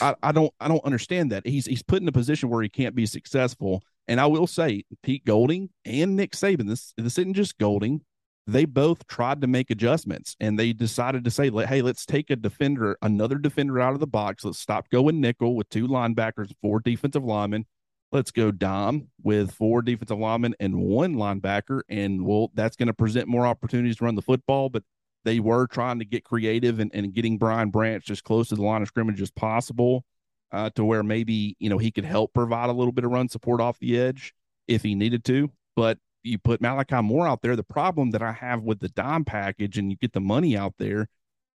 I, 0.00 0.14
I 0.22 0.32
don't 0.32 0.52
I 0.60 0.68
don't 0.68 0.84
understand 0.84 1.32
that 1.32 1.46
he's 1.46 1.66
he's 1.66 1.82
put 1.82 2.02
in 2.02 2.08
a 2.08 2.12
position 2.12 2.48
where 2.48 2.62
he 2.62 2.68
can't 2.68 2.94
be 2.94 3.06
successful. 3.06 3.82
And 4.08 4.20
I 4.20 4.26
will 4.26 4.46
say, 4.46 4.84
Pete 5.02 5.24
Golding 5.24 5.70
and 5.84 6.14
Nick 6.14 6.32
Saban, 6.32 6.68
this 6.68 6.94
this 6.96 7.18
isn't 7.18 7.34
just 7.34 7.58
Golding 7.58 8.02
they 8.46 8.64
both 8.64 9.06
tried 9.08 9.40
to 9.40 9.46
make 9.46 9.70
adjustments 9.70 10.36
and 10.38 10.58
they 10.58 10.72
decided 10.72 11.24
to 11.24 11.30
say, 11.30 11.50
hey, 11.66 11.82
let's 11.82 12.06
take 12.06 12.30
a 12.30 12.36
defender, 12.36 12.96
another 13.02 13.38
defender 13.38 13.80
out 13.80 13.94
of 13.94 14.00
the 14.00 14.06
box. 14.06 14.44
Let's 14.44 14.60
stop 14.60 14.88
going 14.90 15.20
nickel 15.20 15.56
with 15.56 15.68
two 15.68 15.88
linebackers, 15.88 16.52
four 16.62 16.78
defensive 16.78 17.24
linemen. 17.24 17.66
Let's 18.12 18.30
go 18.30 18.52
dime 18.52 19.08
with 19.22 19.50
four 19.50 19.82
defensive 19.82 20.18
linemen 20.18 20.54
and 20.60 20.76
one 20.76 21.16
linebacker. 21.16 21.80
And 21.88 22.24
well, 22.24 22.52
that's 22.54 22.76
going 22.76 22.86
to 22.86 22.94
present 22.94 23.26
more 23.26 23.46
opportunities 23.46 23.96
to 23.96 24.04
run 24.04 24.14
the 24.14 24.22
football. 24.22 24.68
But 24.68 24.84
they 25.24 25.40
were 25.40 25.66
trying 25.66 25.98
to 25.98 26.04
get 26.04 26.22
creative 26.22 26.78
and, 26.78 26.92
and 26.94 27.12
getting 27.12 27.36
Brian 27.36 27.70
Branch 27.70 28.08
as 28.10 28.20
close 28.20 28.48
to 28.50 28.54
the 28.54 28.62
line 28.62 28.82
of 28.82 28.88
scrimmage 28.88 29.20
as 29.20 29.32
possible 29.32 30.04
uh, 30.52 30.70
to 30.76 30.84
where 30.84 31.02
maybe, 31.02 31.56
you 31.58 31.68
know, 31.68 31.78
he 31.78 31.90
could 31.90 32.04
help 32.04 32.32
provide 32.32 32.70
a 32.70 32.72
little 32.72 32.92
bit 32.92 33.04
of 33.04 33.10
run 33.10 33.28
support 33.28 33.60
off 33.60 33.80
the 33.80 33.98
edge 33.98 34.32
if 34.68 34.84
he 34.84 34.94
needed 34.94 35.24
to. 35.24 35.50
But 35.74 35.98
you 36.26 36.38
put 36.38 36.60
Malachi 36.60 37.00
Moore 37.02 37.26
out 37.26 37.42
there, 37.42 37.56
the 37.56 37.62
problem 37.62 38.10
that 38.10 38.22
I 38.22 38.32
have 38.32 38.62
with 38.62 38.80
the 38.80 38.88
dime 38.88 39.24
package 39.24 39.78
and 39.78 39.90
you 39.90 39.96
get 39.96 40.12
the 40.12 40.20
money 40.20 40.56
out 40.56 40.74
there, 40.78 41.08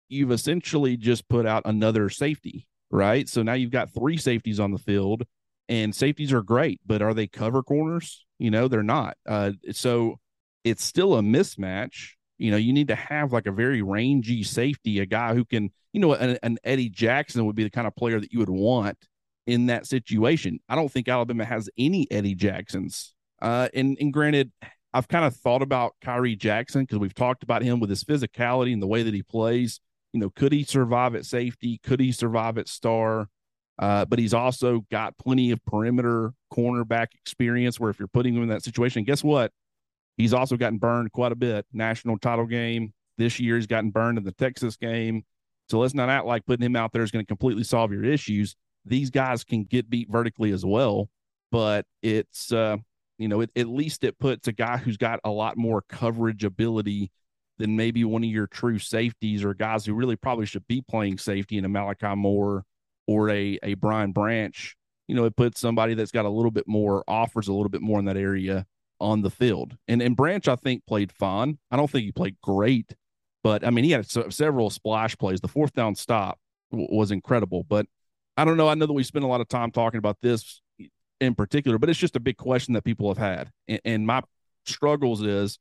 you've 0.09 0.33
essentially 0.33 0.97
just 0.97 1.29
put 1.29 1.47
out 1.47 1.63
another 1.65 2.09
safety, 2.09 2.67
right? 2.91 3.29
So 3.29 3.43
now 3.43 3.55
you've 3.55 3.71
got 3.71 3.93
three 3.93 4.17
safeties 4.17 4.61
on 4.61 4.73
the 4.73 4.79
field, 4.79 5.25
and 5.69 5.95
safeties 5.95 6.33
are 6.33 6.43
great, 6.43 6.81
but 6.85 7.03
are 7.03 7.15
they 7.15 7.27
cover 7.27 7.63
corners? 7.63 8.25
You 8.39 8.51
know, 8.51 8.69
they're 8.69 8.83
not. 8.83 9.17
Uh, 9.29 9.53
so 9.73 10.19
it's 10.65 10.85
still 10.85 11.17
a 11.17 11.23
mismatch. 11.23 12.13
You 12.39 12.51
know, 12.51 12.57
you 12.57 12.73
need 12.73 12.89
to 12.89 12.95
have 12.95 13.33
like 13.33 13.47
a 13.47 13.53
very 13.53 13.83
rangy 13.83 14.43
safety, 14.43 14.99
a 14.99 15.07
guy 15.07 15.35
who 15.35 15.45
can, 15.45 15.71
you 15.93 16.01
know, 16.01 16.15
an, 16.15 16.39
an 16.43 16.59
Eddie 16.65 16.89
Jackson 16.89 17.45
would 17.47 17.57
be 17.57 17.65
the 17.65 17.71
kind 17.71 17.87
of 17.87 17.95
player 17.95 18.19
that 18.19 18.33
you 18.33 18.39
would 18.39 18.49
want 18.49 18.99
in 19.47 19.67
that 19.67 19.87
situation. 19.87 20.59
I 20.69 20.75
don't 20.75 20.91
think 20.91 21.09
Alabama 21.09 21.45
has 21.45 21.69
any 21.77 22.11
Eddie 22.11 22.35
Jacksons 22.35 23.15
uh, 23.41 23.69
and, 23.75 23.97
and 24.01 24.13
granted, 24.13 24.51
I've 24.93 25.09
kind 25.09 25.25
of 25.25 25.37
thought 25.37 25.63
about 25.63 25.95
Khyree 26.03 26.39
Jackson 26.39 26.83
because 26.83 26.99
we've 26.99 27.15
talked 27.15 27.43
about 27.43 27.63
him 27.63 27.81
with 27.81 27.91
his 27.91 28.03
physicality 28.03 28.73
and 28.73 28.83
the 28.83 28.87
way 28.87 29.03
that 29.03 29.15
he 29.15 29.23
plays. 29.23 29.81
You 30.13 30.21
know, 30.21 30.31
could 30.31 30.53
he 30.53 30.65
survive 30.65 31.15
at 31.15 31.25
safety? 31.25 31.79
Could 31.85 32.01
he 32.01 32.11
survive 32.11 32.59
at 32.59 32.69
star? 32.69 33.29
Uh, 33.79 34.05
but 34.05 34.19
he's 34.19 34.35
also 34.35 34.85
got 34.91 35.17
plenty 35.17 35.53
of 35.53 35.65
perimeter 35.65 36.33
cornerback 36.53 37.15
experience 37.15 37.81
where 37.81 37.91
if 37.91 37.99
you're 37.99 38.09
putting 38.09 38.35
him 38.35 38.43
in 38.43 38.49
that 38.49 38.63
situation, 38.63 39.05
guess 39.05 39.25
what? 39.25 39.53
He's 40.17 40.35
also 40.35 40.57
gotten 40.57 40.79
burned 40.79 41.13
quite 41.13 41.33
a 41.33 41.37
bit. 41.37 41.65
National 41.73 42.19
title 42.19 42.47
game 42.47 42.93
this 43.17 43.41
year, 43.41 43.57
he's 43.57 43.67
gotten 43.67 43.91
burned 43.91 44.19
in 44.19 44.25
the 44.25 44.33
Texas 44.33 44.77
game. 44.77 45.25
So 45.71 45.79
let's 45.79 45.95
not 45.95 46.11
act 46.11 46.27
like 46.27 46.45
putting 46.45 46.67
him 46.67 46.77
out 46.77 46.93
there 46.93 47.03
is 47.03 47.11
going 47.11 47.25
to 47.25 47.29
completely 47.29 47.65
solve 47.65 47.93
your 47.93 48.05
issues. 48.05 48.57
These 48.85 49.11
guys 49.11 49.45
can 49.45 49.65
get 49.65 49.89
beat 49.89 50.11
vertically 50.11 50.51
as 50.51 50.65
well, 50.65 51.09
but 51.51 51.87
it's 52.03 52.53
uh, 52.53 52.79
you 53.21 53.29
know, 53.29 53.43
it, 53.43 53.51
at 53.55 53.69
least 53.69 54.03
it 54.03 54.19
puts 54.19 54.49
a 54.49 54.53
guy 54.53 54.79
who's 54.79 54.97
got 54.97 55.21
a 55.25 55.31
lot 55.31 55.59
more 55.59 55.83
coverage 55.83 56.43
ability 56.43 57.11
than 57.59 57.77
maybe 57.77 58.03
one 58.03 58.25
of 58.25 58.31
your 58.31 58.47
true 58.47 58.79
safeties 58.79 59.45
or 59.45 59.53
guys 59.53 59.85
who 59.85 59.93
really 59.93 60.17
probably 60.17 60.47
should 60.47 60.67
be 60.67 60.81
playing 60.81 61.19
safety 61.19 61.59
in 61.59 61.67
a 61.67 61.69
Malachi 61.69 62.15
Moore 62.17 62.65
or 63.07 63.29
a, 63.29 63.59
a 63.63 63.75
Brian 63.75 64.13
Branch. 64.13 64.75
You 65.07 65.15
know, 65.15 65.27
it 65.27 65.37
puts 65.37 65.61
somebody 65.61 65.93
that's 65.93 66.13
got 66.13 66.25
a 66.25 66.31
little 66.31 66.51
bit 66.51 66.67
more, 66.67 67.05
offers 67.07 67.49
a 67.49 67.53
little 67.53 67.69
bit 67.69 67.83
more 67.83 67.99
in 67.99 68.07
that 68.07 68.17
area 68.17 68.65
on 69.01 69.21
the 69.21 69.31
field. 69.31 69.77
And 69.87 70.01
and 70.01 70.17
Branch, 70.17 70.49
I 70.49 70.57
think, 70.57 70.87
played 70.87 71.13
fine. 71.13 71.59
I 71.71 71.77
don't 71.77 71.91
think 71.91 72.05
he 72.05 72.13
played 72.13 72.37
great, 72.43 72.95
but 73.45 73.67
I 73.67 73.71
mean, 73.71 73.85
he 73.85 73.91
had 73.91 74.09
several 74.09 74.71
splash 74.71 75.19
plays. 75.19 75.43
The 75.43 75.49
fourth 75.49 75.75
down 75.75 75.95
stop 75.95 76.39
w- 76.71 76.89
was 76.91 77.11
incredible. 77.11 77.67
But 77.69 77.85
I 78.39 78.47
don't 78.47 78.57
know. 78.57 78.69
I 78.69 78.75
know 78.75 78.87
that 78.87 78.93
we 78.95 79.03
spent 79.03 79.27
a 79.27 79.29
lot 79.29 79.43
of 79.43 79.49
time 79.49 79.71
talking 79.71 79.99
about 79.99 80.17
this 80.23 80.63
in 81.21 81.35
particular, 81.35 81.79
but 81.79 81.89
it's 81.89 81.99
just 81.99 82.17
a 82.17 82.21
big 82.21 82.37
question 82.37 82.75
that 82.75 82.85
people 82.85 83.09
have 83.09 83.19
had. 83.19 83.51
And, 83.69 83.81
and 83.85 84.07
my 84.07 84.23
struggles 84.65 85.23
is 85.23 85.59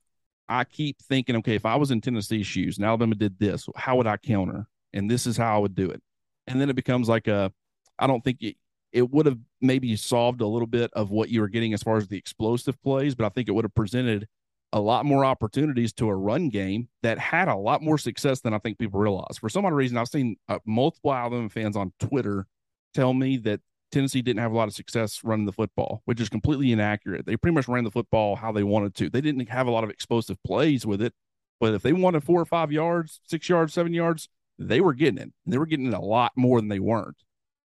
I 0.47 0.63
keep 0.63 1.01
thinking, 1.01 1.35
okay, 1.37 1.55
if 1.55 1.65
I 1.65 1.75
was 1.75 1.91
in 1.91 2.01
Tennessee 2.01 2.43
shoes 2.43 2.77
and 2.77 2.85
Alabama 2.85 3.15
did 3.15 3.37
this, 3.39 3.67
how 3.75 3.97
would 3.97 4.07
I 4.07 4.17
counter? 4.17 4.67
And 4.93 5.09
this 5.09 5.27
is 5.27 5.37
how 5.37 5.55
I 5.55 5.59
would 5.59 5.75
do 5.75 5.89
it. 5.89 6.01
And 6.47 6.59
then 6.59 6.69
it 6.69 6.75
becomes 6.75 7.07
like 7.07 7.27
a, 7.27 7.51
I 7.99 8.07
don't 8.07 8.23
think 8.23 8.41
it, 8.41 8.55
it 8.91 9.09
would 9.11 9.27
have 9.27 9.37
maybe 9.61 9.95
solved 9.95 10.41
a 10.41 10.47
little 10.47 10.67
bit 10.67 10.89
of 10.93 11.11
what 11.11 11.29
you 11.29 11.41
were 11.41 11.47
getting 11.47 11.73
as 11.73 11.83
far 11.83 11.97
as 11.97 12.07
the 12.07 12.17
explosive 12.17 12.81
plays, 12.81 13.13
but 13.13 13.25
I 13.25 13.29
think 13.29 13.47
it 13.47 13.51
would 13.51 13.65
have 13.65 13.75
presented 13.75 14.27
a 14.71 14.79
lot 14.79 15.05
more 15.05 15.25
opportunities 15.25 15.93
to 15.93 16.07
a 16.07 16.15
run 16.15 16.49
game 16.49 16.87
that 17.03 17.17
had 17.19 17.47
a 17.47 17.55
lot 17.55 17.81
more 17.81 17.97
success 17.97 18.41
than 18.41 18.53
I 18.53 18.59
think 18.59 18.79
people 18.79 18.99
realize. 18.99 19.37
For 19.39 19.49
some 19.49 19.65
odd 19.65 19.73
reason, 19.73 19.97
I've 19.97 20.07
seen 20.07 20.37
uh, 20.47 20.59
multiple 20.65 21.13
Alabama 21.13 21.49
fans 21.49 21.75
on 21.75 21.91
Twitter 21.99 22.47
tell 22.93 23.13
me 23.13 23.37
that 23.37 23.61
Tennessee 23.91 24.21
didn't 24.21 24.41
have 24.41 24.51
a 24.51 24.55
lot 24.55 24.67
of 24.67 24.73
success 24.73 25.21
running 25.23 25.45
the 25.45 25.51
football, 25.51 26.01
which 26.05 26.21
is 26.21 26.29
completely 26.29 26.71
inaccurate. 26.71 27.25
They 27.25 27.37
pretty 27.37 27.55
much 27.55 27.67
ran 27.67 27.83
the 27.83 27.91
football 27.91 28.35
how 28.35 28.51
they 28.51 28.63
wanted 28.63 28.95
to. 28.95 29.09
They 29.09 29.21
didn't 29.21 29.49
have 29.49 29.67
a 29.67 29.71
lot 29.71 29.83
of 29.83 29.89
explosive 29.89 30.41
plays 30.43 30.85
with 30.85 31.01
it, 31.01 31.13
but 31.59 31.73
if 31.73 31.81
they 31.81 31.93
wanted 31.93 32.23
four 32.23 32.39
or 32.39 32.45
five 32.45 32.71
yards, 32.71 33.19
six 33.25 33.49
yards, 33.49 33.73
seven 33.73 33.93
yards, 33.93 34.29
they 34.57 34.81
were 34.81 34.93
getting 34.93 35.19
it. 35.19 35.31
They 35.45 35.57
were 35.57 35.65
getting 35.65 35.87
it 35.87 35.93
a 35.93 35.99
lot 35.99 36.33
more 36.35 36.59
than 36.59 36.69
they 36.69 36.79
weren't. 36.79 37.17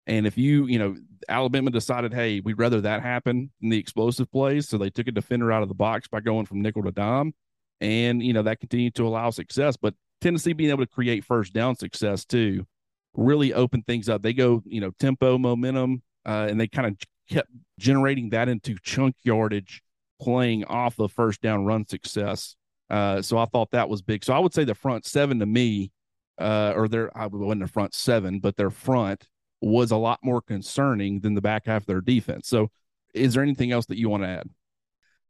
And 0.08 0.28
if 0.28 0.38
you, 0.38 0.66
you 0.66 0.80
know, 0.80 0.96
Alabama 1.30 1.70
decided, 1.70 2.14
hey, 2.14 2.40
we'd 2.40 2.60
rather 2.60 2.82
that 2.82 3.02
happen 3.02 3.52
than 3.62 3.70
the 3.70 3.78
explosive 3.78 4.32
plays. 4.32 4.68
So 4.68 4.78
they 4.78 4.90
took 4.90 5.08
a 5.08 5.12
defender 5.12 5.52
out 5.52 5.64
of 5.64 5.70
the 5.70 5.76
box 5.76 6.08
by 6.08 6.20
going 6.20 6.46
from 6.46 6.62
nickel 6.62 6.84
to 6.84 6.92
dime. 6.92 7.34
And, 7.80 8.22
you 8.22 8.34
know, 8.34 8.44
that 8.44 8.60
continued 8.60 8.96
to 8.96 9.08
allow 9.08 9.30
success. 9.30 9.78
But 9.78 9.94
Tennessee 10.20 10.54
being 10.54 10.70
able 10.70 10.86
to 10.86 10.92
create 10.92 11.24
first 11.24 11.54
down 11.54 11.76
success 11.76 12.26
too 12.26 12.66
really 13.14 13.54
opened 13.54 13.86
things 13.86 14.10
up. 14.10 14.22
They 14.22 14.34
go, 14.34 14.64
you 14.66 14.82
know, 14.82 14.92
tempo, 15.00 15.38
momentum, 15.38 16.02
uh, 16.26 16.48
and 16.50 16.60
they 16.60 16.68
kind 16.68 16.88
of 16.88 16.98
kept 17.30 17.50
generating 17.80 18.30
that 18.30 18.50
into 18.50 18.76
chunk 18.84 19.16
yardage, 19.24 19.82
playing 20.22 20.66
off 20.66 20.96
the 20.96 21.10
first 21.10 21.42
down 21.42 21.66
run 21.66 21.88
success. 21.88 22.56
Uh, 22.90 23.22
so 23.22 23.38
I 23.38 23.46
thought 23.46 23.72
that 23.72 23.90
was 23.90 24.02
big. 24.02 24.24
So 24.24 24.34
I 24.34 24.40
would 24.40 24.54
say 24.54 24.64
the 24.64 24.76
front 24.76 25.06
seven 25.06 25.40
to 25.40 25.46
me, 25.46 25.92
uh, 26.38 26.74
or 26.76 26.88
their 26.88 27.16
I 27.18 27.28
wasn't 27.28 27.62
the 27.62 27.68
front 27.68 27.94
seven, 27.94 28.40
but 28.40 28.58
their 28.58 28.70
front 28.70 29.28
was 29.62 29.92
a 29.92 29.98
lot 29.98 30.20
more 30.24 30.42
concerning 30.42 31.20
than 31.22 31.36
the 31.36 31.42
back 31.42 31.68
half 31.68 31.84
of 31.84 31.88
their 31.88 32.02
defense. 32.02 32.48
So, 32.48 32.70
is 33.14 33.34
there 33.34 33.44
anything 33.44 33.72
else 33.72 33.86
that 33.88 33.98
you 33.98 34.10
want 34.10 34.24
to 34.24 34.30
add? 34.30 34.50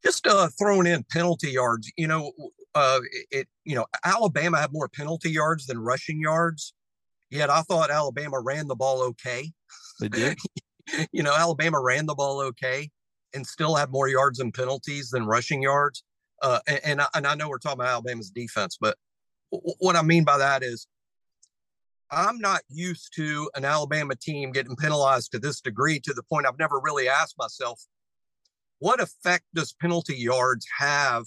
Just 0.03 0.25
uh, 0.25 0.47
throwing 0.57 0.87
in 0.87 1.03
penalty 1.11 1.51
yards. 1.51 1.91
You 1.97 2.07
know, 2.07 2.31
uh, 2.73 2.99
it. 3.29 3.47
You 3.65 3.75
know, 3.75 3.85
Alabama 4.03 4.59
had 4.59 4.71
more 4.71 4.87
penalty 4.87 5.29
yards 5.29 5.67
than 5.67 5.77
rushing 5.79 6.19
yards. 6.19 6.73
Yet 7.29 7.49
I 7.49 7.61
thought 7.61 7.91
Alabama 7.91 8.39
ran 8.39 8.67
the 8.67 8.75
ball 8.75 9.03
okay. 9.03 9.51
They 9.99 10.09
did. 10.09 10.37
you 11.11 11.23
know, 11.23 11.35
Alabama 11.35 11.79
ran 11.79 12.05
the 12.05 12.15
ball 12.15 12.41
okay 12.41 12.89
and 13.33 13.45
still 13.45 13.75
had 13.75 13.89
more 13.89 14.07
yards 14.07 14.39
and 14.39 14.53
penalties 14.53 15.09
than 15.09 15.25
rushing 15.25 15.61
yards. 15.61 16.03
Uh, 16.41 16.59
and, 16.67 16.79
and 16.83 17.01
I, 17.01 17.07
and, 17.13 17.27
I, 17.27 17.35
know 17.35 17.49
we're 17.49 17.59
talking 17.59 17.79
about 17.79 17.91
Alabama's 17.91 18.31
defense, 18.31 18.77
but 18.79 18.97
w- 19.51 19.75
what 19.79 19.95
I 19.95 20.01
mean 20.01 20.23
by 20.23 20.39
that 20.39 20.63
is 20.63 20.87
I'm 22.09 22.39
not 22.39 22.61
used 22.67 23.13
to 23.15 23.49
an 23.55 23.63
Alabama 23.63 24.15
team 24.15 24.51
getting 24.51 24.75
penalized 24.75 25.31
to 25.31 25.39
this 25.39 25.61
degree 25.61 25.99
to 26.01 26.13
the 26.13 26.23
point 26.23 26.45
I've 26.47 26.59
never 26.59 26.79
really 26.79 27.07
asked 27.07 27.35
myself, 27.37 27.85
what 28.79 28.99
effect 28.99 29.45
does 29.53 29.73
penalty 29.73 30.15
yards 30.15 30.67
have 30.79 31.25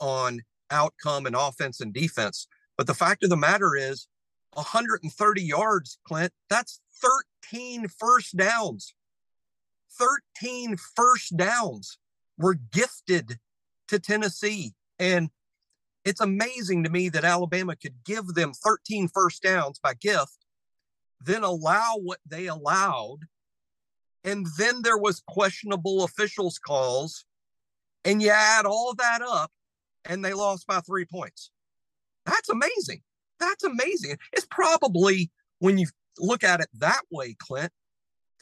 on 0.00 0.42
outcome 0.70 1.26
and 1.26 1.36
offense 1.36 1.80
and 1.80 1.94
defense? 1.94 2.48
But 2.76 2.86
the 2.86 2.94
fact 2.94 3.22
of 3.22 3.30
the 3.30 3.36
matter 3.36 3.76
is 3.76 4.08
130 4.54 5.42
yards, 5.42 5.98
Clint, 6.06 6.32
that's 6.50 6.80
13 7.50 7.88
first 7.88 8.36
downs. 8.36 8.94
13 9.98 10.76
first 10.94 11.36
downs 11.36 11.98
were 12.38 12.54
gifted 12.54 13.38
to 13.88 13.98
Tennessee. 13.98 14.74
And 14.98 15.30
it's 16.04 16.20
amazing 16.20 16.84
to 16.84 16.90
me 16.90 17.08
that 17.10 17.24
Alabama 17.24 17.76
could 17.76 18.04
give 18.04 18.28
them 18.28 18.52
13 18.52 19.08
first 19.08 19.42
downs 19.42 19.78
by 19.78 19.94
gift 19.94 20.46
then 21.20 21.42
allow 21.42 21.96
what 22.02 22.20
they 22.26 22.46
allowed. 22.46 23.18
And 24.24 24.46
then 24.58 24.82
there 24.82 24.98
was 24.98 25.22
questionable 25.26 26.04
officials 26.04 26.58
calls. 26.58 27.24
And 28.04 28.22
you 28.22 28.30
add 28.30 28.66
all 28.66 28.94
that 28.94 29.22
up 29.22 29.50
and 30.04 30.24
they 30.24 30.32
lost 30.32 30.66
by 30.66 30.80
three 30.80 31.04
points. 31.04 31.50
That's 32.24 32.48
amazing. 32.48 33.02
That's 33.40 33.64
amazing. 33.64 34.18
It's 34.32 34.46
probably 34.50 35.30
when 35.58 35.78
you 35.78 35.88
look 36.18 36.44
at 36.44 36.60
it 36.60 36.68
that 36.78 37.02
way, 37.10 37.36
Clint, 37.38 37.72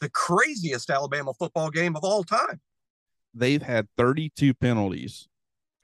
the 0.04 0.10
craziest 0.10 0.90
Alabama 0.90 1.32
football 1.32 1.70
game 1.70 1.96
of 1.96 2.04
all 2.04 2.22
time. 2.22 2.60
They've 3.32 3.62
had 3.62 3.88
32 3.96 4.52
penalties 4.52 5.28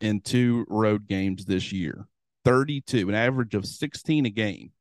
in 0.03 0.21
two 0.21 0.67
road 0.69 1.09
games 1.09 1.47
this 1.47 1.73
year. 1.73 2.07
32, 2.45 3.09
an 3.09 3.15
average 3.15 3.55
of 3.55 3.65
16 3.65 4.27
a 4.27 4.31
game. 4.31 4.73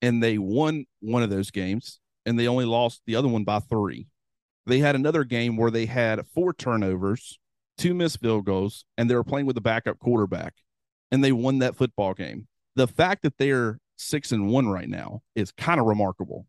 And 0.00 0.22
they 0.22 0.38
won 0.38 0.86
one 1.00 1.22
of 1.22 1.28
those 1.28 1.50
games 1.50 2.00
and 2.24 2.38
they 2.38 2.48
only 2.48 2.64
lost 2.64 3.02
the 3.06 3.16
other 3.16 3.28
one 3.28 3.44
by 3.44 3.58
three. 3.58 4.06
They 4.64 4.78
had 4.78 4.94
another 4.94 5.24
game 5.24 5.58
where 5.58 5.70
they 5.70 5.84
had 5.84 6.26
four 6.34 6.54
turnovers, 6.54 7.38
two 7.76 7.92
missed 7.92 8.20
field 8.20 8.46
goals, 8.46 8.86
and 8.96 9.10
they 9.10 9.14
were 9.14 9.24
playing 9.24 9.46
with 9.46 9.58
a 9.58 9.62
backup 9.62 9.98
quarterback 9.98 10.54
and 11.10 11.22
they 11.22 11.32
won 11.32 11.58
that 11.58 11.76
football 11.76 12.14
game. 12.14 12.48
The 12.76 12.88
fact 12.88 13.24
that 13.24 13.36
they're 13.36 13.78
six 13.96 14.32
and 14.32 14.48
one 14.48 14.68
right 14.68 14.88
now 14.88 15.20
is 15.34 15.52
kind 15.52 15.80
of 15.80 15.86
remarkable 15.86 16.46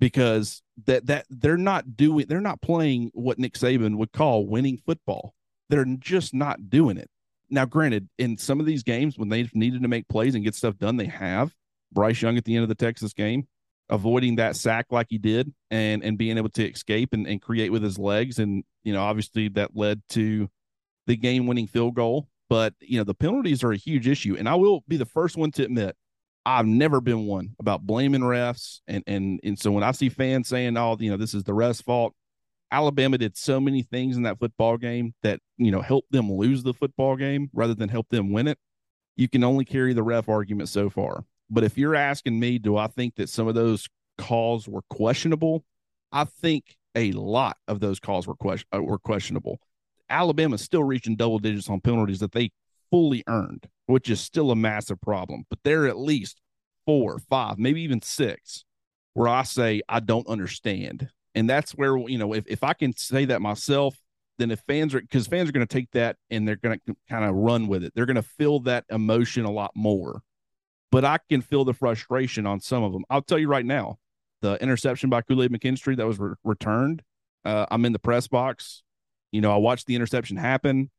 because 0.00 0.62
that 0.86 1.06
that 1.06 1.26
they're 1.30 1.56
not 1.56 1.96
doing 1.96 2.26
they're 2.26 2.40
not 2.40 2.60
playing 2.60 3.10
what 3.14 3.38
Nick 3.38 3.54
Saban 3.54 3.96
would 3.96 4.12
call 4.12 4.46
winning 4.46 4.78
football. 4.78 5.34
They're 5.68 5.84
just 5.84 6.34
not 6.34 6.68
doing 6.68 6.96
it. 6.96 7.08
Now, 7.50 7.64
granted, 7.64 8.08
in 8.18 8.36
some 8.38 8.58
of 8.58 8.66
these 8.66 8.82
games 8.82 9.18
when 9.18 9.28
they've 9.28 9.54
needed 9.54 9.82
to 9.82 9.88
make 9.88 10.08
plays 10.08 10.34
and 10.34 10.42
get 10.42 10.54
stuff 10.54 10.78
done, 10.78 10.96
they 10.96 11.06
have. 11.06 11.54
Bryce 11.92 12.22
Young 12.22 12.36
at 12.36 12.44
the 12.44 12.54
end 12.54 12.62
of 12.62 12.68
the 12.68 12.74
Texas 12.74 13.12
game, 13.12 13.46
avoiding 13.88 14.36
that 14.36 14.56
sack 14.56 14.86
like 14.90 15.08
he 15.10 15.18
did 15.18 15.52
and 15.70 16.02
and 16.02 16.16
being 16.16 16.38
able 16.38 16.48
to 16.50 16.68
escape 16.68 17.12
and, 17.12 17.26
and 17.26 17.42
create 17.42 17.70
with 17.70 17.82
his 17.82 17.98
legs. 17.98 18.38
And, 18.38 18.64
you 18.84 18.92
know, 18.92 19.02
obviously 19.02 19.48
that 19.50 19.76
led 19.76 20.00
to 20.10 20.48
the 21.06 21.16
game 21.16 21.46
winning 21.46 21.66
field 21.66 21.94
goal. 21.94 22.28
But, 22.48 22.74
you 22.80 22.98
know, 22.98 23.04
the 23.04 23.14
penalties 23.14 23.62
are 23.62 23.70
a 23.72 23.76
huge 23.76 24.08
issue. 24.08 24.36
And 24.36 24.48
I 24.48 24.56
will 24.56 24.82
be 24.88 24.96
the 24.96 25.06
first 25.06 25.36
one 25.36 25.52
to 25.52 25.64
admit 25.64 25.96
I've 26.46 26.66
never 26.66 27.00
been 27.00 27.26
one 27.26 27.54
about 27.58 27.82
blaming 27.82 28.22
refs. 28.22 28.80
And 28.86 29.04
and 29.06 29.40
and 29.42 29.58
so 29.58 29.72
when 29.72 29.84
I 29.84 29.92
see 29.92 30.08
fans 30.08 30.48
saying, 30.48 30.76
"Oh, 30.76 30.96
you 30.98 31.10
know, 31.10 31.16
this 31.16 31.34
is 31.34 31.44
the 31.44 31.52
refs' 31.52 31.82
fault," 31.82 32.14
Alabama 32.70 33.18
did 33.18 33.36
so 33.36 33.60
many 33.60 33.82
things 33.82 34.16
in 34.16 34.22
that 34.22 34.38
football 34.38 34.76
game 34.76 35.14
that 35.22 35.40
you 35.58 35.70
know 35.70 35.80
helped 35.80 36.12
them 36.12 36.32
lose 36.32 36.62
the 36.62 36.74
football 36.74 37.16
game 37.16 37.50
rather 37.52 37.74
than 37.74 37.88
help 37.88 38.08
them 38.10 38.32
win 38.32 38.48
it. 38.48 38.58
You 39.16 39.28
can 39.28 39.44
only 39.44 39.64
carry 39.64 39.92
the 39.92 40.02
ref 40.02 40.28
argument 40.28 40.68
so 40.68 40.88
far. 40.88 41.24
But 41.50 41.64
if 41.64 41.76
you're 41.76 41.96
asking 41.96 42.38
me, 42.38 42.58
do 42.58 42.76
I 42.76 42.86
think 42.86 43.16
that 43.16 43.28
some 43.28 43.48
of 43.48 43.54
those 43.54 43.88
calls 44.18 44.68
were 44.68 44.82
questionable? 44.88 45.64
I 46.12 46.24
think 46.24 46.76
a 46.94 47.12
lot 47.12 47.56
of 47.68 47.80
those 47.80 48.00
calls 48.00 48.26
were 48.26 48.36
question 48.36 48.68
uh, 48.72 48.82
were 48.82 48.98
questionable. 48.98 49.60
Alabama's 50.08 50.62
still 50.62 50.82
reaching 50.82 51.16
double 51.16 51.38
digits 51.38 51.68
on 51.68 51.80
penalties 51.80 52.20
that 52.20 52.32
they 52.32 52.50
fully 52.90 53.22
earned, 53.26 53.68
which 53.86 54.10
is 54.10 54.20
still 54.20 54.50
a 54.50 54.56
massive 54.56 55.00
problem. 55.00 55.44
But 55.48 55.60
there 55.64 55.84
are 55.84 55.88
at 55.88 55.98
least 55.98 56.40
four, 56.86 57.18
five, 57.18 57.58
maybe 57.58 57.82
even 57.82 58.02
six 58.02 58.64
where 59.14 59.28
I 59.28 59.42
say 59.42 59.82
I 59.88 60.00
don't 60.00 60.26
understand. 60.28 61.08
And 61.34 61.48
that's 61.48 61.72
where, 61.72 61.96
you 61.96 62.18
know, 62.18 62.32
if, 62.32 62.44
if 62.46 62.64
I 62.64 62.72
can 62.72 62.96
say 62.96 63.24
that 63.26 63.40
myself, 63.40 63.96
then 64.38 64.50
if 64.50 64.60
fans 64.66 64.94
are 64.94 65.00
because 65.00 65.26
fans 65.26 65.48
are 65.48 65.52
going 65.52 65.66
to 65.66 65.72
take 65.72 65.90
that 65.92 66.16
and 66.30 66.46
they're 66.46 66.56
going 66.56 66.80
to 66.86 66.96
kind 67.08 67.24
of 67.24 67.34
run 67.34 67.68
with 67.68 67.84
it, 67.84 67.92
they're 67.94 68.06
going 68.06 68.16
to 68.16 68.22
feel 68.22 68.60
that 68.60 68.84
emotion 68.90 69.44
a 69.44 69.50
lot 69.50 69.72
more. 69.74 70.22
But 70.90 71.04
I 71.04 71.18
can 71.28 71.40
feel 71.40 71.64
the 71.64 71.74
frustration 71.74 72.46
on 72.46 72.60
some 72.60 72.82
of 72.82 72.92
them. 72.92 73.04
I'll 73.10 73.22
tell 73.22 73.38
you 73.38 73.48
right 73.48 73.64
now, 73.64 73.98
the 74.40 74.54
interception 74.62 75.10
by 75.10 75.22
Kool 75.22 75.42
Aid 75.42 75.52
McKinstry 75.52 75.96
that 75.96 76.06
was 76.06 76.18
re- 76.18 76.34
returned. 76.42 77.02
Uh, 77.44 77.66
I'm 77.70 77.84
in 77.84 77.92
the 77.92 77.98
press 77.98 78.26
box. 78.26 78.82
You 79.30 79.40
know, 79.40 79.52
I 79.52 79.58
watched 79.58 79.86
the 79.86 79.94
interception 79.94 80.36
happen. 80.36 80.90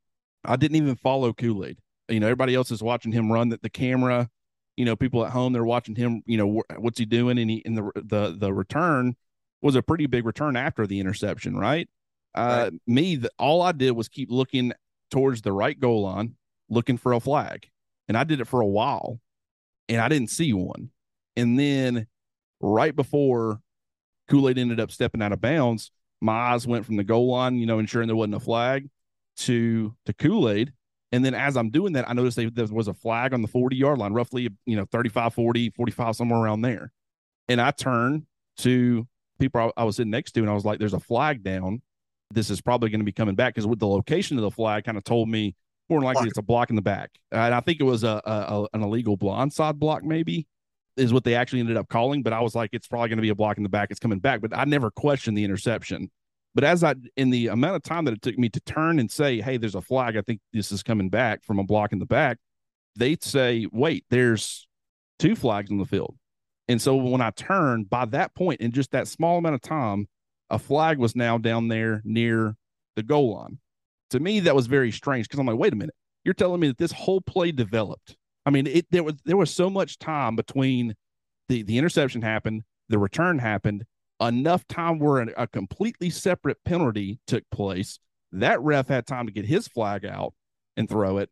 I 0.43 0.55
didn't 0.55 0.77
even 0.77 0.95
follow 0.95 1.33
Kool 1.33 1.65
Aid. 1.65 1.79
You 2.09 2.19
know, 2.19 2.27
everybody 2.27 2.55
else 2.55 2.71
is 2.71 2.83
watching 2.83 3.11
him 3.11 3.31
run 3.31 3.49
the, 3.49 3.59
the 3.61 3.69
camera. 3.69 4.29
You 4.77 4.85
know, 4.85 4.95
people 4.95 5.25
at 5.25 5.31
home 5.31 5.53
they're 5.53 5.63
watching 5.63 5.95
him. 5.95 6.23
You 6.25 6.37
know, 6.37 6.61
wh- 6.61 6.81
what's 6.81 6.99
he 6.99 7.05
doing? 7.05 7.37
And 7.37 7.49
he 7.49 7.57
in 7.57 7.75
the 7.75 7.91
the 7.95 8.35
the 8.37 8.53
return 8.53 9.15
was 9.61 9.75
a 9.75 9.81
pretty 9.81 10.07
big 10.07 10.25
return 10.25 10.55
after 10.55 10.87
the 10.87 10.99
interception, 10.99 11.55
right? 11.55 11.87
Uh, 12.33 12.69
right. 12.71 12.81
Me, 12.87 13.15
the, 13.17 13.29
all 13.37 13.61
I 13.61 13.71
did 13.73 13.91
was 13.91 14.07
keep 14.07 14.31
looking 14.31 14.73
towards 15.11 15.41
the 15.41 15.51
right 15.51 15.79
goal 15.79 16.03
line, 16.03 16.35
looking 16.69 16.97
for 16.97 17.13
a 17.13 17.19
flag, 17.19 17.67
and 18.07 18.17
I 18.17 18.23
did 18.23 18.39
it 18.39 18.47
for 18.47 18.61
a 18.61 18.67
while, 18.67 19.19
and 19.89 20.01
I 20.01 20.09
didn't 20.09 20.29
see 20.29 20.53
one. 20.53 20.89
And 21.35 21.59
then 21.59 22.07
right 22.59 22.95
before 22.95 23.61
Kool 24.29 24.49
Aid 24.49 24.57
ended 24.57 24.79
up 24.79 24.91
stepping 24.91 25.21
out 25.21 25.33
of 25.33 25.41
bounds, 25.41 25.91
my 26.21 26.33
eyes 26.33 26.65
went 26.65 26.85
from 26.85 26.97
the 26.97 27.03
goal 27.03 27.31
line, 27.31 27.57
you 27.57 27.65
know, 27.65 27.79
ensuring 27.79 28.07
there 28.07 28.15
wasn't 28.15 28.35
a 28.35 28.39
flag, 28.39 28.89
to 29.45 29.95
to 30.05 30.13
Kool 30.13 30.49
Aid. 30.49 30.73
And 31.13 31.25
then 31.25 31.33
as 31.33 31.57
I'm 31.57 31.69
doing 31.69 31.93
that, 31.93 32.09
I 32.09 32.13
noticed 32.13 32.37
they, 32.37 32.45
there 32.45 32.67
was 32.67 32.87
a 32.87 32.93
flag 32.93 33.33
on 33.33 33.41
the 33.41 33.47
40 33.47 33.75
yard 33.75 33.97
line, 33.97 34.13
roughly, 34.13 34.49
you 34.65 34.77
know, 34.77 34.85
35, 34.91 35.33
40, 35.33 35.71
45, 35.71 36.15
somewhere 36.15 36.39
around 36.39 36.61
there. 36.61 36.93
And 37.49 37.59
I 37.59 37.71
turned 37.71 38.27
to 38.59 39.05
people 39.37 39.73
I, 39.77 39.81
I 39.81 39.83
was 39.83 39.97
sitting 39.97 40.11
next 40.11 40.31
to 40.33 40.39
and 40.39 40.49
I 40.49 40.53
was 40.53 40.63
like, 40.63 40.79
there's 40.79 40.93
a 40.93 40.99
flag 40.99 41.43
down. 41.43 41.81
This 42.33 42.49
is 42.49 42.61
probably 42.61 42.89
going 42.89 43.01
to 43.01 43.05
be 43.05 43.11
coming 43.11 43.35
back 43.35 43.53
because 43.55 43.67
with 43.67 43.79
the 43.79 43.87
location 43.87 44.37
of 44.37 44.43
the 44.43 44.51
flag 44.51 44.85
kind 44.85 44.97
of 44.97 45.03
told 45.03 45.27
me 45.27 45.53
more 45.89 45.99
than 45.99 46.05
likely 46.05 46.21
block. 46.21 46.27
it's 46.29 46.37
a 46.37 46.43
block 46.43 46.69
in 46.69 46.77
the 46.77 46.81
back. 46.81 47.11
And 47.31 47.53
I 47.53 47.59
think 47.59 47.81
it 47.81 47.83
was 47.83 48.05
a, 48.05 48.21
a, 48.25 48.67
an 48.73 48.81
illegal 48.81 49.17
blindside 49.17 49.75
block, 49.75 50.05
maybe 50.05 50.47
is 50.95 51.11
what 51.11 51.23
they 51.23 51.35
actually 51.35 51.59
ended 51.59 51.75
up 51.75 51.89
calling. 51.89 52.23
But 52.23 52.31
I 52.31 52.39
was 52.39 52.55
like, 52.55 52.69
it's 52.73 52.87
probably 52.87 53.09
going 53.09 53.17
to 53.17 53.23
be 53.23 53.29
a 53.29 53.35
block 53.35 53.57
in 53.57 53.63
the 53.63 53.69
back. 53.69 53.91
It's 53.91 53.99
coming 53.99 54.19
back. 54.19 54.39
But 54.39 54.55
I 54.55 54.63
never 54.63 54.91
questioned 54.91 55.37
the 55.37 55.43
interception. 55.43 56.09
But 56.53 56.63
as 56.63 56.83
I, 56.83 56.95
in 57.15 57.29
the 57.29 57.47
amount 57.47 57.77
of 57.77 57.83
time 57.83 58.05
that 58.05 58.13
it 58.13 58.21
took 58.21 58.37
me 58.37 58.49
to 58.49 58.59
turn 58.61 58.99
and 58.99 59.09
say, 59.09 59.39
hey, 59.39 59.57
there's 59.57 59.75
a 59.75 59.81
flag, 59.81 60.17
I 60.17 60.21
think 60.21 60.41
this 60.51 60.71
is 60.71 60.83
coming 60.83 61.09
back 61.09 61.43
from 61.43 61.59
a 61.59 61.63
block 61.63 61.93
in 61.93 61.99
the 61.99 62.05
back, 62.05 62.39
they'd 62.95 63.23
say, 63.23 63.67
wait, 63.71 64.05
there's 64.09 64.67
two 65.17 65.35
flags 65.35 65.71
on 65.71 65.77
the 65.77 65.85
field. 65.85 66.15
And 66.67 66.81
so 66.81 66.95
when 66.95 67.21
I 67.21 67.31
turned, 67.31 67.89
by 67.89 68.05
that 68.05 68.35
point, 68.35 68.61
in 68.61 68.71
just 68.71 68.91
that 68.91 69.07
small 69.07 69.37
amount 69.37 69.55
of 69.55 69.61
time, 69.61 70.07
a 70.49 70.59
flag 70.59 70.97
was 70.97 71.15
now 71.15 71.37
down 71.37 71.69
there 71.69 72.01
near 72.03 72.55
the 72.95 73.03
goal 73.03 73.35
line. 73.35 73.59
To 74.11 74.19
me, 74.19 74.41
that 74.41 74.55
was 74.55 74.67
very 74.67 74.91
strange 74.91 75.27
because 75.27 75.39
I'm 75.39 75.47
like, 75.47 75.57
wait 75.57 75.73
a 75.73 75.77
minute, 75.77 75.95
you're 76.25 76.33
telling 76.33 76.59
me 76.59 76.67
that 76.67 76.77
this 76.77 76.91
whole 76.91 77.21
play 77.21 77.51
developed. 77.51 78.17
I 78.45 78.49
mean, 78.49 78.67
it 78.67 78.87
there 78.91 79.03
was 79.03 79.15
there 79.23 79.37
was 79.37 79.53
so 79.53 79.69
much 79.69 79.99
time 79.99 80.35
between 80.35 80.95
the 81.47 81.63
the 81.63 81.77
interception 81.77 82.21
happened, 82.21 82.63
the 82.89 82.99
return 82.99 83.39
happened, 83.39 83.85
enough 84.21 84.67
time 84.67 84.99
where 84.99 85.21
a 85.35 85.47
completely 85.47 86.09
separate 86.09 86.63
penalty 86.63 87.19
took 87.27 87.43
place. 87.51 87.99
That 88.31 88.61
ref 88.61 88.87
had 88.87 89.05
time 89.05 89.25
to 89.25 89.31
get 89.33 89.45
his 89.45 89.67
flag 89.67 90.05
out 90.05 90.33
and 90.77 90.87
throw 90.87 91.17
it 91.17 91.29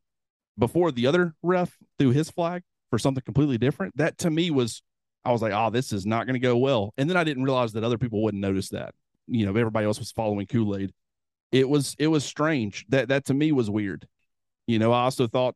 before 0.58 0.92
the 0.92 1.08
other 1.08 1.34
ref 1.42 1.78
threw 1.98 2.12
his 2.12 2.30
flag 2.30 2.64
for 2.90 3.00
something 3.00 3.24
completely 3.24 3.58
different. 3.58 3.96
That 3.98 4.18
to 4.20 4.30
me 4.30 4.52
was, 4.52 4.82
I 5.24 5.32
was 5.32 5.42
like, 5.42 5.54
oh, 5.54 5.70
this 5.70 5.94
is 5.94 6.06
not 6.06 6.26
going 6.26 6.34
to 6.34 6.40
go 6.40 6.58
well. 6.58 6.94
And 6.98 7.10
then 7.10 7.16
I 7.16 7.24
didn't 7.24 7.44
realize 7.44 7.74
that 7.74 7.84
other 7.84 7.98
people 7.98 8.22
wouldn't 8.22 8.42
notice 8.42 8.70
that. 8.70 8.94
You 9.28 9.46
know, 9.46 9.52
everybody 9.52 9.86
else 9.86 10.00
was 10.00 10.12
following 10.12 10.48
Kool 10.48 10.76
Aid. 10.76 10.92
It 11.52 11.70
was 11.70 11.96
it 11.98 12.08
was 12.08 12.26
strange. 12.26 12.86
That 12.90 13.10
that 13.10 13.26
to 13.26 13.34
me 13.34 13.52
was 13.52 13.70
weird. 13.70 14.08
You 14.68 14.80
know, 14.80 14.92
I 14.92 15.02
also 15.02 15.28
thought, 15.28 15.56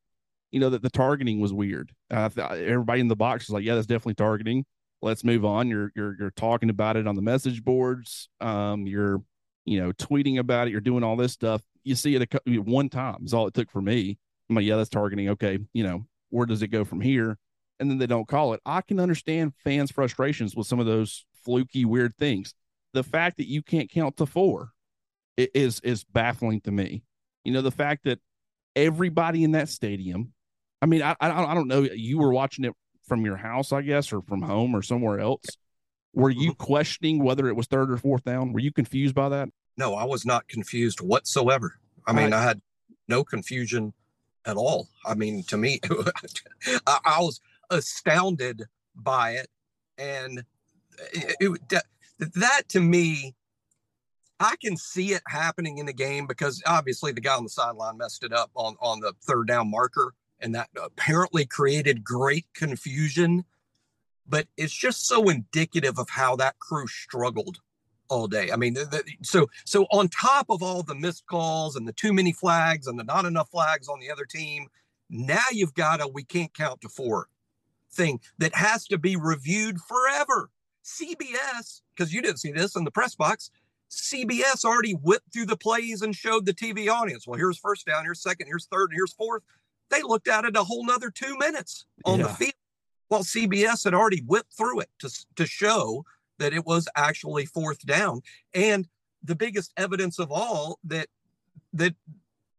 you 0.52 0.60
know, 0.60 0.70
that 0.70 0.82
the 0.82 0.90
targeting 0.90 1.40
was 1.40 1.54
weird. 1.54 1.92
Uh, 2.10 2.30
everybody 2.38 3.02
in 3.02 3.08
the 3.08 3.16
box 3.16 3.48
was 3.48 3.54
like, 3.54 3.64
yeah, 3.64 3.76
that's 3.76 3.88
definitely 3.88 4.16
targeting 4.16 4.66
let's 5.04 5.24
move 5.24 5.46
on. 5.46 5.68
You're 5.68 5.92
you're 5.96 6.16
you're 6.20 6.32
talking 6.32 6.70
about 6.70 6.98
it 6.98 7.08
on 7.08 7.16
the 7.16 7.22
message 7.22 7.64
boards. 7.64 8.30
Um, 8.42 8.88
you're 8.88 9.22
you 9.66 9.80
know 9.80 9.92
tweeting 9.92 10.40
about 10.40 10.68
it. 10.68 10.72
You're 10.72 10.82
doing 10.82 11.04
all 11.04 11.16
this 11.16 11.34
stuff. 11.34 11.62
You 11.84 11.96
see 11.96 12.16
it 12.16 12.34
a, 12.34 12.58
one 12.58 12.90
time 12.90 13.24
is 13.26 13.34
all 13.34 13.48
it 13.48 13.54
took 13.54 13.70
for 13.70 13.82
me. 13.82 14.18
I'm 14.50 14.56
like, 14.56 14.66
yeah, 14.66 14.78
that's 14.78 14.90
targeting. 14.90 15.30
Okay, 15.30 15.60
you 15.74 15.84
know 15.84 16.06
where 16.30 16.48
does 16.48 16.64
it 16.64 16.70
go 16.70 16.84
from 16.84 17.02
here? 17.02 17.38
And 17.80 17.92
then 17.92 17.98
they 17.98 18.08
don't 18.08 18.28
call 18.28 18.54
it. 18.54 18.62
I 18.66 18.82
can 18.82 19.00
understand 19.00 19.54
fans' 19.64 19.92
frustrations 19.92 20.56
with 20.56 20.68
some 20.68 20.80
of 20.80 20.86
those 20.86 21.26
fluky, 21.44 21.86
weird 21.86 22.16
things. 22.16 22.56
The 22.94 23.04
fact 23.04 23.38
that 23.38 23.48
you 23.48 23.62
can't 23.62 23.90
count 23.90 24.18
to 24.18 24.26
four 24.26 24.72
is 25.38 25.80
is 25.82 26.04
baffling 26.04 26.62
to 26.62 26.72
me. 26.72 27.04
You 27.44 27.52
know, 27.52 27.62
the 27.62 27.72
fact 27.72 28.06
that 28.06 28.20
everybody 28.76 29.44
in 29.44 29.52
that 29.52 29.70
stadium. 29.70 30.34
I 30.82 30.86
mean, 30.86 31.02
I 31.02 31.16
I 31.20 31.54
don't 31.54 31.68
know. 31.68 31.82
You 31.82 32.18
were 32.18 32.34
watching 32.34 32.66
it 32.66 32.74
from 33.06 33.26
your 33.26 33.38
house, 33.38 33.72
I 33.72 33.82
guess, 33.82 34.14
or 34.14 34.22
from 34.22 34.42
home 34.42 34.76
or 34.76 34.82
somewhere 34.82 35.20
else. 35.20 35.46
Were 36.14 36.30
you 36.30 36.52
mm-hmm. 36.52 36.64
questioning 36.64 37.24
whether 37.24 37.48
it 37.48 37.56
was 37.56 37.68
third 37.68 37.92
or 37.92 37.98
fourth 37.98 38.24
down? 38.24 38.54
Were 38.54 38.60
you 38.60 38.72
confused 38.72 39.16
by 39.16 39.30
that? 39.30 39.50
No, 39.78 39.96
I 39.96 40.04
was 40.04 40.26
not 40.26 40.48
confused 40.48 41.02
whatsoever. 41.02 41.80
I 42.06 42.14
mean, 42.14 42.34
I 42.34 42.44
had 42.44 42.62
no 43.08 43.24
confusion 43.24 43.94
at 44.46 44.58
all. 44.58 44.90
I 45.06 45.16
mean, 45.16 45.44
to 45.46 45.58
me, 45.58 45.80
I, 46.86 47.00
I, 47.06 47.20
was 47.22 47.40
astounded 47.70 48.64
by 48.96 49.32
it. 49.32 49.48
And 49.98 50.44
it, 51.14 51.36
it, 51.40 51.70
that, 51.70 51.86
that 52.36 52.62
to 52.70 52.82
me, 52.82 53.36
I 54.40 54.56
can 54.62 54.76
see 54.76 55.14
it 55.14 55.22
happening 55.28 55.78
in 55.78 55.86
the 55.86 55.94
game 55.94 56.28
because 56.28 56.62
obviously 56.68 57.12
the 57.14 57.22
guy 57.22 57.36
on 57.36 57.44
the 57.44 57.50
sideline 57.50 57.98
messed 57.98 58.24
it 58.24 58.34
up 58.34 58.52
on, 58.56 58.76
on 58.82 59.00
the 59.00 59.14
third 59.26 59.48
down 59.48 59.72
marker 59.72 60.14
and 60.44 60.54
that 60.54 60.70
apparently 60.82 61.46
created 61.46 62.04
great 62.04 62.46
confusion. 62.54 63.46
but 64.28 64.48
it's 64.58 64.74
just 64.74 65.08
so 65.08 65.30
indicative 65.30 66.00
of 66.00 66.10
how 66.10 66.36
that 66.36 66.58
crew 66.60 66.88
struggled 66.88 67.60
all 68.10 68.28
day. 68.28 68.52
I 68.52 68.56
mean, 68.56 68.74
the, 68.74 68.86
the, 68.86 69.04
so 69.22 69.50
so 69.66 69.86
on 69.92 70.08
top 70.08 70.46
of 70.50 70.62
all 70.64 70.84
the 70.84 70.96
missed 70.96 71.26
calls 71.26 71.76
and 71.76 71.88
the 71.88 71.94
too 71.94 72.14
many 72.14 72.32
flags 72.32 72.88
and 72.88 72.98
the 72.98 73.04
not 73.04 73.26
enough 73.26 73.50
flags 73.50 73.88
on 73.90 74.00
the 74.00 74.12
other 74.12 74.26
team, 74.26 74.68
now 75.10 75.44
you've 75.52 75.74
got 75.74 76.02
a 76.02 76.08
we 76.08 76.24
can't 76.24 76.54
count 76.54 76.82
to 76.82 76.90
four 76.90 77.28
thing 77.92 78.20
that 78.38 78.56
has 78.56 78.88
to 78.88 78.98
be 78.98 79.16
reviewed 79.16 79.80
forever. 79.82 80.50
CBS, 80.84 81.82
because 81.96 82.14
you 82.14 82.22
didn't 82.22 82.40
see 82.40 82.52
this 82.52 82.76
in 82.76 82.84
the 82.84 82.92
press 82.92 83.16
box, 83.16 83.50
CBS 83.90 84.66
already 84.66 84.94
whipped 84.94 85.32
through 85.32 85.46
the 85.46 85.58
plays 85.58 86.02
and 86.02 86.16
showed 86.16 86.46
the 86.46 86.54
TV 86.54 86.90
audience. 86.90 87.28
Well, 87.28 87.38
here's 87.38 87.58
first 87.58 87.86
down, 87.86 88.04
here's 88.04 88.22
second, 88.22 88.48
here's 88.48 88.66
third, 88.66 88.90
and 88.90 88.98
here's 88.98 89.14
fourth. 89.14 89.44
They 89.90 90.02
looked 90.02 90.28
at 90.28 90.46
it 90.46 90.56
a 90.56 90.64
whole 90.64 90.86
nother 90.86 91.12
two 91.12 91.38
minutes 91.38 91.86
on 92.06 92.20
yeah. 92.20 92.28
the 92.28 92.34
field. 92.34 92.54
While 93.10 93.24
CBS 93.24 93.84
had 93.84 93.94
already 93.94 94.24
whipped 94.26 94.54
through 94.58 94.80
it 94.80 94.90
to, 95.00 95.26
to 95.36 95.46
show 95.46 96.04
that 96.40 96.54
it 96.54 96.66
was 96.66 96.88
actually 96.96 97.46
fourth 97.46 97.86
down. 97.86 98.22
And 98.54 98.88
the 99.24 99.36
biggest 99.36 99.72
evidence 99.78 100.20
of 100.20 100.32
all 100.32 100.80
that 100.86 101.08
that 101.74 101.96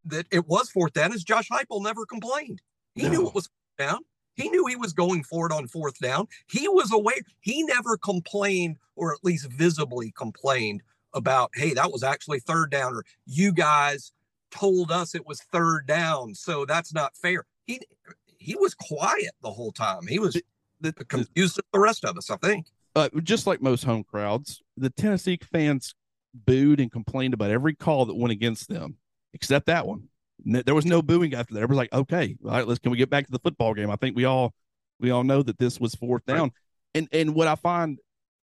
that 0.05 0.27
it 0.31 0.47
was 0.47 0.69
fourth 0.69 0.93
down 0.93 1.13
is 1.13 1.23
Josh 1.23 1.49
Heupel 1.49 1.83
never 1.83 2.05
complained. 2.05 2.61
He 2.93 3.03
no. 3.03 3.09
knew 3.09 3.27
it 3.27 3.35
was 3.35 3.49
down. 3.77 3.99
He 4.35 4.49
knew 4.49 4.65
he 4.67 4.75
was 4.75 4.93
going 4.93 5.23
for 5.23 5.47
it 5.47 5.53
on 5.53 5.67
fourth 5.67 5.99
down. 5.99 6.27
He 6.47 6.67
was 6.67 6.91
aware. 6.91 7.15
He 7.39 7.63
never 7.63 7.97
complained, 7.97 8.77
or 8.95 9.13
at 9.13 9.23
least 9.23 9.51
visibly 9.51 10.11
complained 10.11 10.83
about, 11.13 11.51
hey, 11.55 11.73
that 11.73 11.91
was 11.91 12.03
actually 12.03 12.41
third 12.41 12.69
down, 12.69 12.93
or 12.93 13.03
you 13.25 13.53
guys 13.53 14.11
told 14.51 14.91
us 14.91 15.15
it 15.15 15.25
was 15.25 15.41
third 15.51 15.87
down, 15.87 16.33
so 16.35 16.65
that's 16.65 16.93
not 16.93 17.15
fair. 17.15 17.45
He 17.65 17.79
he 18.37 18.55
was 18.55 18.73
quiet 18.73 19.31
the 19.41 19.51
whole 19.51 19.71
time. 19.71 20.07
He 20.07 20.19
was 20.19 20.33
the, 20.81 20.91
the, 20.91 21.05
confused 21.05 21.57
the, 21.57 21.63
the 21.73 21.79
rest 21.79 22.05
of 22.05 22.17
us, 22.17 22.29
I 22.29 22.37
think. 22.37 22.67
Uh, 22.95 23.09
just 23.23 23.47
like 23.47 23.61
most 23.61 23.83
home 23.83 24.03
crowds, 24.03 24.61
the 24.77 24.89
Tennessee 24.89 25.39
fans 25.51 25.95
booed 26.33 26.79
and 26.79 26.91
complained 26.91 27.33
about 27.33 27.51
every 27.51 27.75
call 27.75 28.05
that 28.05 28.15
went 28.15 28.31
against 28.31 28.69
them, 28.69 28.97
except 29.33 29.65
that 29.65 29.85
one. 29.85 30.09
There 30.43 30.75
was 30.75 30.85
no 30.85 31.01
booing 31.01 31.33
after 31.33 31.53
that. 31.53 31.61
Everybody's 31.61 31.89
like, 31.91 32.01
"Okay, 32.01 32.35
all 32.43 32.51
right, 32.51 32.67
let's 32.67 32.79
can 32.79 32.91
we 32.91 32.97
get 32.97 33.09
back 33.09 33.25
to 33.25 33.31
the 33.31 33.39
football 33.39 33.73
game?" 33.73 33.89
I 33.89 33.95
think 33.95 34.15
we 34.15 34.25
all 34.25 34.53
we 34.99 35.11
all 35.11 35.23
know 35.23 35.41
that 35.41 35.57
this 35.57 35.79
was 35.79 35.95
fourth 35.95 36.25
down. 36.25 36.39
Right. 36.39 36.51
And 36.93 37.07
and 37.11 37.35
what 37.35 37.47
I 37.47 37.55
find 37.55 37.99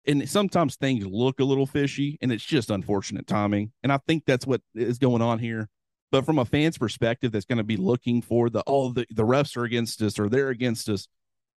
and 0.05 0.27
sometimes 0.29 0.75
things 0.75 1.05
look 1.05 1.39
a 1.39 1.43
little 1.43 1.65
fishy 1.65 2.17
and 2.21 2.31
it's 2.31 2.43
just 2.43 2.69
unfortunate 2.69 3.27
timing. 3.27 3.71
And 3.83 3.91
I 3.91 3.99
think 4.07 4.23
that's 4.25 4.45
what 4.45 4.61
is 4.75 4.97
going 4.97 5.21
on 5.21 5.39
here. 5.39 5.69
But 6.13 6.27
from 6.27 6.37
a 6.37 6.45
fan's 6.45 6.77
perspective, 6.77 7.31
that's 7.31 7.47
going 7.47 7.57
to 7.57 7.63
be 7.63 7.75
looking 7.75 8.21
for 8.21 8.47
the 8.47 8.63
oh 8.67 8.91
the, 8.91 9.07
the 9.09 9.23
refs 9.23 9.57
are 9.57 9.63
against 9.63 9.99
us 10.03 10.19
or 10.19 10.29
they're 10.29 10.49
against 10.49 10.87
us. 10.87 11.07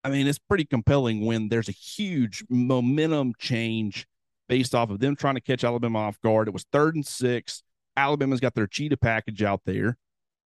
I 0.05 0.11
mean, 0.11 0.29
it's 0.29 0.39
pretty 0.39 0.65
compelling 0.65 1.27
when 1.27 1.49
there's 1.49 1.69
a 1.69 1.73
huge 1.73 2.45
momentum 2.49 3.33
change 3.37 4.07
based 4.49 4.73
off 4.73 4.91
of 4.91 5.01
them 5.01 5.17
trying 5.17 5.35
to 5.35 5.41
catch 5.41 5.65
Alabama 5.65 5.99
off 6.03 6.21
guard. 6.21 6.47
It 6.47 6.55
was 6.55 6.67
third 6.71 6.95
and 6.95 7.05
six. 7.05 7.65
Alabama's 7.97 8.39
got 8.39 8.55
their 8.55 8.69
cheetah 8.69 8.97
package 8.97 9.43
out 9.43 9.63
there. 9.65 9.99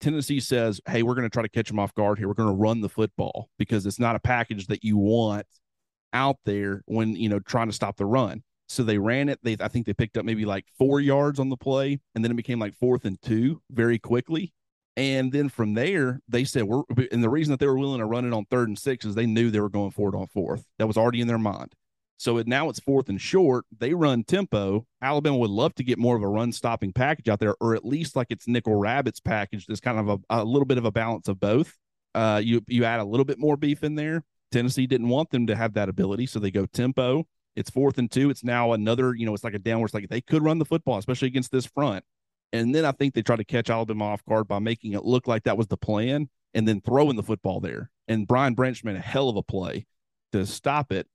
Tennessee 0.00 0.38
says, 0.38 0.80
Hey, 0.86 1.02
we're 1.02 1.16
going 1.16 1.28
to 1.28 1.28
try 1.28 1.42
to 1.42 1.48
catch 1.48 1.66
them 1.66 1.80
off 1.80 1.92
guard 1.92 2.18
here. 2.18 2.28
We're 2.28 2.34
going 2.34 2.50
to 2.50 2.54
run 2.54 2.82
the 2.82 2.88
football 2.88 3.48
because 3.58 3.86
it's 3.86 3.98
not 3.98 4.14
a 4.14 4.20
package 4.20 4.68
that 4.68 4.84
you 4.84 4.96
want 4.98 5.48
out 6.12 6.36
there 6.44 6.84
when 6.86 7.16
you 7.16 7.28
know 7.28 7.40
trying 7.40 7.66
to 7.66 7.74
stop 7.74 7.96
the 7.96 8.06
run. 8.06 8.44
So 8.68 8.82
they 8.82 8.98
ran 8.98 9.28
it. 9.28 9.38
They 9.42 9.56
I 9.60 9.68
think 9.68 9.86
they 9.86 9.94
picked 9.94 10.16
up 10.16 10.24
maybe 10.24 10.44
like 10.44 10.64
four 10.78 11.00
yards 11.00 11.38
on 11.38 11.48
the 11.48 11.56
play, 11.56 12.00
and 12.14 12.24
then 12.24 12.30
it 12.30 12.36
became 12.36 12.58
like 12.58 12.74
fourth 12.74 13.04
and 13.04 13.20
two 13.22 13.62
very 13.70 13.98
quickly. 13.98 14.52
And 14.96 15.30
then 15.30 15.50
from 15.50 15.74
there, 15.74 16.20
they 16.28 16.44
said 16.44 16.64
we're 16.64 16.82
and 17.12 17.22
the 17.22 17.28
reason 17.28 17.52
that 17.52 17.60
they 17.60 17.66
were 17.66 17.78
willing 17.78 18.00
to 18.00 18.06
run 18.06 18.24
it 18.24 18.32
on 18.32 18.44
third 18.46 18.68
and 18.68 18.78
six 18.78 19.04
is 19.04 19.14
they 19.14 19.26
knew 19.26 19.50
they 19.50 19.60
were 19.60 19.68
going 19.68 19.90
for 19.90 20.08
it 20.08 20.16
on 20.16 20.26
fourth. 20.28 20.64
That 20.78 20.86
was 20.86 20.96
already 20.96 21.20
in 21.20 21.28
their 21.28 21.38
mind. 21.38 21.74
So 22.18 22.38
it, 22.38 22.46
now 22.46 22.70
it's 22.70 22.80
fourth 22.80 23.10
and 23.10 23.20
short. 23.20 23.66
They 23.78 23.92
run 23.92 24.24
tempo. 24.24 24.86
Alabama 25.02 25.36
would 25.36 25.50
love 25.50 25.74
to 25.74 25.84
get 25.84 25.98
more 25.98 26.16
of 26.16 26.22
a 26.22 26.28
run 26.28 26.50
stopping 26.50 26.94
package 26.94 27.28
out 27.28 27.40
there, 27.40 27.54
or 27.60 27.74
at 27.74 27.84
least 27.84 28.16
like 28.16 28.30
its 28.30 28.48
nickel 28.48 28.74
rabbits 28.74 29.20
package. 29.20 29.66
That's 29.66 29.80
kind 29.80 29.98
of 29.98 30.08
a, 30.08 30.18
a 30.30 30.44
little 30.44 30.64
bit 30.64 30.78
of 30.78 30.86
a 30.86 30.90
balance 30.92 31.28
of 31.28 31.38
both. 31.38 31.76
Uh, 32.14 32.40
you 32.42 32.62
you 32.66 32.84
add 32.84 33.00
a 33.00 33.04
little 33.04 33.26
bit 33.26 33.38
more 33.38 33.58
beef 33.58 33.84
in 33.84 33.96
there, 33.96 34.24
Tennessee 34.52 34.86
didn't 34.86 35.08
want 35.08 35.30
them 35.30 35.46
to 35.48 35.56
have 35.56 35.74
that 35.74 35.88
ability, 35.88 36.26
so 36.26 36.38
they 36.38 36.50
go 36.50 36.66
tempo. 36.66 37.26
It's 37.56 37.70
fourth 37.70 37.98
and 37.98 38.10
two. 38.10 38.30
It's 38.30 38.44
now 38.44 38.72
another, 38.72 39.14
you 39.14 39.26
know, 39.26 39.34
it's 39.34 39.44
like 39.44 39.54
a 39.54 39.58
downward. 39.58 39.86
It's 39.86 39.94
like 39.94 40.08
they 40.08 40.20
could 40.20 40.44
run 40.44 40.58
the 40.58 40.64
football, 40.64 40.98
especially 40.98 41.28
against 41.28 41.50
this 41.50 41.66
front. 41.66 42.04
And 42.52 42.74
then 42.74 42.84
I 42.84 42.92
think 42.92 43.14
they 43.14 43.22
try 43.22 43.36
to 43.36 43.44
catch 43.44 43.70
Alabama 43.70 44.04
off 44.04 44.24
guard 44.24 44.46
by 44.46 44.58
making 44.58 44.92
it 44.92 45.04
look 45.04 45.26
like 45.26 45.44
that 45.44 45.58
was 45.58 45.66
the 45.66 45.76
plan 45.76 46.28
and 46.54 46.68
then 46.68 46.80
throwing 46.80 47.16
the 47.16 47.22
football 47.22 47.60
there. 47.60 47.90
And 48.06 48.26
Brian 48.26 48.54
Branch 48.54 48.82
made 48.84 48.96
a 48.96 49.00
hell 49.00 49.28
of 49.28 49.36
a 49.36 49.42
play 49.42 49.86
to 50.32 50.46
stop 50.46 50.92
it. 50.92 51.06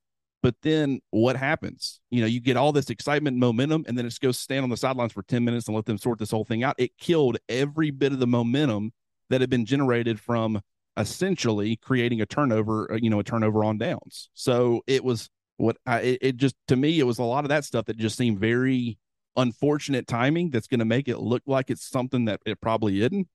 But 0.44 0.56
then 0.64 1.02
what 1.12 1.36
happens? 1.36 2.02
You 2.10 2.22
know, 2.22 2.28
you 2.28 2.40
get 2.40 2.58
all 2.58 2.72
this 2.72 2.90
excitement, 2.90 3.38
momentum, 3.38 3.86
and 3.88 3.96
then 3.98 4.06
it 4.06 4.10
just 4.10 4.22
goes 4.22 4.40
stand 4.40 4.64
on 4.64 4.70
the 4.70 4.78
sidelines 4.78 5.14
for 5.14 5.22
10 5.22 5.46
minutes 5.46 5.68
and 5.68 5.76
let 5.76 5.86
them 5.86 6.00
sort 6.00 6.18
this 6.18 6.32
whole 6.32 6.46
thing 6.46 6.64
out. 6.64 6.76
It 6.80 6.98
killed 6.98 7.38
every 7.48 7.92
bit 7.92 8.12
of 8.12 8.20
the 8.20 8.28
momentum 8.28 8.92
that 9.30 9.42
had 9.42 9.52
been 9.52 9.66
generated 9.66 10.20
from 10.20 10.60
essentially 10.98 11.76
creating 11.78 12.22
a 12.22 12.26
turnover, 12.26 12.92
uh, 12.92 12.98
you 13.00 13.10
know, 13.10 13.20
a 13.20 13.24
turnover 13.24 13.64
on 13.64 13.78
downs. 13.78 14.30
So 14.34 14.82
it 14.88 15.04
was 15.04 15.30
what 15.62 15.78
I, 15.86 16.00
it, 16.00 16.18
it 16.22 16.38
just, 16.38 16.56
to 16.68 16.76
me, 16.76 17.00
it 17.00 17.04
was 17.04 17.20
a 17.20 17.24
lot 17.24 17.46
of 17.46 17.50
that 17.50 17.66
stuff 17.66 17.86
that 17.86 17.98
just 17.98 18.18
seemed 18.18 18.40
very 18.40 18.98
unfortunate 19.36 20.08
timing 20.08 20.50
that's 20.50 20.68
going 20.68 20.80
to 20.80 20.86
make 20.86 21.08
it 21.08 21.20
look 21.20 21.44
like 21.46 21.70
it's 21.70 21.88
something 21.88 22.26
that 22.26 22.42
it 22.46 22.60
probably 22.60 23.02
isn't. 23.02 23.28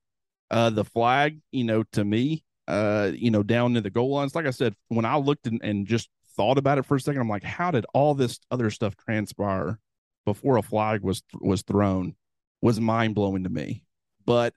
Uh, 0.51 0.71
the 0.71 0.85
flag, 0.85 1.41
you 1.51 1.65
know, 1.65 1.83
to 1.93 2.05
me, 2.05 2.45
uh, 2.69 3.11
you 3.15 3.31
know, 3.31 3.43
down 3.43 3.75
to 3.75 3.81
the 3.81 3.91
goal 3.91 4.11
lines, 4.11 4.35
like 4.35 4.47
I 4.47 4.51
said, 4.51 4.75
when 4.89 5.05
I 5.05 5.17
looked 5.17 5.47
and, 5.47 5.61
and 5.62 5.87
just 5.87 6.09
thought 6.37 6.59
about 6.59 6.79
it 6.79 6.85
for 6.85 6.97
a 6.97 7.01
second, 7.01 7.21
I'm 7.21 7.29
like, 7.29 7.43
how 7.43 7.71
did 7.71 7.87
all 7.95 8.15
this 8.15 8.39
other 8.51 8.71
stuff 8.71 8.97
transpire 8.97 9.79
before 10.25 10.57
a 10.57 10.62
flag 10.62 11.03
was 11.03 11.23
was 11.41 11.62
thrown? 11.62 12.15
Was 12.61 12.81
mind 12.81 13.15
blowing 13.15 13.45
to 13.45 13.51
me. 13.51 13.85
But 14.25 14.55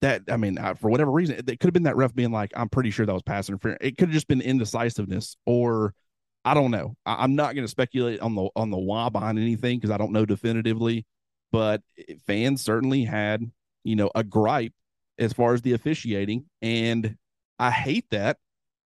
that 0.00 0.22
I 0.30 0.36
mean, 0.36 0.58
uh, 0.58 0.74
for 0.74 0.90
whatever 0.90 1.10
reason, 1.10 1.36
it, 1.36 1.48
it 1.48 1.60
could 1.60 1.68
have 1.68 1.74
been 1.74 1.84
that 1.84 1.96
ref 1.96 2.14
being 2.14 2.32
like, 2.32 2.52
"I'm 2.56 2.68
pretty 2.68 2.90
sure 2.90 3.06
that 3.06 3.12
was 3.12 3.22
pass 3.22 3.48
interference." 3.48 3.78
It 3.80 3.96
could 3.96 4.08
have 4.08 4.14
just 4.14 4.28
been 4.28 4.40
indecisiveness, 4.40 5.36
or 5.46 5.94
I 6.44 6.54
don't 6.54 6.70
know. 6.70 6.96
I, 7.06 7.24
am 7.24 7.36
not 7.36 7.54
going 7.54 7.64
to 7.64 7.70
speculate 7.70 8.20
on 8.20 8.34
the 8.34 8.48
on 8.56 8.70
the 8.70 8.78
why 8.78 9.08
behind 9.08 9.38
anything 9.38 9.78
because 9.78 9.90
I 9.90 9.98
don't 9.98 10.12
know 10.12 10.26
definitively. 10.26 11.06
But 11.52 11.82
fans 12.26 12.62
certainly 12.62 13.04
had, 13.04 13.50
you 13.84 13.94
know, 13.96 14.10
a 14.14 14.24
gripe 14.24 14.72
as 15.18 15.32
far 15.32 15.54
as 15.54 15.62
the 15.62 15.74
officiating, 15.74 16.46
and 16.62 17.16
I 17.58 17.70
hate 17.70 18.06
that 18.10 18.38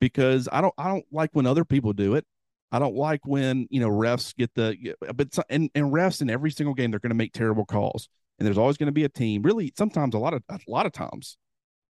because 0.00 0.48
I 0.52 0.60
don't 0.60 0.74
I 0.78 0.88
don't 0.88 1.06
like 1.10 1.30
when 1.32 1.46
other 1.46 1.64
people 1.64 1.92
do 1.92 2.14
it. 2.14 2.24
I 2.72 2.78
don't 2.78 2.96
like 2.96 3.26
when 3.26 3.66
you 3.70 3.80
know 3.80 3.90
refs 3.90 4.34
get 4.34 4.54
the 4.54 4.94
but 5.14 5.36
and, 5.50 5.70
and 5.74 5.92
refs 5.92 6.22
in 6.22 6.30
every 6.30 6.50
single 6.50 6.74
game 6.74 6.90
they're 6.90 7.00
going 7.00 7.10
to 7.10 7.16
make 7.16 7.32
terrible 7.32 7.64
calls 7.64 8.08
and 8.38 8.46
there's 8.46 8.58
always 8.58 8.76
going 8.76 8.88
to 8.88 8.92
be 8.92 9.04
a 9.04 9.08
team. 9.08 9.42
Really, 9.42 9.72
sometimes 9.76 10.14
a 10.14 10.18
lot 10.18 10.34
of 10.34 10.42
a 10.50 10.58
lot 10.68 10.86
of 10.86 10.92
times, 10.92 11.36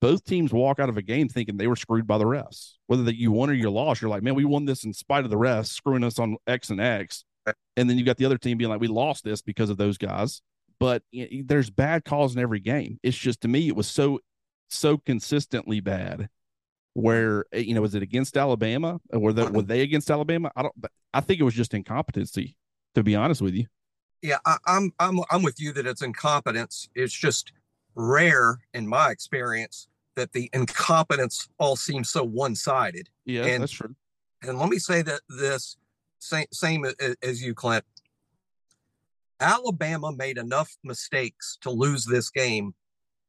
both 0.04 0.24
teams 0.24 0.52
walk 0.52 0.78
out 0.78 0.90
of 0.90 0.98
a 0.98 1.02
game 1.02 1.30
thinking 1.30 1.56
they 1.56 1.66
were 1.66 1.76
screwed 1.76 2.06
by 2.06 2.18
the 2.18 2.26
refs. 2.26 2.74
Whether 2.88 3.04
that 3.04 3.16
you 3.16 3.32
won 3.32 3.48
or 3.48 3.54
you 3.54 3.70
lost, 3.70 4.02
you're 4.02 4.10
like, 4.10 4.22
man, 4.22 4.34
we 4.34 4.44
won 4.44 4.66
this 4.66 4.84
in 4.84 4.92
spite 4.92 5.24
of 5.24 5.30
the 5.30 5.38
refs 5.38 5.68
screwing 5.68 6.04
us 6.04 6.18
on 6.18 6.36
X 6.46 6.68
and 6.68 6.78
X, 6.78 7.24
and 7.78 7.88
then 7.88 7.96
you 7.96 8.04
got 8.04 8.18
the 8.18 8.26
other 8.26 8.36
team 8.36 8.58
being 8.58 8.68
like, 8.68 8.82
we 8.82 8.86
lost 8.86 9.24
this 9.24 9.40
because 9.40 9.70
of 9.70 9.78
those 9.78 9.96
guys. 9.96 10.42
But 10.78 11.02
you 11.10 11.22
know, 11.22 11.44
there's 11.46 11.70
bad 11.70 12.04
calls 12.04 12.36
in 12.36 12.42
every 12.42 12.60
game. 12.60 13.00
It's 13.02 13.16
just 13.16 13.40
to 13.42 13.48
me, 13.48 13.68
it 13.68 13.76
was 13.76 13.86
so 13.86 14.20
so 14.68 14.98
consistently 14.98 15.80
bad. 15.80 16.28
Where 16.92 17.46
eh, 17.52 17.60
you 17.60 17.74
know, 17.74 17.80
was 17.80 17.94
it 17.94 18.02
against 18.02 18.36
Alabama? 18.36 19.00
Were 19.10 19.32
they, 19.32 19.46
were 19.46 19.62
they 19.62 19.80
against 19.80 20.10
Alabama? 20.10 20.52
I 20.54 20.62
don't. 20.62 20.74
I 21.14 21.20
think 21.22 21.40
it 21.40 21.44
was 21.44 21.54
just 21.54 21.72
incompetency. 21.72 22.56
To 22.94 23.02
be 23.02 23.16
honest 23.16 23.42
with 23.42 23.54
you 23.54 23.66
yeah, 24.22 24.38
I, 24.46 24.56
I'm 24.66 24.92
I'm 24.98 25.20
I'm 25.30 25.42
with 25.42 25.60
you 25.60 25.72
that 25.74 25.86
it's 25.86 26.00
incompetence. 26.00 26.88
It's 26.94 27.12
just 27.12 27.52
rare 27.94 28.60
in 28.72 28.86
my 28.88 29.10
experience 29.10 29.88
that 30.16 30.32
the 30.32 30.50
incompetence 30.52 31.48
all 31.58 31.76
seems 31.76 32.10
so 32.10 32.24
one-sided. 32.24 33.08
Yeah, 33.24 33.44
and, 33.44 33.62
that's 33.62 33.72
true. 33.72 33.94
And 34.42 34.58
let 34.58 34.68
me 34.68 34.78
say 34.78 35.02
that 35.02 35.20
this 35.28 35.76
same 36.18 36.46
same 36.52 36.86
as 37.22 37.42
you, 37.42 37.54
Clint. 37.54 37.84
Alabama 39.40 40.12
made 40.12 40.38
enough 40.38 40.76
mistakes 40.84 41.58
to 41.62 41.70
lose 41.70 42.06
this 42.06 42.30
game, 42.30 42.74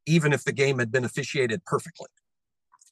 even 0.06 0.34
if 0.34 0.44
the 0.44 0.52
game 0.52 0.80
had 0.80 0.92
been 0.92 1.06
officiated 1.06 1.66
perfectly. 1.66 2.08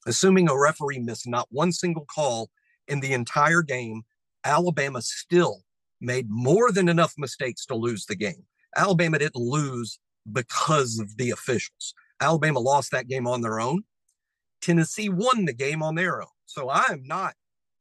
Assuming 0.05 0.49
a 0.49 0.57
referee 0.57 0.99
missed 0.99 1.27
not 1.27 1.47
one 1.51 1.71
single 1.71 2.05
call 2.05 2.49
in 2.87 2.99
the 2.99 3.13
entire 3.13 3.61
game, 3.61 4.03
Alabama 4.43 5.01
still 5.01 5.63
made 6.01 6.27
more 6.29 6.71
than 6.71 6.89
enough 6.89 7.13
mistakes 7.17 7.65
to 7.67 7.75
lose 7.75 8.05
the 8.05 8.15
game. 8.15 8.43
Alabama 8.75 9.19
didn't 9.19 9.35
lose 9.35 9.99
because 10.31 10.99
of 10.99 11.15
the 11.17 11.29
officials. 11.29 11.93
Alabama 12.23 12.59
lost 12.59 12.91
that 12.91 13.07
game 13.07 13.27
on 13.27 13.41
their 13.41 13.59
own. 13.59 13.83
Tennessee 14.61 15.09
won 15.09 15.45
the 15.45 15.53
game 15.53 15.83
on 15.83 15.95
their 15.95 16.21
own. 16.21 16.29
So 16.45 16.69
I 16.69 16.85
am 16.89 17.03
not 17.05 17.35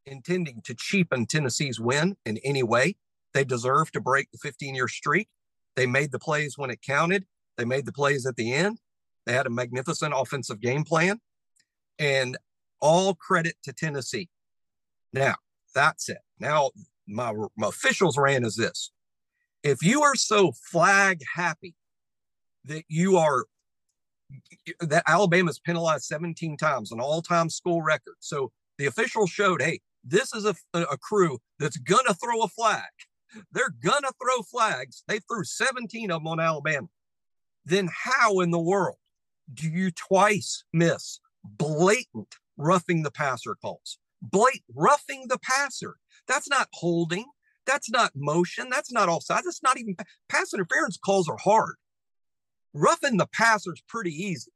intending 0.05 0.61
to 0.65 0.75
cheapen 0.75 1.27
Tennessee's 1.27 1.79
win 1.79 2.17
in 2.27 2.39
any 2.39 2.63
way. 2.63 2.97
They 3.35 3.45
deserve 3.45 3.93
to 3.93 4.01
break 4.01 4.31
the 4.33 4.39
15 4.39 4.75
year 4.75 4.89
streak. 4.89 5.29
They 5.77 5.87
made 5.87 6.13
the 6.13 6.19
plays 6.19 6.59
when 6.59 6.71
it 6.71 6.83
counted, 6.83 7.25
they 7.57 7.65
made 7.65 7.87
the 7.87 7.93
plays 7.93 8.27
at 8.27 8.37
the 8.37 8.53
end. 8.53 8.79
They 9.25 9.33
had 9.33 9.47
a 9.47 9.51
magnificent 9.51 10.13
offensive 10.17 10.61
game 10.61 10.85
plan. 10.85 11.21
And 11.99 12.37
all 12.81 13.15
credit 13.15 13.55
to 13.63 13.73
Tennessee. 13.73 14.29
Now, 15.13 15.37
That's 15.75 16.09
it. 16.09 16.19
Now, 16.41 16.71
my, 17.07 17.33
my 17.57 17.69
officials 17.69 18.19
ran 18.19 18.45
is 18.45 18.57
this 18.57 18.91
if 19.63 19.83
you 19.83 20.03
are 20.03 20.17
so 20.17 20.53
flag 20.53 21.21
happy 21.35 21.75
that 22.65 22.85
you 22.89 23.17
are 23.17 23.45
that 24.81 25.05
Alabama's 25.07 25.59
penalized 25.59 26.05
17 26.05 26.57
times, 26.57 26.93
an 26.93 27.01
all-time 27.01 27.51
school 27.51 27.83
record. 27.83 28.15
So 28.21 28.53
the 28.79 28.87
officials 28.87 29.31
showed, 29.31 29.63
hey, 29.63 29.81
this 30.05 30.35
is 30.35 30.45
a, 30.45 30.55
a 30.75 30.99
crew 30.99 31.39
that's 31.59 31.77
gonna 31.77 32.15
throw 32.15 32.43
a 32.43 32.49
flag. 32.49 32.83
They're 33.53 33.75
gonna 33.83 34.11
throw 34.21 34.43
flags. 34.43 35.05
They 35.07 35.21
threw 35.21 35.45
17 35.45 36.11
of 36.11 36.21
them 36.21 36.27
on 36.27 36.41
Alabama. 36.41 36.89
Then 37.65 37.89
how 38.05 38.41
in 38.41 38.51
the 38.51 38.61
world 38.61 38.97
do 39.53 39.69
you 39.69 39.91
twice 39.91 40.65
miss 40.73 41.21
blatant 41.45 42.35
roughing 42.57 43.03
the 43.03 43.11
passer 43.11 43.55
calls? 43.55 43.99
Blatant 44.21 44.63
roughing 44.75 45.27
the 45.29 45.39
passer. 45.39 45.97
That's 46.27 46.49
not 46.49 46.69
holding. 46.73 47.25
That's 47.67 47.91
not 47.91 48.13
motion. 48.15 48.69
That's 48.71 48.93
not 48.93 49.09
offside. 49.09 49.45
That's 49.45 49.63
not 49.63 49.79
even 49.79 49.97
pass 50.29 50.53
interference 50.53 50.97
calls 50.97 51.29
are 51.29 51.39
hard. 51.39 51.77
Roughing 52.75 53.17
the 53.17 53.27
passer 53.33 53.73
is 53.73 53.83
pretty 53.87 54.11
easy. 54.11 54.51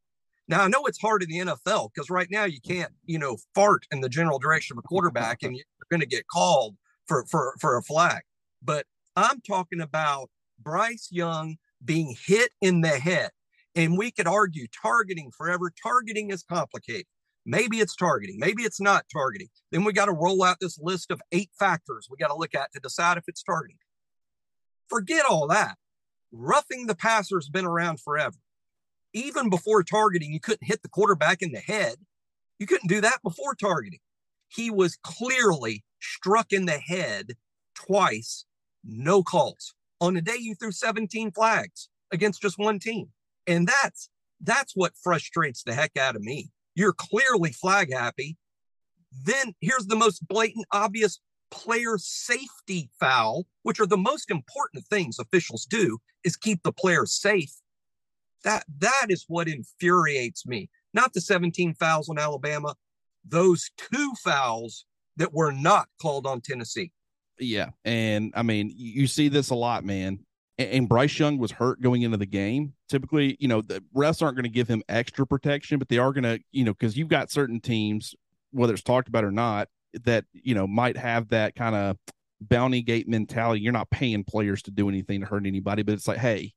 Now 0.48 0.62
I 0.62 0.68
know 0.68 0.84
it's 0.86 1.00
hard 1.00 1.22
in 1.22 1.28
the 1.28 1.38
NFL 1.38 1.90
because 1.92 2.10
right 2.10 2.28
now 2.30 2.44
you 2.44 2.60
can't, 2.60 2.92
you 3.04 3.18
know, 3.18 3.36
fart 3.54 3.86
in 3.90 4.00
the 4.00 4.08
general 4.08 4.38
direction 4.38 4.74
of 4.74 4.84
a 4.84 4.88
quarterback 4.88 5.42
and 5.42 5.54
you're 5.56 5.64
going 5.90 6.00
to 6.00 6.06
get 6.06 6.26
called 6.28 6.76
for 7.06 7.24
for 7.26 7.54
for 7.60 7.76
a 7.76 7.82
flag. 7.82 8.22
But 8.62 8.86
I'm 9.16 9.40
talking 9.40 9.80
about 9.80 10.30
Bryce 10.58 11.08
Young 11.10 11.56
being 11.84 12.16
hit 12.26 12.50
in 12.60 12.80
the 12.80 12.98
head. 12.98 13.30
And 13.74 13.98
we 13.98 14.10
could 14.10 14.26
argue 14.26 14.66
targeting 14.82 15.30
forever. 15.36 15.70
Targeting 15.82 16.30
is 16.30 16.42
complicated. 16.42 17.06
Maybe 17.44 17.78
it's 17.78 17.94
targeting, 17.94 18.40
maybe 18.40 18.64
it's 18.64 18.80
not 18.80 19.04
targeting. 19.12 19.48
Then 19.70 19.84
we 19.84 19.92
got 19.92 20.06
to 20.06 20.12
roll 20.12 20.42
out 20.42 20.56
this 20.60 20.78
list 20.80 21.12
of 21.12 21.20
eight 21.30 21.50
factors 21.56 22.08
we 22.10 22.16
got 22.16 22.28
to 22.28 22.36
look 22.36 22.56
at 22.56 22.72
to 22.72 22.80
decide 22.80 23.18
if 23.18 23.24
it's 23.28 23.42
targeting. 23.42 23.78
Forget 24.88 25.24
all 25.28 25.46
that. 25.48 25.76
Roughing 26.33 26.87
the 26.87 26.95
passer 26.95 27.37
has 27.37 27.49
been 27.49 27.66
around 27.66 28.01
forever. 28.01 28.37
Even 29.12 29.49
before 29.49 29.83
targeting, 29.83 30.33
you 30.33 30.41
couldn't 30.41 30.66
hit 30.66 30.83
the 30.83 30.89
quarterback 30.89 31.43
in 31.43 31.53
the 31.53 31.59
head. 31.59 31.97
You 32.59 32.66
couldn't 32.66 32.89
do 32.89 33.01
that 33.01 33.22
before 33.22 33.55
targeting. 33.55 34.01
He 34.49 34.70
was 34.70 34.99
clearly 35.03 35.85
struck 36.01 36.53
in 36.53 36.66
the 36.66 36.79
head 36.79 37.37
twice, 37.74 38.45
no 38.85 39.22
calls. 39.22 39.74
On 40.01 40.14
the 40.14 40.22
day 40.22 40.37
you 40.39 40.55
threw 40.55 40.72
17 40.72 41.33
flags 41.33 41.89
against 42.12 42.43
just 42.43 42.59
one 42.59 42.79
team. 42.79 43.09
And 43.47 43.66
that's 43.66 44.09
that's 44.43 44.74
what 44.74 44.97
frustrates 45.03 45.62
the 45.62 45.74
heck 45.74 45.97
out 45.97 46.16
of 46.16 46.22
me. 46.22 46.51
You're 46.74 46.93
clearly 46.93 47.53
flag 47.53 47.93
happy. 47.93 48.37
Then 49.24 49.55
here's 49.61 49.87
the 49.87 49.97
most 49.97 50.27
blatant, 50.27 50.66
obvious 50.72 51.20
player 51.57 51.98
safety 51.98 52.90
foul, 53.00 53.46
which 53.62 53.80
are 53.80 53.86
the 53.86 53.96
most 53.96 54.30
important 54.30 54.84
things 54.86 55.18
officials 55.18 55.64
do 55.66 55.98
is 56.24 56.36
keep 56.36 56.62
the 56.62 56.72
player 56.72 57.07
safe. 57.07 57.52
That 58.44 58.64
that 58.78 59.07
is 59.09 59.24
what 59.28 59.48
infuriates 59.48 60.46
me. 60.46 60.68
Not 60.92 61.12
the 61.12 61.20
17 61.20 61.74
fouls 61.74 62.09
on 62.09 62.18
Alabama, 62.18 62.74
those 63.24 63.70
two 63.76 64.12
fouls 64.22 64.86
that 65.16 65.32
were 65.32 65.52
not 65.52 65.88
called 66.00 66.26
on 66.26 66.40
Tennessee. 66.40 66.92
Yeah, 67.38 67.70
and 67.84 68.32
I 68.34 68.42
mean, 68.42 68.72
you 68.74 69.07
see 69.07 69.28
this 69.28 69.50
a 69.50 69.54
lot, 69.54 69.84
man 69.84 70.20
and 70.59 70.88
Bryce 70.88 71.18
Young 71.18 71.38
was 71.38 71.52
hurt 71.52 71.80
going 71.80 72.02
into 72.02 72.16
the 72.16 72.26
game, 72.26 72.72
typically, 72.88 73.36
you 73.38 73.48
know, 73.48 73.61
the 73.61 73.82
refs 73.94 74.22
aren't 74.22 74.36
going 74.36 74.44
to 74.44 74.50
give 74.50 74.68
him 74.68 74.82
extra 74.88 75.26
protection, 75.26 75.78
but 75.78 75.88
they 75.88 75.98
are 75.98 76.12
going 76.12 76.24
to, 76.24 76.40
you 76.50 76.64
know, 76.64 76.72
because 76.72 76.96
you've 76.96 77.09
got 77.09 77.30
certain 77.30 77.61
teams, 77.61 78.14
whether 78.52 78.72
it's 78.72 78.82
talked 78.82 79.09
about 79.09 79.24
or 79.24 79.30
not, 79.30 79.68
that, 80.05 80.24
you 80.32 80.55
know, 80.55 80.66
might 80.66 80.97
have 80.97 81.28
that 81.28 81.55
kind 81.55 81.74
of 81.74 81.97
bounty 82.40 82.82
gate 82.82 83.09
mentality. 83.09 83.61
You're 83.61 83.72
not 83.72 83.90
paying 83.90 84.24
players 84.24 84.62
to 84.62 84.70
do 84.70 84.88
anything 84.88 85.20
to 85.20 85.26
hurt 85.26 85.47
anybody, 85.47 85.82
but 85.82 85.94
it's 85.94 86.09
like, 86.09 86.18
hey, 86.18 86.53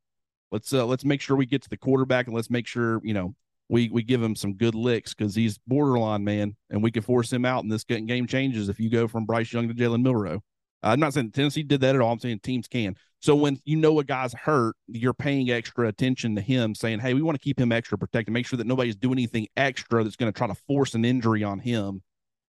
let's 0.51 0.73
uh, 0.73 0.85
let's 0.85 1.05
make 1.05 1.21
sure 1.21 1.37
we 1.37 1.45
get 1.45 1.61
to 1.63 1.69
the 1.69 1.77
quarterback 1.77 2.27
and 2.27 2.35
let's 2.35 2.49
make 2.49 2.67
sure, 2.67 3.01
you 3.03 3.13
know, 3.13 3.35
we 3.69 3.89
we 3.89 4.03
give 4.03 4.21
him 4.21 4.35
some 4.35 4.53
good 4.53 4.75
licks 4.75 5.13
because 5.13 5.35
he's 5.35 5.59
borderline 5.67 6.23
man, 6.23 6.55
and 6.69 6.83
we 6.83 6.91
can 6.91 7.03
force 7.03 7.31
him 7.31 7.45
out, 7.45 7.63
and 7.63 7.71
this 7.71 7.83
game 7.83 8.27
changes 8.27 8.67
if 8.67 8.79
you 8.79 8.89
go 8.89 9.07
from 9.07 9.25
Bryce 9.25 9.53
Young 9.53 9.67
to 9.67 9.73
Jalen 9.73 10.01
Milroe. 10.01 10.41
I'm 10.81 10.99
not 10.99 11.13
saying 11.13 11.31
Tennessee 11.31 11.63
did 11.63 11.81
that 11.81 11.95
at 11.95 12.01
all. 12.01 12.13
I'm 12.13 12.19
saying 12.19 12.39
teams 12.39 12.67
can. 12.67 12.95
So 13.19 13.35
when 13.35 13.59
you 13.65 13.75
know 13.75 13.99
a 13.99 14.03
guy's 14.03 14.33
hurt, 14.33 14.75
you're 14.87 15.13
paying 15.13 15.51
extra 15.51 15.87
attention 15.87 16.35
to 16.35 16.41
him, 16.41 16.73
saying, 16.73 16.99
"Hey, 16.99 17.13
we 17.13 17.21
want 17.21 17.35
to 17.35 17.43
keep 17.43 17.59
him 17.59 17.71
extra 17.71 17.97
protected. 17.97 18.33
Make 18.33 18.47
sure 18.47 18.57
that 18.57 18.67
nobody's 18.67 18.95
doing 18.95 19.17
anything 19.17 19.47
extra 19.57 20.03
that's 20.03 20.15
going 20.15 20.31
to 20.31 20.37
try 20.37 20.47
to 20.47 20.55
force 20.55 20.95
an 20.95 21.05
injury 21.05 21.43
on 21.43 21.59
him." 21.59 22.01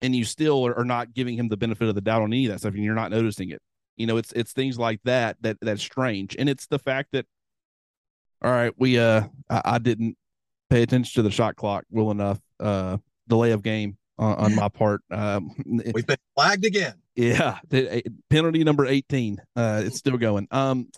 And 0.02 0.16
you 0.16 0.24
still 0.24 0.66
are, 0.66 0.84
not 0.84 1.12
giving 1.12 1.36
him 1.36 1.48
the 1.48 1.58
benefit 1.58 1.88
of 1.88 1.94
the 1.94 2.00
doubt 2.00 2.22
on 2.22 2.32
any 2.32 2.46
of 2.46 2.52
that 2.52 2.60
stuff, 2.60 2.74
and 2.74 2.82
you're 2.82 2.94
not 2.94 3.10
noticing 3.10 3.50
it. 3.50 3.60
You 3.96 4.06
know, 4.06 4.16
it's 4.16 4.32
it's 4.32 4.52
things 4.52 4.78
like 4.78 5.00
that 5.04 5.36
that 5.42 5.58
that's 5.60 5.82
strange, 5.82 6.34
and 6.38 6.48
it's 6.48 6.66
the 6.66 6.78
fact 6.78 7.10
that, 7.12 7.26
all 8.42 8.50
right, 8.50 8.72
we 8.78 8.98
uh, 8.98 9.24
I, 9.50 9.62
I 9.64 9.78
didn't 9.78 10.16
pay 10.70 10.82
attention 10.82 11.20
to 11.20 11.22
the 11.22 11.30
shot 11.30 11.56
clock 11.56 11.84
well 11.90 12.10
enough. 12.10 12.40
Uh, 12.58 12.96
delay 13.28 13.50
of 13.50 13.62
game 13.62 13.98
on, 14.18 14.34
on 14.36 14.54
my 14.54 14.68
part. 14.68 15.02
Um, 15.10 15.50
We've 15.66 16.06
been 16.06 16.16
flagged 16.34 16.64
again. 16.64 16.94
Yeah, 17.14 17.58
the, 17.68 18.02
penalty 18.30 18.64
number 18.64 18.86
eighteen. 18.86 19.42
Uh, 19.54 19.82
it's 19.84 19.98
still 19.98 20.16
going. 20.16 20.48
Um, 20.50 20.88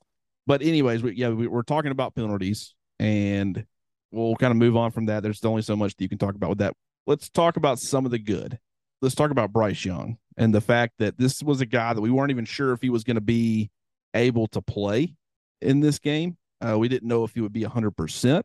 but 0.47 0.63
anyways, 0.63 1.03
we, 1.03 1.15
yeah, 1.15 1.31
we, 1.31 1.47
we're 1.47 1.63
talking 1.63 1.91
about 1.91 2.15
penalties, 2.15 2.75
and 2.99 3.65
we'll 4.13 4.37
kind 4.37 4.51
of 4.51 4.57
move 4.57 4.77
on 4.77 4.93
from 4.93 5.07
that. 5.07 5.23
There's 5.23 5.45
only 5.45 5.63
so 5.63 5.75
much 5.77 5.97
that 5.97 6.03
you 6.03 6.09
can 6.09 6.19
talk 6.19 6.35
about 6.35 6.51
with 6.51 6.59
that. 6.59 6.75
Let's 7.07 7.29
talk 7.29 7.57
about 7.57 7.79
some 7.79 8.05
of 8.05 8.11
the 8.11 8.19
good. 8.19 8.59
Let's 9.03 9.17
talk 9.17 9.33
about 9.33 9.53
Bryce 9.53 9.85
Young 9.85 10.17
and 10.37 10.55
the 10.55 10.61
fact 10.61 10.95
that 11.01 11.19
this 11.19 11.43
was 11.43 11.61
a 11.61 11.67
guy 11.67 11.93
that 11.93 12.01
we 12.01 12.11
weren't 12.11 12.31
even 12.31 12.45
sure 12.45 12.73
if 12.73 12.81
he 12.81 12.89
was 12.89 13.03
going 13.03 13.17
to 13.17 13.21
be 13.21 13.71
able 14.15 14.47
to 14.49 14.63
play 14.63 15.17
in 15.61 15.81
this 15.81 15.99
game. 15.99 16.37
Uh, 16.61 16.79
we 16.79 16.87
didn't 16.87 17.09
know 17.09 17.25
if 17.25 17.35
he 17.35 17.41
would 17.41 17.53
be 17.53 17.65
100%. 17.65 18.43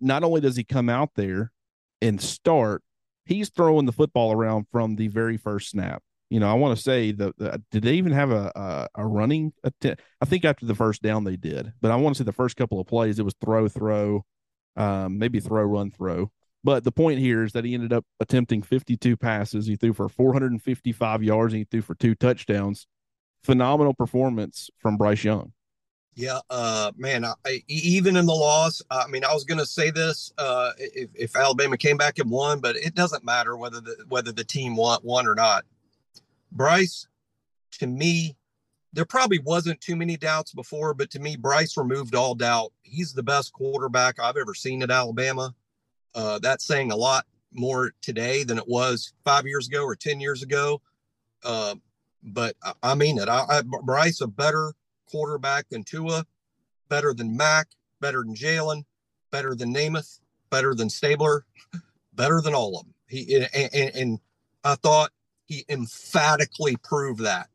Not 0.00 0.24
only 0.24 0.40
does 0.40 0.56
he 0.56 0.64
come 0.64 0.88
out 0.88 1.10
there 1.16 1.52
and 2.00 2.18
start, 2.18 2.82
he's 3.26 3.50
throwing 3.50 3.84
the 3.84 3.92
football 3.92 4.32
around 4.32 4.66
from 4.72 4.96
the 4.96 5.08
very 5.08 5.36
first 5.36 5.68
snap. 5.68 6.02
You 6.30 6.40
know, 6.40 6.48
I 6.50 6.54
want 6.54 6.76
to 6.76 6.82
say 6.82 7.12
the, 7.12 7.34
the, 7.36 7.62
did 7.70 7.82
they 7.82 7.94
even 7.94 8.12
have 8.12 8.30
a 8.30 8.52
a, 8.54 9.02
a 9.02 9.06
running 9.06 9.52
attempt? 9.64 10.00
I 10.20 10.24
think 10.24 10.46
after 10.46 10.64
the 10.64 10.76
first 10.76 11.02
down 11.02 11.24
they 11.24 11.36
did, 11.36 11.72
but 11.82 11.90
I 11.90 11.96
want 11.96 12.14
to 12.14 12.20
say 12.20 12.24
the 12.24 12.32
first 12.32 12.56
couple 12.56 12.80
of 12.80 12.86
plays 12.86 13.18
it 13.18 13.24
was 13.24 13.34
throw 13.44 13.68
throw, 13.68 14.24
um, 14.76 15.18
maybe 15.18 15.40
throw 15.40 15.64
run 15.64 15.90
throw. 15.90 16.30
But 16.62 16.84
the 16.84 16.92
point 16.92 17.20
here 17.20 17.42
is 17.42 17.52
that 17.52 17.64
he 17.64 17.74
ended 17.74 17.92
up 17.92 18.04
attempting 18.20 18.62
52 18.62 19.16
passes. 19.16 19.66
He 19.66 19.76
threw 19.76 19.94
for 19.94 20.08
455 20.08 21.22
yards 21.22 21.54
and 21.54 21.60
he 21.60 21.64
threw 21.64 21.80
for 21.80 21.94
two 21.94 22.14
touchdowns. 22.14 22.86
Phenomenal 23.42 23.94
performance 23.94 24.68
from 24.78 24.98
Bryce 24.98 25.24
Young. 25.24 25.52
Yeah, 26.14 26.40
uh, 26.50 26.92
man. 26.98 27.24
I, 27.24 27.62
even 27.68 28.16
in 28.16 28.26
the 28.26 28.34
loss, 28.34 28.82
I 28.90 29.06
mean, 29.06 29.24
I 29.24 29.32
was 29.32 29.44
going 29.44 29.58
to 29.58 29.64
say 29.64 29.90
this 29.90 30.32
uh, 30.36 30.72
if, 30.76 31.08
if, 31.14 31.36
Alabama 31.36 31.78
came 31.78 31.96
back 31.96 32.18
and 32.18 32.30
won, 32.30 32.60
but 32.60 32.76
it 32.76 32.94
doesn't 32.94 33.24
matter 33.24 33.56
whether 33.56 33.80
the 33.80 33.96
whether 34.08 34.32
the 34.32 34.44
team 34.44 34.76
won, 34.76 34.98
won 35.02 35.26
or 35.26 35.34
not. 35.34 35.64
Bryce, 36.52 37.06
to 37.78 37.86
me, 37.86 38.36
there 38.92 39.04
probably 39.04 39.38
wasn't 39.38 39.80
too 39.80 39.96
many 39.96 40.16
doubts 40.16 40.52
before, 40.52 40.94
but 40.94 41.10
to 41.12 41.20
me, 41.20 41.36
Bryce 41.36 41.76
removed 41.76 42.14
all 42.14 42.34
doubt. 42.34 42.72
He's 42.82 43.14
the 43.14 43.22
best 43.22 43.52
quarterback 43.52 44.18
I've 44.18 44.36
ever 44.36 44.52
seen 44.52 44.82
at 44.82 44.90
Alabama. 44.90 45.54
Uh, 46.14 46.38
that's 46.38 46.64
saying 46.64 46.92
a 46.92 46.96
lot 46.96 47.26
more 47.52 47.92
today 48.02 48.44
than 48.44 48.58
it 48.58 48.68
was 48.68 49.12
five 49.24 49.46
years 49.46 49.68
ago 49.68 49.84
or 49.84 49.94
ten 49.94 50.20
years 50.20 50.42
ago. 50.42 50.80
Uh, 51.44 51.74
but 52.22 52.56
I, 52.62 52.72
I 52.82 52.94
mean 52.94 53.18
it. 53.18 53.28
I, 53.28 53.44
I, 53.48 53.62
Bryce 53.62 54.20
a 54.20 54.26
better 54.26 54.74
quarterback 55.10 55.68
than 55.68 55.82
Tua, 55.84 56.24
better 56.88 57.12
than 57.12 57.36
Mac, 57.36 57.68
better 58.00 58.22
than 58.22 58.34
Jalen, 58.34 58.84
better 59.30 59.54
than 59.54 59.74
Namath, 59.74 60.20
better 60.50 60.74
than 60.74 60.90
Stabler, 60.90 61.44
better 62.14 62.40
than 62.40 62.54
all 62.54 62.78
of 62.78 62.84
them. 62.84 62.94
He 63.08 63.34
and, 63.36 63.48
and, 63.74 63.94
and 63.94 64.18
I 64.64 64.74
thought 64.76 65.10
he 65.46 65.64
emphatically 65.68 66.76
proved 66.76 67.20
that 67.20 67.48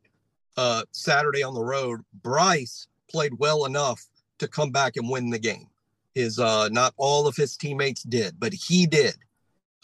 uh, 0.56 0.82
Saturday 0.92 1.42
on 1.42 1.54
the 1.54 1.64
road. 1.64 2.00
Bryce 2.22 2.88
played 3.10 3.38
well 3.38 3.64
enough 3.64 4.04
to 4.38 4.48
come 4.48 4.70
back 4.70 4.96
and 4.96 5.08
win 5.08 5.30
the 5.30 5.38
game. 5.38 5.68
His 6.16 6.38
uh, 6.38 6.70
not 6.72 6.94
all 6.96 7.26
of 7.26 7.36
his 7.36 7.58
teammates 7.58 8.02
did, 8.02 8.40
but 8.40 8.54
he 8.54 8.86
did. 8.86 9.16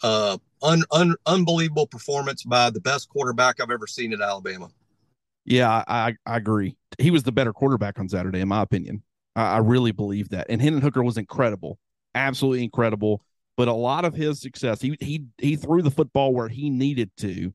Uh, 0.03 0.39
un, 0.62 0.83
un, 0.91 1.14
unbelievable 1.26 1.87
performance 1.87 2.43
by 2.43 2.70
the 2.70 2.80
best 2.80 3.11
quarterback 3.11 3.61
I've 3.61 3.70
ever 3.70 3.87
seen 3.87 4.14
at 4.14 4.22
Alabama. 4.22 4.70
Yeah, 5.45 5.85
I, 5.87 6.16
I 6.24 6.39
agree. 6.39 6.74
He 6.99 7.11
was 7.11 7.22
the 7.22 7.33
better 7.33 7.53
quarterback 7.53 7.99
on 7.99 8.09
Saturday, 8.09 8.41
in 8.41 8.49
my 8.49 8.62
opinion. 8.62 9.03
I, 9.37 9.57
I 9.57 9.59
really 9.59 9.93
believe 9.93 10.30
that. 10.30 10.47
And 10.49 10.62
Hendon 10.62 10.80
Hooker 10.80 11.03
was 11.03 11.18
incredible, 11.18 11.78
absolutely 12.14 12.64
incredible. 12.64 13.22
But 13.59 13.68
a 13.68 13.74
lot 13.74 14.07
of 14.07 14.14
his 14.14 14.41
success, 14.41 14.80
he 14.80 14.97
he 15.01 15.26
he 15.37 15.57
threw 15.57 15.83
the 15.83 15.91
football 15.91 16.33
where 16.33 16.49
he 16.49 16.70
needed 16.70 17.11
to, 17.18 17.53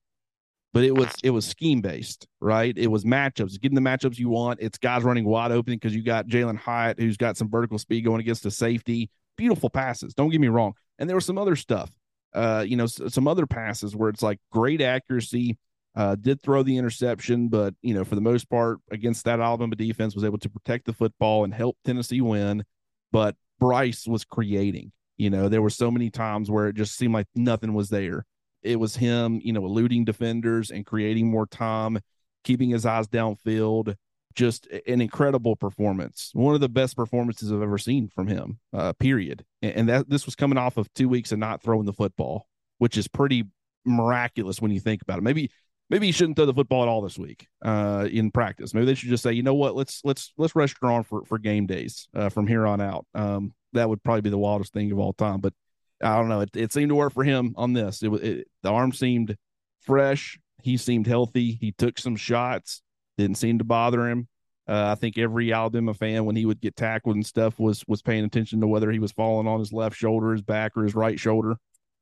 but 0.78 0.84
it 0.84 0.94
was 0.96 1.12
it 1.24 1.32
was 1.32 1.44
scheme 1.44 1.82
based, 1.82 2.28
right? 2.40 2.78
It 2.78 2.86
was 2.86 3.04
matchups, 3.04 3.60
getting 3.60 3.74
the 3.74 3.82
matchups 3.82 4.20
you 4.20 4.30
want. 4.30 4.60
It's 4.62 4.78
guys 4.78 5.02
running 5.04 5.26
wide 5.26 5.52
open 5.52 5.74
because 5.74 5.96
you 5.96 6.04
got 6.04 6.28
Jalin 6.28 6.56
Hyatt 6.56 7.00
who's 7.00 7.18
got 7.18 7.36
some 7.36 7.50
vertical 7.50 7.80
speed 7.80 8.06
going 8.06 8.20
against 8.20 8.44
the 8.44 8.52
safety. 8.52 9.10
Beautiful 9.38 9.72
passes. 9.72 10.14
Don't 10.14 10.30
get 10.30 10.40
me 10.40 10.50
wrong. 10.50 10.74
And 11.00 11.10
there 11.10 11.18
was 11.18 11.26
some 11.26 11.40
other 11.40 11.56
stuff, 11.56 11.90
uh, 12.36 12.64
you 12.68 12.78
know, 12.78 12.86
some 12.86 13.28
other 13.28 13.48
passes 13.48 13.96
where 13.96 14.10
it's 14.10 14.22
like 14.22 14.38
great 14.52 14.80
accuracy 14.80 15.58
Uh, 15.96 16.14
did 16.14 16.40
throw 16.44 16.62
the 16.62 16.78
interception, 16.78 17.48
but 17.50 17.74
you 17.82 17.96
know, 17.96 18.04
for 18.04 18.14
the 18.14 18.22
most 18.22 18.48
part, 18.48 18.78
against 18.92 19.26
that 19.26 19.40
Alabama 19.40 19.76
defense, 19.76 20.14
was 20.14 20.24
able 20.24 20.38
to 20.38 20.48
protect 20.48 20.86
the 20.86 20.94
football 20.94 21.44
and 21.44 21.56
help 21.56 21.76
Tennessee 21.86 22.22
win. 22.22 22.64
But 23.12 23.36
Bryce 23.60 24.06
was 24.06 24.24
creating. 24.24 24.92
You 25.18 25.32
know, 25.32 25.50
there 25.50 25.64
were 25.64 25.72
so 25.72 25.90
many 25.90 26.12
times 26.12 26.52
where 26.52 26.68
it 26.68 26.76
just 26.76 26.96
seemed 26.96 27.16
like 27.16 27.26
nothing 27.34 27.74
was 27.74 27.90
there. 27.90 28.28
It 28.64 28.80
was 28.80 28.96
him, 28.96 29.40
you 29.44 29.54
know, 29.54 29.66
eluding 29.66 30.06
defenders 30.06 30.72
and 30.72 30.86
creating 30.86 31.30
more 31.30 31.48
time, 31.48 32.00
keeping 32.44 32.70
his 32.70 32.86
eyes 32.86 33.08
downfield. 33.08 33.96
Just 34.36 34.68
an 34.68 35.02
incredible 35.02 35.56
performance. 35.56 36.30
One 36.34 36.54
of 36.54 36.62
the 36.62 36.70
best 36.70 36.96
performances 36.96 37.52
I've 37.52 37.64
ever 37.64 37.80
seen 37.80 38.08
from 38.08 38.28
him. 38.28 38.60
Uh, 38.72 38.94
period. 38.94 39.44
And 39.64 39.90
that 39.90 40.10
this 40.10 40.28
was 40.28 40.36
coming 40.36 40.60
off 40.60 40.78
of 40.78 40.94
two 40.94 41.10
weeks 41.10 41.32
of 41.32 41.40
not 41.40 41.64
throwing 41.64 41.86
the 41.86 41.94
football, 41.94 42.48
which 42.78 42.98
is 42.98 43.08
pretty 43.08 43.46
miraculous 43.84 44.62
when 44.62 44.70
you 44.70 44.80
think 44.80 45.02
about 45.02 45.18
it. 45.18 45.24
Maybe 45.24 45.50
maybe 45.90 46.06
he 46.08 46.12
shouldn't 46.12 46.36
throw 46.36 46.46
the 46.46 46.54
football 46.54 46.84
at 46.84 46.90
all 46.90 47.02
this 47.02 47.18
week 47.18 47.48
uh, 47.64 48.08
in 48.12 48.32
practice. 48.32 48.74
Maybe 48.74 48.86
they 48.86 48.96
should 48.96 49.10
just 49.10 49.24
say, 49.24 49.34
you 49.34 49.44
know 49.44 49.54
what, 49.54 49.76
let's 49.76 50.02
let's 50.04 50.34
let's 50.38 50.56
rest 50.56 50.76
arm 50.82 51.04
for 51.04 51.24
for 51.26 51.38
game 51.38 51.66
days 51.66 52.08
uh, 52.14 52.30
from 52.30 52.48
here 52.48 52.68
on 52.68 52.82
out. 52.82 53.06
Um, 53.16 53.54
that 53.74 53.90
would 53.90 54.04
probably 54.04 54.22
be 54.22 54.30
the 54.30 54.38
wildest 54.38 54.74
thing 54.74 54.92
of 54.92 55.00
all 55.00 55.14
time. 55.14 55.40
But 55.40 55.54
I 56.02 56.16
don't 56.16 56.30
know. 56.30 56.42
It, 56.42 56.56
it 56.56 56.74
seemed 56.74 56.90
to 56.90 56.96
work 56.96 57.14
for 57.14 57.24
him 57.24 57.54
on 57.58 57.74
this. 57.74 58.04
It 58.04 58.10
was 58.10 58.22
the 58.22 58.46
arm 58.66 58.92
seemed 58.92 59.36
fresh. 59.82 60.40
He 60.62 60.78
seemed 60.78 61.08
healthy. 61.08 61.58
He 61.60 61.72
took 61.72 61.98
some 61.98 62.16
shots. 62.16 62.82
Didn't 63.18 63.38
seem 63.38 63.58
to 63.60 63.64
bother 63.64 64.08
him. 64.08 64.28
Uh, 64.68 64.92
I 64.92 64.96
think 64.96 65.18
every 65.18 65.54
Alabama 65.54 65.94
fan, 65.94 66.26
when 66.26 66.36
he 66.36 66.46
would 66.46 66.60
get 66.60 66.76
tackled 66.76 67.16
and 67.16 67.26
stuff, 67.26 67.58
was 67.58 67.84
was 67.88 68.02
paying 68.02 68.26
attention 68.26 68.60
to 68.62 68.68
whether 68.68 68.92
he 68.92 69.00
was 69.00 69.12
falling 69.12 69.48
on 69.48 69.60
his 69.60 69.72
left 69.72 69.96
shoulder, 69.96 70.34
his 70.34 70.42
back, 70.42 70.74
or 70.76 70.84
his 70.84 70.94
right 70.94 71.20
shoulder. 71.20 71.56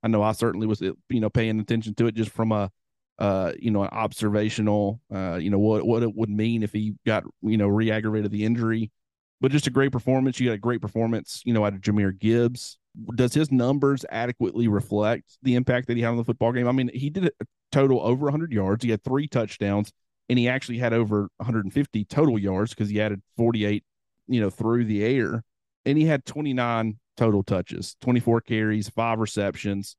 I 0.04 0.08
know 0.08 0.24
I 0.24 0.32
certainly 0.34 0.68
was, 0.68 0.82
you 0.82 0.96
know, 1.10 1.30
paying 1.30 1.60
attention 1.60 1.96
to 1.96 2.08
it 2.08 2.16
just 2.16 2.32
from 2.32 2.52
a, 2.52 2.72
uh, 3.20 3.54
you 3.60 3.72
know, 3.72 3.84
an 3.84 3.90
observational, 3.92 5.00
uh, 5.14 5.36
you 5.36 5.50
know, 5.50 5.60
what 5.60 5.86
what 5.86 6.04
it 6.04 6.16
would 6.16 6.30
mean 6.30 6.64
if 6.64 6.74
he 6.74 6.96
got, 7.06 7.24
you 7.42 7.58
know, 7.58 7.68
re-aggravated 7.68 8.32
the 8.32 8.46
injury. 8.46 8.92
But 9.42 9.52
just 9.52 9.68
a 9.68 9.72
great 9.72 9.92
performance. 9.92 10.40
You 10.40 10.48
got 10.50 10.54
a 10.54 10.58
great 10.58 10.82
performance, 10.82 11.42
you 11.46 11.54
know, 11.54 11.66
out 11.66 11.74
of 11.74 11.82
Jahmyr 11.82 12.18
Gibbs. 12.18 12.78
Does 13.16 13.34
his 13.34 13.52
numbers 13.52 14.06
adequately 14.10 14.68
reflect 14.68 15.38
the 15.42 15.56
impact 15.56 15.88
that 15.88 15.98
he 15.98 16.04
had 16.04 16.10
on 16.10 16.18
the 16.18 16.24
football 16.24 16.52
game? 16.52 16.68
I 16.68 16.72
mean, 16.72 16.90
he 16.94 17.10
did 17.10 17.26
a 17.26 17.46
total 17.72 18.02
over 18.02 18.26
100 18.26 18.52
yards. 18.52 18.84
He 18.84 18.92
had 18.92 19.04
three 19.04 19.28
touchdowns, 19.28 19.92
and 20.30 20.40
he 20.40 20.48
actually 20.48 20.78
had 20.78 20.94
over 20.94 21.30
150 21.38 22.06
total 22.06 22.40
yards 22.40 22.72
because 22.72 22.90
he 22.90 23.02
added 23.02 23.22
48, 23.38 23.84
you 24.28 24.42
know, 24.42 24.50
through 24.50 24.86
the 24.86 25.04
air. 25.04 25.44
And 25.86 25.98
he 25.98 26.06
had 26.06 26.26
29 26.26 27.00
total 27.18 27.44
touches, 27.44 27.96
24 28.02 28.42
carries, 28.42 28.90
five 28.90 29.20
receptions. 29.20 29.96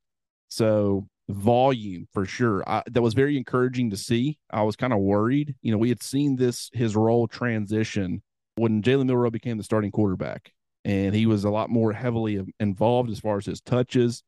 So 0.48 1.08
volume 1.28 2.06
for 2.12 2.24
sure. 2.24 2.62
I, 2.68 2.82
that 2.90 3.02
was 3.02 3.14
very 3.14 3.36
encouraging 3.36 3.90
to 3.90 3.96
see. 3.96 4.38
I 4.50 4.62
was 4.62 4.76
kind 4.76 4.92
of 4.92 5.00
worried. 5.00 5.54
You 5.62 5.72
know, 5.72 5.78
we 5.78 5.88
had 5.88 6.02
seen 6.02 6.36
this 6.36 6.70
his 6.72 6.96
role 6.96 7.26
transition 7.26 8.22
when 8.56 8.82
Jalen 8.82 9.06
Milroe 9.06 9.30
became 9.30 9.58
the 9.58 9.64
starting 9.64 9.90
quarterback, 9.90 10.52
and 10.86 11.16
he 11.16 11.26
was 11.26 11.42
a 11.42 11.50
lot 11.50 11.68
more 11.68 11.92
heavily 11.92 12.40
involved 12.60 13.10
as 13.10 13.18
far 13.18 13.38
as 13.38 13.46
his 13.46 13.60
touches, 13.60 14.22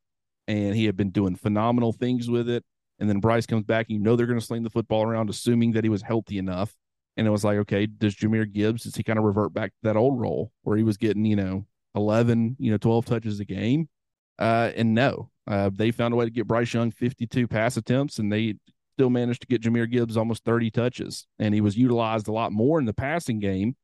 and 0.45 0.75
he 0.75 0.85
had 0.85 0.97
been 0.97 1.09
doing 1.09 1.37
phenomenal 1.37 1.93
things 1.93 2.29
with 2.29 2.49
it. 2.49 2.65
And 2.99 3.09
then 3.09 3.21
Bryce 3.21 3.45
comes 3.45 3.63
back, 3.63 3.87
and 3.87 3.97
you 3.97 4.03
know 4.03 4.17
they're 4.17 4.27
going 4.27 4.39
to 4.39 4.45
sling 4.45 4.63
the 4.63 4.69
football 4.69 5.03
around, 5.03 5.29
assuming 5.29 5.71
that 5.71 5.85
he 5.85 5.89
was 5.89 6.01
healthy 6.01 6.37
enough. 6.37 6.75
And 7.15 7.25
it 7.25 7.29
was 7.29 7.45
like, 7.45 7.59
okay, 7.59 7.85
does 7.85 8.13
Jahmyr 8.13 8.51
Gibbs 8.51 8.83
does 8.83 8.95
he 8.97 9.03
kind 9.03 9.17
of 9.17 9.23
revert 9.23 9.53
back 9.53 9.69
to 9.69 9.77
that 9.83 9.95
old 9.95 10.19
role 10.19 10.51
where 10.63 10.75
he 10.75 10.83
was 10.83 10.97
getting 10.97 11.23
you 11.23 11.37
know 11.37 11.65
11, 11.95 12.57
you 12.59 12.71
know, 12.71 12.77
12 12.77 13.05
touches 13.05 13.39
a 13.39 13.45
game? 13.45 13.87
Uh, 14.37 14.71
and 14.75 14.93
no, 14.93 15.29
uh, 15.47 15.69
they 15.73 15.91
found 15.91 16.13
a 16.13 16.17
way 16.17 16.25
to 16.25 16.31
get 16.31 16.47
Bryce 16.47 16.73
Young 16.73 16.91
52 16.91 17.47
pass 17.47 17.77
attempts, 17.77 18.19
and 18.19 18.33
they 18.33 18.55
still 18.97 19.09
managed 19.09 19.41
to 19.41 19.47
get 19.47 19.61
Jahmyr 19.61 19.89
Gibbs 19.89 20.17
almost 20.17 20.43
30 20.43 20.71
touches. 20.71 21.25
And 21.39 21.53
he 21.53 21.61
was 21.61 21.77
utilized 21.77 22.27
a 22.27 22.33
lot 22.33 22.51
more 22.51 22.79
in 22.79 22.85
the 22.85 22.93
passing 22.93 23.39
game 23.39 23.77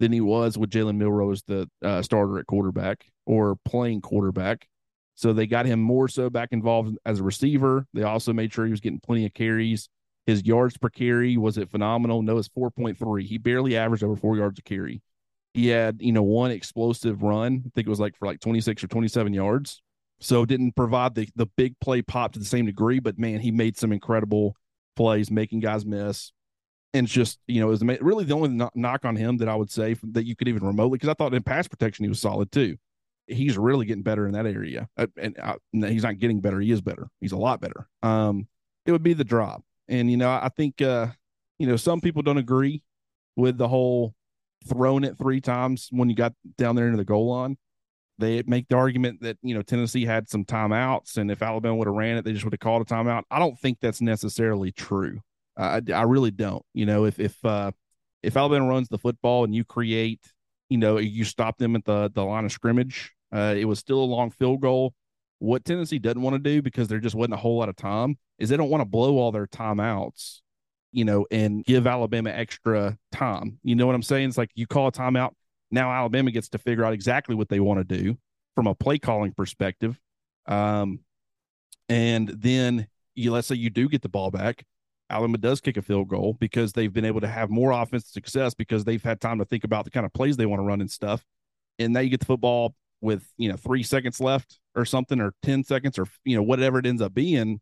than 0.00 0.12
he 0.12 0.20
was 0.20 0.58
with 0.58 0.70
Jalen 0.70 0.96
Milroe 0.96 1.30
as 1.30 1.42
the 1.42 1.70
uh, 1.84 2.02
starter 2.02 2.38
at 2.38 2.46
quarterback 2.46 3.06
or 3.26 3.56
playing 3.64 4.00
quarterback. 4.00 4.66
So 5.14 5.34
they 5.34 5.46
got 5.46 5.66
him 5.66 5.80
more 5.80 6.08
so 6.08 6.30
back 6.30 6.48
involved 6.50 6.96
as 7.04 7.20
a 7.20 7.22
receiver. 7.22 7.86
They 7.92 8.02
also 8.02 8.32
made 8.32 8.52
sure 8.52 8.64
he 8.64 8.70
was 8.70 8.80
getting 8.80 9.00
plenty 9.00 9.26
of 9.26 9.34
carries. 9.34 9.90
His 10.26 10.44
yards 10.44 10.78
per 10.78 10.88
carry 10.88 11.36
was 11.36 11.58
it 11.58 11.70
phenomenal? 11.70 12.22
No, 12.22 12.38
it's 12.38 12.48
4.3. 12.48 13.26
He 13.26 13.36
barely 13.36 13.76
averaged 13.76 14.02
over 14.02 14.16
four 14.16 14.36
yards 14.36 14.58
a 14.58 14.62
carry. 14.62 15.02
He 15.52 15.68
had, 15.68 15.98
you 16.00 16.12
know, 16.12 16.22
one 16.22 16.50
explosive 16.50 17.22
run. 17.22 17.64
I 17.66 17.70
think 17.74 17.86
it 17.86 17.90
was 17.90 18.00
like 18.00 18.16
for 18.16 18.26
like 18.26 18.40
26 18.40 18.84
or 18.84 18.88
27 18.88 19.34
yards. 19.34 19.82
So 20.20 20.44
didn't 20.46 20.76
provide 20.76 21.14
the 21.14 21.28
the 21.34 21.46
big 21.46 21.78
play 21.80 22.02
pop 22.02 22.32
to 22.32 22.38
the 22.38 22.44
same 22.44 22.66
degree, 22.66 23.00
but 23.00 23.18
man, 23.18 23.40
he 23.40 23.50
made 23.50 23.76
some 23.76 23.92
incredible 23.92 24.54
plays, 24.96 25.30
making 25.30 25.60
guys 25.60 25.84
miss. 25.84 26.32
And 26.92 27.04
it's 27.04 27.12
just, 27.12 27.38
you 27.46 27.60
know, 27.60 27.68
was 27.68 27.82
really 27.82 28.24
the 28.24 28.34
only 28.34 28.68
knock 28.74 29.04
on 29.04 29.14
him 29.14 29.36
that 29.38 29.48
I 29.48 29.54
would 29.54 29.70
say 29.70 29.96
that 30.02 30.24
you 30.24 30.34
could 30.34 30.48
even 30.48 30.66
remotely, 30.66 30.96
because 30.96 31.08
I 31.08 31.14
thought 31.14 31.34
in 31.34 31.42
pass 31.42 31.68
protection 31.68 32.04
he 32.04 32.08
was 32.08 32.20
solid 32.20 32.50
too. 32.50 32.76
He's 33.26 33.56
really 33.56 33.86
getting 33.86 34.02
better 34.02 34.26
in 34.26 34.32
that 34.32 34.46
area, 34.46 34.88
uh, 34.96 35.06
and 35.16 35.38
I, 35.40 35.54
he's 35.72 36.02
not 36.02 36.18
getting 36.18 36.40
better; 36.40 36.58
he 36.58 36.72
is 36.72 36.80
better. 36.80 37.08
He's 37.20 37.30
a 37.30 37.36
lot 37.36 37.60
better. 37.60 37.86
Um, 38.02 38.48
it 38.86 38.90
would 38.90 39.04
be 39.04 39.12
the 39.12 39.22
drop, 39.22 39.62
and 39.86 40.10
you 40.10 40.16
know, 40.16 40.28
I 40.28 40.48
think, 40.48 40.82
uh, 40.82 41.08
you 41.56 41.68
know, 41.68 41.76
some 41.76 42.00
people 42.00 42.22
don't 42.22 42.38
agree 42.38 42.82
with 43.36 43.56
the 43.56 43.68
whole 43.68 44.14
throwing 44.66 45.04
it 45.04 45.16
three 45.16 45.40
times 45.40 45.88
when 45.92 46.10
you 46.10 46.16
got 46.16 46.32
down 46.58 46.74
there 46.74 46.86
into 46.86 46.96
the 46.96 47.04
goal 47.04 47.28
line 47.28 47.56
they 48.20 48.42
make 48.46 48.68
the 48.68 48.76
argument 48.76 49.22
that 49.22 49.38
you 49.42 49.54
know 49.54 49.62
Tennessee 49.62 50.04
had 50.04 50.28
some 50.28 50.44
timeouts, 50.44 51.16
and 51.16 51.30
if 51.30 51.42
Alabama 51.42 51.74
would 51.76 51.88
have 51.88 51.96
ran 51.96 52.18
it, 52.18 52.24
they 52.24 52.32
just 52.32 52.44
would 52.44 52.52
have 52.52 52.60
called 52.60 52.82
a 52.82 52.84
timeout. 52.84 53.22
I 53.30 53.38
don't 53.38 53.58
think 53.58 53.78
that's 53.80 54.00
necessarily 54.00 54.70
true. 54.70 55.20
I, 55.60 55.92
I 55.92 56.02
really 56.02 56.30
don't. 56.30 56.64
You 56.74 56.86
know, 56.86 57.04
if 57.04 57.18
if 57.20 57.42
uh, 57.44 57.72
if 58.22 58.36
Alabama 58.36 58.68
runs 58.68 58.88
the 58.88 58.98
football 58.98 59.44
and 59.44 59.54
you 59.54 59.64
create, 59.64 60.20
you 60.68 60.78
know, 60.78 60.98
you 60.98 61.24
stop 61.24 61.58
them 61.58 61.76
at 61.76 61.84
the 61.84 62.10
the 62.14 62.24
line 62.24 62.44
of 62.44 62.52
scrimmage, 62.52 63.12
uh, 63.32 63.54
it 63.56 63.64
was 63.66 63.78
still 63.78 64.00
a 64.00 64.04
long 64.04 64.30
field 64.30 64.60
goal. 64.60 64.94
What 65.38 65.64
Tennessee 65.64 65.98
doesn't 65.98 66.20
want 66.20 66.34
to 66.34 66.38
do 66.38 66.60
because 66.60 66.88
there 66.88 66.98
just 66.98 67.14
wasn't 67.14 67.34
a 67.34 67.38
whole 67.38 67.58
lot 67.58 67.68
of 67.68 67.76
time 67.76 68.18
is 68.38 68.48
they 68.48 68.56
don't 68.56 68.70
want 68.70 68.82
to 68.82 68.86
blow 68.86 69.16
all 69.16 69.32
their 69.32 69.46
timeouts, 69.46 70.40
you 70.92 71.04
know, 71.04 71.26
and 71.30 71.64
give 71.64 71.86
Alabama 71.86 72.30
extra 72.30 72.98
time. 73.10 73.58
You 73.62 73.74
know 73.74 73.86
what 73.86 73.94
I'm 73.94 74.02
saying? 74.02 74.28
It's 74.28 74.38
like 74.38 74.50
you 74.54 74.66
call 74.66 74.88
a 74.88 74.92
timeout, 74.92 75.32
now 75.70 75.90
Alabama 75.90 76.30
gets 76.30 76.48
to 76.50 76.58
figure 76.58 76.84
out 76.84 76.92
exactly 76.92 77.34
what 77.34 77.48
they 77.48 77.60
want 77.60 77.86
to 77.86 78.02
do 78.02 78.18
from 78.54 78.66
a 78.66 78.74
play 78.74 78.98
calling 78.98 79.32
perspective. 79.32 79.98
Um, 80.46 81.00
and 81.88 82.28
then 82.28 82.86
you 83.14 83.32
let's 83.32 83.48
say 83.48 83.56
you 83.56 83.70
do 83.70 83.88
get 83.88 84.02
the 84.02 84.08
ball 84.08 84.30
back. 84.30 84.64
Alabama 85.10 85.38
does 85.38 85.60
kick 85.60 85.76
a 85.76 85.82
field 85.82 86.08
goal 86.08 86.36
because 86.40 86.72
they've 86.72 86.92
been 86.92 87.04
able 87.04 87.20
to 87.20 87.28
have 87.28 87.50
more 87.50 87.72
offensive 87.72 88.10
success 88.10 88.54
because 88.54 88.84
they've 88.84 89.02
had 89.02 89.20
time 89.20 89.38
to 89.38 89.44
think 89.44 89.64
about 89.64 89.84
the 89.84 89.90
kind 89.90 90.06
of 90.06 90.12
plays 90.12 90.36
they 90.36 90.46
want 90.46 90.60
to 90.60 90.64
run 90.64 90.80
and 90.80 90.90
stuff. 90.90 91.24
And 91.78 91.92
now 91.92 92.00
you 92.00 92.10
get 92.10 92.20
the 92.20 92.26
football 92.26 92.74
with 93.00 93.26
you 93.38 93.48
know 93.48 93.56
three 93.56 93.82
seconds 93.82 94.20
left 94.20 94.58
or 94.74 94.84
something 94.84 95.20
or 95.20 95.32
10 95.42 95.64
seconds 95.64 95.98
or 95.98 96.06
you 96.24 96.36
know 96.36 96.42
whatever 96.42 96.78
it 96.78 96.84
ends 96.84 97.00
up 97.00 97.14
being 97.14 97.58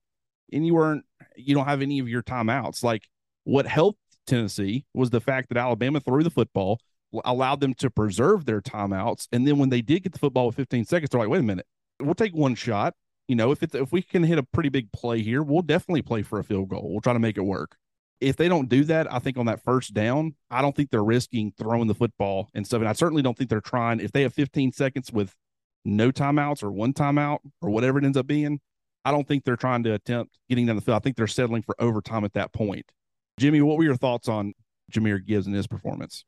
and 0.52 0.66
you 0.66 0.74
weren't 0.74 1.04
you 1.36 1.54
don't 1.54 1.66
have 1.66 1.80
any 1.80 2.00
of 2.00 2.08
your 2.08 2.24
timeouts 2.24 2.82
like 2.82 3.06
what 3.44 3.64
helped 3.64 4.00
tennessee 4.26 4.84
was 4.94 5.10
the 5.10 5.20
fact 5.20 5.48
that 5.48 5.56
alabama 5.56 6.00
threw 6.00 6.24
the 6.24 6.30
football 6.30 6.80
allowed 7.24 7.60
them 7.60 7.74
to 7.74 7.90
preserve 7.90 8.44
their 8.44 8.60
timeouts. 8.60 9.28
And 9.32 9.46
then 9.46 9.58
when 9.58 9.68
they 9.68 9.82
did 9.82 10.02
get 10.02 10.12
the 10.12 10.18
football 10.18 10.46
with 10.46 10.56
15 10.56 10.84
seconds, 10.84 11.10
they're 11.10 11.20
like, 11.20 11.28
wait 11.28 11.40
a 11.40 11.44
minute, 11.44 11.66
we'll 12.00 12.14
take 12.14 12.34
one 12.34 12.54
shot. 12.54 12.94
You 13.28 13.36
know, 13.36 13.52
if 13.52 13.62
it's 13.62 13.74
if 13.74 13.92
we 13.92 14.02
can 14.02 14.24
hit 14.24 14.38
a 14.38 14.42
pretty 14.42 14.70
big 14.70 14.90
play 14.92 15.22
here, 15.22 15.42
we'll 15.42 15.62
definitely 15.62 16.02
play 16.02 16.22
for 16.22 16.38
a 16.38 16.44
field 16.44 16.70
goal. 16.70 16.90
We'll 16.90 17.00
try 17.00 17.12
to 17.12 17.18
make 17.18 17.36
it 17.36 17.42
work. 17.42 17.76
If 18.20 18.36
they 18.36 18.48
don't 18.48 18.68
do 18.68 18.82
that, 18.84 19.12
I 19.12 19.20
think 19.20 19.36
on 19.36 19.46
that 19.46 19.62
first 19.62 19.94
down, 19.94 20.34
I 20.50 20.62
don't 20.62 20.74
think 20.74 20.90
they're 20.90 21.04
risking 21.04 21.52
throwing 21.56 21.86
the 21.86 21.94
football 21.94 22.48
and 22.54 22.66
stuff. 22.66 22.80
And 22.80 22.88
I 22.88 22.94
certainly 22.94 23.22
don't 23.22 23.36
think 23.36 23.48
they're 23.48 23.60
trying 23.60 24.00
if 24.00 24.10
they 24.10 24.22
have 24.22 24.34
15 24.34 24.72
seconds 24.72 25.12
with 25.12 25.36
no 25.84 26.10
timeouts 26.10 26.64
or 26.64 26.72
one 26.72 26.92
timeout 26.92 27.38
or 27.62 27.70
whatever 27.70 27.98
it 27.98 28.04
ends 28.04 28.16
up 28.16 28.26
being. 28.26 28.60
I 29.04 29.12
don't 29.12 29.28
think 29.28 29.44
they're 29.44 29.56
trying 29.56 29.84
to 29.84 29.94
attempt 29.94 30.36
getting 30.48 30.66
down 30.66 30.76
the 30.76 30.82
field. 30.82 30.96
I 30.96 30.98
think 30.98 31.16
they're 31.16 31.28
settling 31.28 31.62
for 31.62 31.76
overtime 31.78 32.24
at 32.24 32.32
that 32.34 32.52
point. 32.52 32.90
Jimmy, 33.38 33.60
what 33.60 33.78
were 33.78 33.84
your 33.84 33.96
thoughts 33.96 34.28
on 34.28 34.52
Jahmyr 34.90 35.24
Gibbs 35.24 35.46
and 35.46 35.54
his 35.54 35.66
performance? 35.68 36.24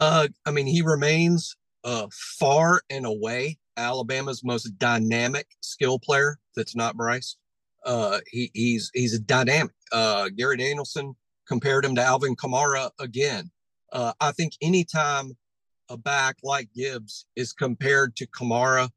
Uh, 0.00 0.28
I 0.44 0.50
mean, 0.50 0.66
he 0.66 0.82
remains 0.82 1.54
uh, 1.84 2.08
far 2.38 2.82
and 2.90 3.06
away 3.06 3.58
Alabama's 3.76 4.44
most 4.44 4.78
dynamic 4.78 5.46
skill 5.60 5.98
player. 5.98 6.38
That's 6.56 6.76
not 6.76 6.96
Bryce. 6.96 7.36
Uh, 7.84 8.20
he, 8.26 8.50
he's 8.54 8.90
he's 8.94 9.14
a 9.14 9.20
dynamic. 9.20 9.72
Uh, 9.92 10.28
Gary 10.36 10.56
Danielson 10.56 11.14
compared 11.48 11.84
him 11.84 11.94
to 11.94 12.02
Alvin 12.02 12.36
Kamara 12.36 12.90
again. 12.98 13.50
Uh, 13.92 14.12
I 14.20 14.32
think 14.32 14.52
anytime 14.60 15.36
a 15.88 15.96
back 15.96 16.36
like 16.42 16.68
Gibbs 16.74 17.26
is 17.36 17.52
compared 17.52 18.14
to 18.16 18.26
Kamara, 18.26 18.90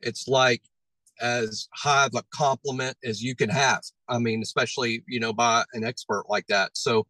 it's 0.00 0.28
like 0.28 0.62
as 1.20 1.68
high 1.72 2.06
of 2.06 2.14
a 2.14 2.24
compliment 2.34 2.96
as 3.04 3.22
you 3.22 3.34
can 3.36 3.48
have. 3.48 3.82
I 4.08 4.18
mean, 4.18 4.42
especially 4.42 5.02
you 5.06 5.20
know 5.20 5.32
by 5.32 5.64
an 5.72 5.84
expert 5.84 6.24
like 6.28 6.46
that. 6.48 6.70
So 6.74 7.06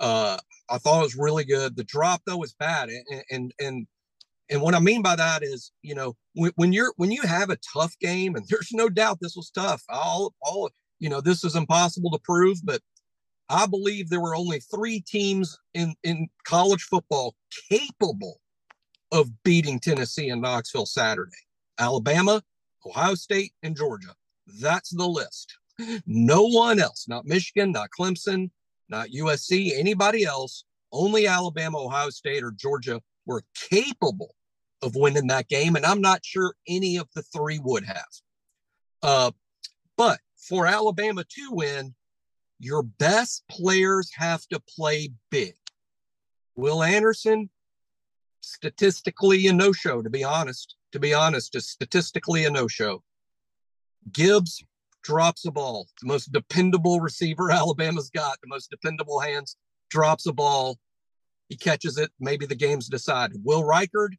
uh, 0.00 0.38
I 0.70 0.78
thought 0.78 1.00
it 1.00 1.04
was 1.04 1.16
really 1.16 1.44
good. 1.44 1.76
The 1.76 1.84
drop 1.84 2.22
though 2.26 2.38
was 2.38 2.54
bad, 2.54 2.88
and 2.88 3.24
and 3.30 3.54
and, 3.60 3.86
and 4.50 4.60
what 4.60 4.74
I 4.74 4.80
mean 4.80 5.00
by 5.00 5.16
that 5.16 5.42
is, 5.42 5.70
you 5.82 5.94
know, 5.94 6.16
when, 6.34 6.52
when 6.56 6.72
you're 6.72 6.92
when 6.96 7.10
you 7.10 7.22
have 7.22 7.50
a 7.50 7.58
tough 7.72 7.96
game, 8.00 8.34
and 8.34 8.44
there's 8.50 8.72
no 8.72 8.88
doubt 8.88 9.18
this 9.20 9.36
was 9.36 9.50
tough. 9.50 9.82
All 9.88 10.34
all 10.42 10.70
you 10.98 11.08
know, 11.08 11.20
this 11.20 11.44
is 11.44 11.56
impossible 11.56 12.10
to 12.10 12.18
prove, 12.18 12.58
but 12.64 12.82
I 13.48 13.66
believe 13.66 14.08
there 14.08 14.20
were 14.20 14.36
only 14.36 14.60
three 14.60 15.00
teams 15.00 15.58
in, 15.74 15.94
in 16.04 16.28
college 16.44 16.82
football 16.82 17.34
capable 17.68 18.40
of 19.10 19.42
beating 19.42 19.80
Tennessee 19.80 20.28
in 20.28 20.40
Knoxville 20.40 20.86
Saturday 20.86 21.30
Alabama, 21.78 22.42
Ohio 22.86 23.14
State, 23.14 23.52
and 23.62 23.76
Georgia. 23.76 24.14
That's 24.60 24.90
the 24.90 25.06
list. 25.06 25.56
No 26.06 26.42
one 26.42 26.78
else, 26.78 27.06
not 27.08 27.24
Michigan, 27.24 27.72
not 27.72 27.88
Clemson, 27.98 28.50
not 28.90 29.08
USC, 29.08 29.72
anybody 29.74 30.24
else, 30.24 30.64
only 30.92 31.26
Alabama, 31.26 31.78
Ohio 31.78 32.10
State, 32.10 32.44
or 32.44 32.52
Georgia 32.52 33.00
were 33.24 33.42
capable 33.54 34.34
of 34.82 34.96
winning 34.96 35.28
that 35.28 35.48
game. 35.48 35.76
And 35.76 35.84
I'm 35.84 36.00
not 36.00 36.24
sure 36.24 36.54
any 36.66 36.96
of 36.96 37.08
the 37.14 37.22
three 37.22 37.58
would 37.58 37.84
have. 37.84 38.06
Uh, 39.02 39.30
but 39.96 40.20
for 40.36 40.66
Alabama 40.66 41.24
to 41.24 41.48
win, 41.50 41.94
your 42.58 42.82
best 42.82 43.44
players 43.48 44.10
have 44.14 44.46
to 44.48 44.60
play 44.60 45.10
big. 45.30 45.54
Will 46.56 46.82
Anderson, 46.82 47.50
statistically 48.40 49.46
a 49.46 49.52
no 49.52 49.72
show, 49.72 50.02
to 50.02 50.10
be 50.10 50.24
honest. 50.24 50.76
To 50.92 50.98
be 50.98 51.14
honest, 51.14 51.54
is 51.54 51.68
statistically 51.68 52.44
a 52.44 52.50
no 52.50 52.66
show. 52.66 53.02
Gibbs 54.12 54.62
drops 55.02 55.44
a 55.46 55.50
ball. 55.50 55.86
The 56.00 56.08
most 56.08 56.32
dependable 56.32 57.00
receiver 57.00 57.50
Alabama's 57.52 58.10
got, 58.10 58.38
the 58.42 58.48
most 58.48 58.70
dependable 58.70 59.20
hands, 59.20 59.56
drops 59.88 60.26
a 60.26 60.32
ball. 60.32 60.78
He 61.48 61.56
catches 61.56 61.96
it. 61.98 62.10
Maybe 62.20 62.46
the 62.46 62.54
game's 62.54 62.88
decided. 62.88 63.40
Will 63.44 63.62
Reichard 63.62 64.14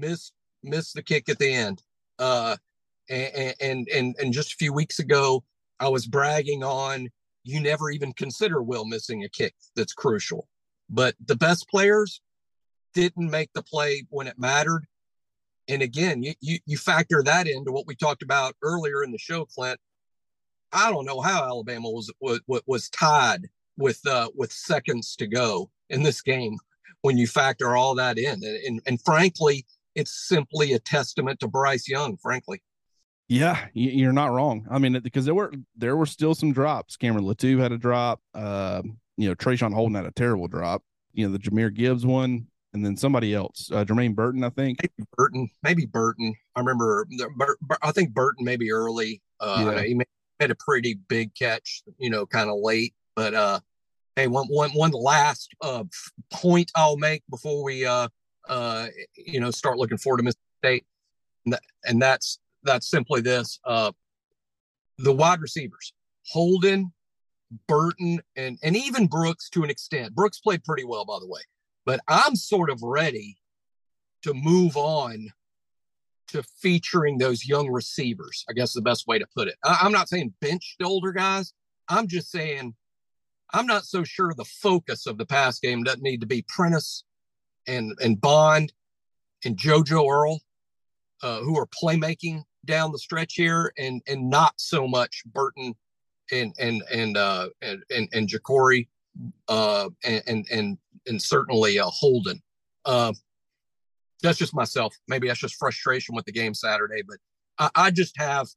missed 0.00 0.32
missed 0.62 0.94
the 0.94 1.02
kick 1.02 1.28
at 1.28 1.38
the 1.38 1.52
end. 1.52 1.82
Uh, 2.18 2.56
and, 3.08 3.54
and 3.60 3.88
and 3.88 4.16
and 4.18 4.32
just 4.32 4.52
a 4.52 4.56
few 4.56 4.72
weeks 4.72 4.98
ago, 4.98 5.44
I 5.78 5.88
was 5.88 6.06
bragging 6.06 6.64
on 6.64 7.08
you 7.44 7.60
never 7.60 7.90
even 7.90 8.12
consider 8.12 8.62
Will 8.62 8.84
missing 8.84 9.24
a 9.24 9.28
kick 9.28 9.54
that's 9.74 9.92
crucial. 9.92 10.48
But 10.88 11.14
the 11.24 11.36
best 11.36 11.68
players 11.68 12.20
didn't 12.94 13.30
make 13.30 13.50
the 13.54 13.62
play 13.62 14.04
when 14.10 14.26
it 14.26 14.38
mattered. 14.38 14.86
And 15.68 15.82
again, 15.82 16.22
you, 16.22 16.34
you, 16.40 16.58
you 16.66 16.76
factor 16.76 17.22
that 17.22 17.46
into 17.46 17.70
what 17.70 17.86
we 17.86 17.94
talked 17.94 18.22
about 18.22 18.56
earlier 18.62 19.04
in 19.04 19.12
the 19.12 19.18
show, 19.18 19.44
Clint. 19.44 19.78
I 20.72 20.90
don't 20.90 21.06
know 21.06 21.20
how 21.20 21.44
Alabama 21.44 21.90
was 21.90 22.12
was, 22.20 22.40
was 22.66 22.90
tied 22.90 23.48
with 23.76 24.00
uh, 24.06 24.30
with 24.34 24.52
seconds 24.52 25.16
to 25.16 25.26
go 25.26 25.70
in 25.88 26.02
this 26.02 26.22
game 26.22 26.58
when 27.02 27.16
you 27.16 27.26
factor 27.26 27.76
all 27.76 27.94
that 27.94 28.18
in. 28.18 28.34
And, 28.34 28.44
and, 28.44 28.80
and 28.86 29.02
frankly, 29.02 29.64
it's 29.94 30.28
simply 30.28 30.72
a 30.72 30.78
testament 30.78 31.40
to 31.40 31.48
Bryce 31.48 31.88
Young, 31.88 32.16
frankly. 32.16 32.62
Yeah, 33.28 33.66
you're 33.74 34.12
not 34.12 34.32
wrong. 34.32 34.66
I 34.70 34.78
mean, 34.78 34.98
because 35.00 35.24
there 35.24 35.34
were 35.34 35.52
there 35.76 35.96
were 35.96 36.06
still 36.06 36.34
some 36.34 36.52
drops. 36.52 36.96
Cameron 36.96 37.24
Latu 37.24 37.60
had 37.60 37.70
a 37.70 37.78
drop. 37.78 38.20
Uh, 38.34 38.82
you 39.16 39.28
know, 39.28 39.36
Traeshon 39.36 39.72
Holden 39.72 39.94
had 39.94 40.04
a 40.04 40.10
terrible 40.10 40.48
drop. 40.48 40.82
You 41.12 41.26
know, 41.26 41.32
the 41.32 41.38
Jahmyr 41.38 41.72
Gibbs 41.72 42.04
one, 42.04 42.48
and 42.72 42.84
then 42.84 42.96
somebody 42.96 43.32
else, 43.32 43.70
uh, 43.72 43.84
Jermaine 43.84 44.16
Burton, 44.16 44.42
I 44.42 44.50
think. 44.50 44.80
Maybe 44.82 45.08
Burton, 45.16 45.50
maybe 45.62 45.86
Burton. 45.86 46.34
I 46.56 46.60
remember. 46.60 47.06
I 47.82 47.92
think 47.92 48.12
Burton 48.12 48.44
maybe 48.44 48.72
early. 48.72 49.22
Uh, 49.38 49.74
yeah. 49.76 49.82
He 49.82 49.94
made 49.94 50.50
a 50.50 50.56
pretty 50.56 50.94
big 50.94 51.32
catch. 51.34 51.82
You 51.98 52.10
know, 52.10 52.26
kind 52.26 52.50
of 52.50 52.56
late, 52.60 52.94
but 53.14 53.34
uh, 53.34 53.60
hey, 54.16 54.26
one 54.26 54.46
one 54.48 54.70
one 54.70 54.90
last 54.90 55.54
uh 55.62 55.84
point 56.32 56.70
I'll 56.74 56.96
make 56.96 57.22
before 57.30 57.62
we 57.62 57.86
uh 57.86 58.08
uh 58.48 58.88
you 59.16 59.40
know 59.40 59.50
start 59.50 59.78
looking 59.78 59.98
forward 59.98 60.18
to 60.18 60.24
Mississippi 60.24 60.44
State, 60.58 60.86
and, 61.44 61.54
that, 61.54 61.62
and 61.84 62.02
that's 62.02 62.38
that's 62.62 62.88
simply 62.88 63.20
this 63.20 63.58
uh, 63.64 63.92
the 64.98 65.12
wide 65.12 65.40
receivers, 65.40 65.92
Holden, 66.26 66.92
Burton, 67.66 68.20
and, 68.36 68.58
and 68.62 68.76
even 68.76 69.06
Brooks 69.06 69.48
to 69.50 69.64
an 69.64 69.70
extent. 69.70 70.14
Brooks 70.14 70.40
played 70.40 70.64
pretty 70.64 70.84
well, 70.84 71.04
by 71.04 71.18
the 71.20 71.26
way. 71.26 71.40
But 71.86 72.00
I'm 72.06 72.36
sort 72.36 72.70
of 72.70 72.82
ready 72.82 73.38
to 74.22 74.34
move 74.34 74.76
on 74.76 75.28
to 76.28 76.42
featuring 76.42 77.18
those 77.18 77.46
young 77.46 77.68
receivers. 77.70 78.44
I 78.48 78.52
guess 78.52 78.72
the 78.72 78.82
best 78.82 79.06
way 79.06 79.18
to 79.18 79.26
put 79.34 79.48
it. 79.48 79.54
I, 79.64 79.80
I'm 79.82 79.92
not 79.92 80.08
saying 80.08 80.34
bench 80.40 80.76
the 80.78 80.86
older 80.86 81.12
guys. 81.12 81.52
I'm 81.88 82.06
just 82.06 82.30
saying 82.30 82.74
I'm 83.52 83.66
not 83.66 83.84
so 83.84 84.04
sure 84.04 84.32
the 84.32 84.44
focus 84.44 85.06
of 85.06 85.18
the 85.18 85.26
pass 85.26 85.58
game 85.58 85.82
doesn't 85.82 86.02
need 86.02 86.20
to 86.20 86.26
be 86.26 86.44
Prentice 86.46 87.04
and 87.66 87.92
and 88.02 88.20
Bond 88.20 88.72
and 89.44 89.56
JoJo 89.56 90.10
Earle, 90.10 90.40
uh, 91.22 91.40
who 91.40 91.58
are 91.58 91.66
playmaking 91.66 92.42
down 92.64 92.92
the 92.92 92.98
stretch 92.98 93.34
here, 93.34 93.72
and 93.78 94.02
and 94.06 94.28
not 94.28 94.54
so 94.56 94.86
much 94.86 95.22
Burton 95.26 95.74
and 96.32 96.54
and 96.58 96.82
and 96.92 97.16
uh, 97.16 97.48
and 97.62 97.82
and, 97.90 98.08
and 98.12 98.28
Ja'Corey, 98.28 98.88
uh, 99.48 99.88
and 100.04 100.46
and 100.50 100.78
and 101.06 101.22
certainly 101.22 101.78
uh, 101.78 101.86
Holden. 101.86 102.42
Uh, 102.84 103.12
that's 104.22 104.38
just 104.38 104.54
myself. 104.54 104.94
Maybe 105.08 105.28
that's 105.28 105.40
just 105.40 105.56
frustration 105.56 106.14
with 106.14 106.24
the 106.26 106.32
game 106.32 106.54
Saturday, 106.54 107.02
but 107.06 107.18
I, 107.58 107.86
I 107.86 107.90
just 107.90 108.16
have 108.18 108.48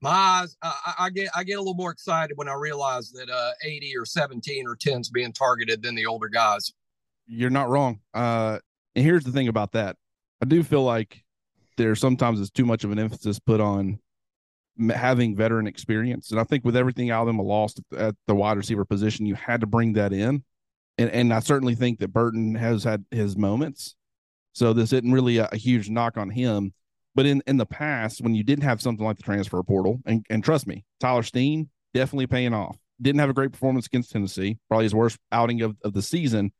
my 0.00 0.10
eyes. 0.10 0.56
I, 0.62 0.94
I, 0.98 1.10
get 1.10 1.28
I 1.34 1.44
get 1.44 1.54
a 1.54 1.60
little 1.60 1.74
more 1.74 1.90
excited 1.90 2.36
when 2.36 2.48
I 2.48 2.54
realize 2.54 3.10
that 3.12 3.28
uh, 3.30 3.52
80 3.64 3.96
or 3.96 4.04
17 4.04 4.66
or 4.66 4.76
tens 4.76 5.10
being 5.10 5.32
targeted 5.32 5.82
than 5.82 5.94
the 5.94 6.06
older 6.06 6.28
guys. 6.28 6.72
You're 7.32 7.50
not 7.50 7.68
wrong. 7.68 8.00
Uh, 8.12 8.58
and 8.96 9.04
here's 9.04 9.24
the 9.24 9.30
thing 9.30 9.48
about 9.48 9.72
that. 9.72 9.96
I 10.42 10.46
do 10.46 10.62
feel 10.62 10.82
like 10.82 11.22
there 11.76 11.94
sometimes 11.94 12.40
is 12.40 12.50
too 12.50 12.64
much 12.66 12.82
of 12.82 12.90
an 12.90 12.98
emphasis 12.98 13.38
put 13.38 13.60
on 13.60 14.00
having 14.92 15.36
veteran 15.36 15.66
experience. 15.66 16.30
And 16.30 16.40
I 16.40 16.44
think 16.44 16.64
with 16.64 16.76
everything 16.76 17.10
Alabama 17.10 17.42
lost 17.42 17.80
at 17.96 18.16
the 18.26 18.34
wide 18.34 18.56
receiver 18.56 18.84
position, 18.84 19.26
you 19.26 19.34
had 19.34 19.60
to 19.60 19.66
bring 19.66 19.92
that 19.92 20.12
in. 20.12 20.42
And, 20.98 21.10
and 21.10 21.32
I 21.32 21.40
certainly 21.40 21.74
think 21.74 22.00
that 22.00 22.12
Burton 22.12 22.54
has 22.56 22.82
had 22.82 23.04
his 23.10 23.36
moments. 23.36 23.94
So 24.52 24.72
this 24.72 24.92
isn't 24.92 25.12
really 25.12 25.38
a, 25.38 25.48
a, 25.52 25.56
huge 25.56 25.88
knock 25.88 26.16
on 26.16 26.30
him. 26.30 26.74
But 27.14 27.26
in, 27.26 27.42
in 27.46 27.56
the 27.56 27.66
past, 27.66 28.20
when 28.20 28.34
you 28.34 28.42
didn't 28.42 28.64
have 28.64 28.82
something 28.82 29.04
like 29.04 29.16
the 29.16 29.22
transfer 29.22 29.62
portal, 29.62 30.00
and, 30.04 30.26
and 30.28 30.42
trust 30.42 30.66
me, 30.66 30.84
Tyler 30.98 31.22
Steen 31.22 31.68
definitely 31.94 32.26
paying 32.26 32.54
off. 32.54 32.76
Didn't 33.00 33.20
have 33.20 33.30
a 33.30 33.34
great 33.34 33.52
performance 33.52 33.86
against 33.86 34.10
Tennessee, 34.10 34.58
probably 34.68 34.84
his 34.84 34.94
worst 34.94 35.18
outing 35.32 35.62
of, 35.62 35.76
of 35.84 35.92
the 35.92 36.02
season, 36.02 36.52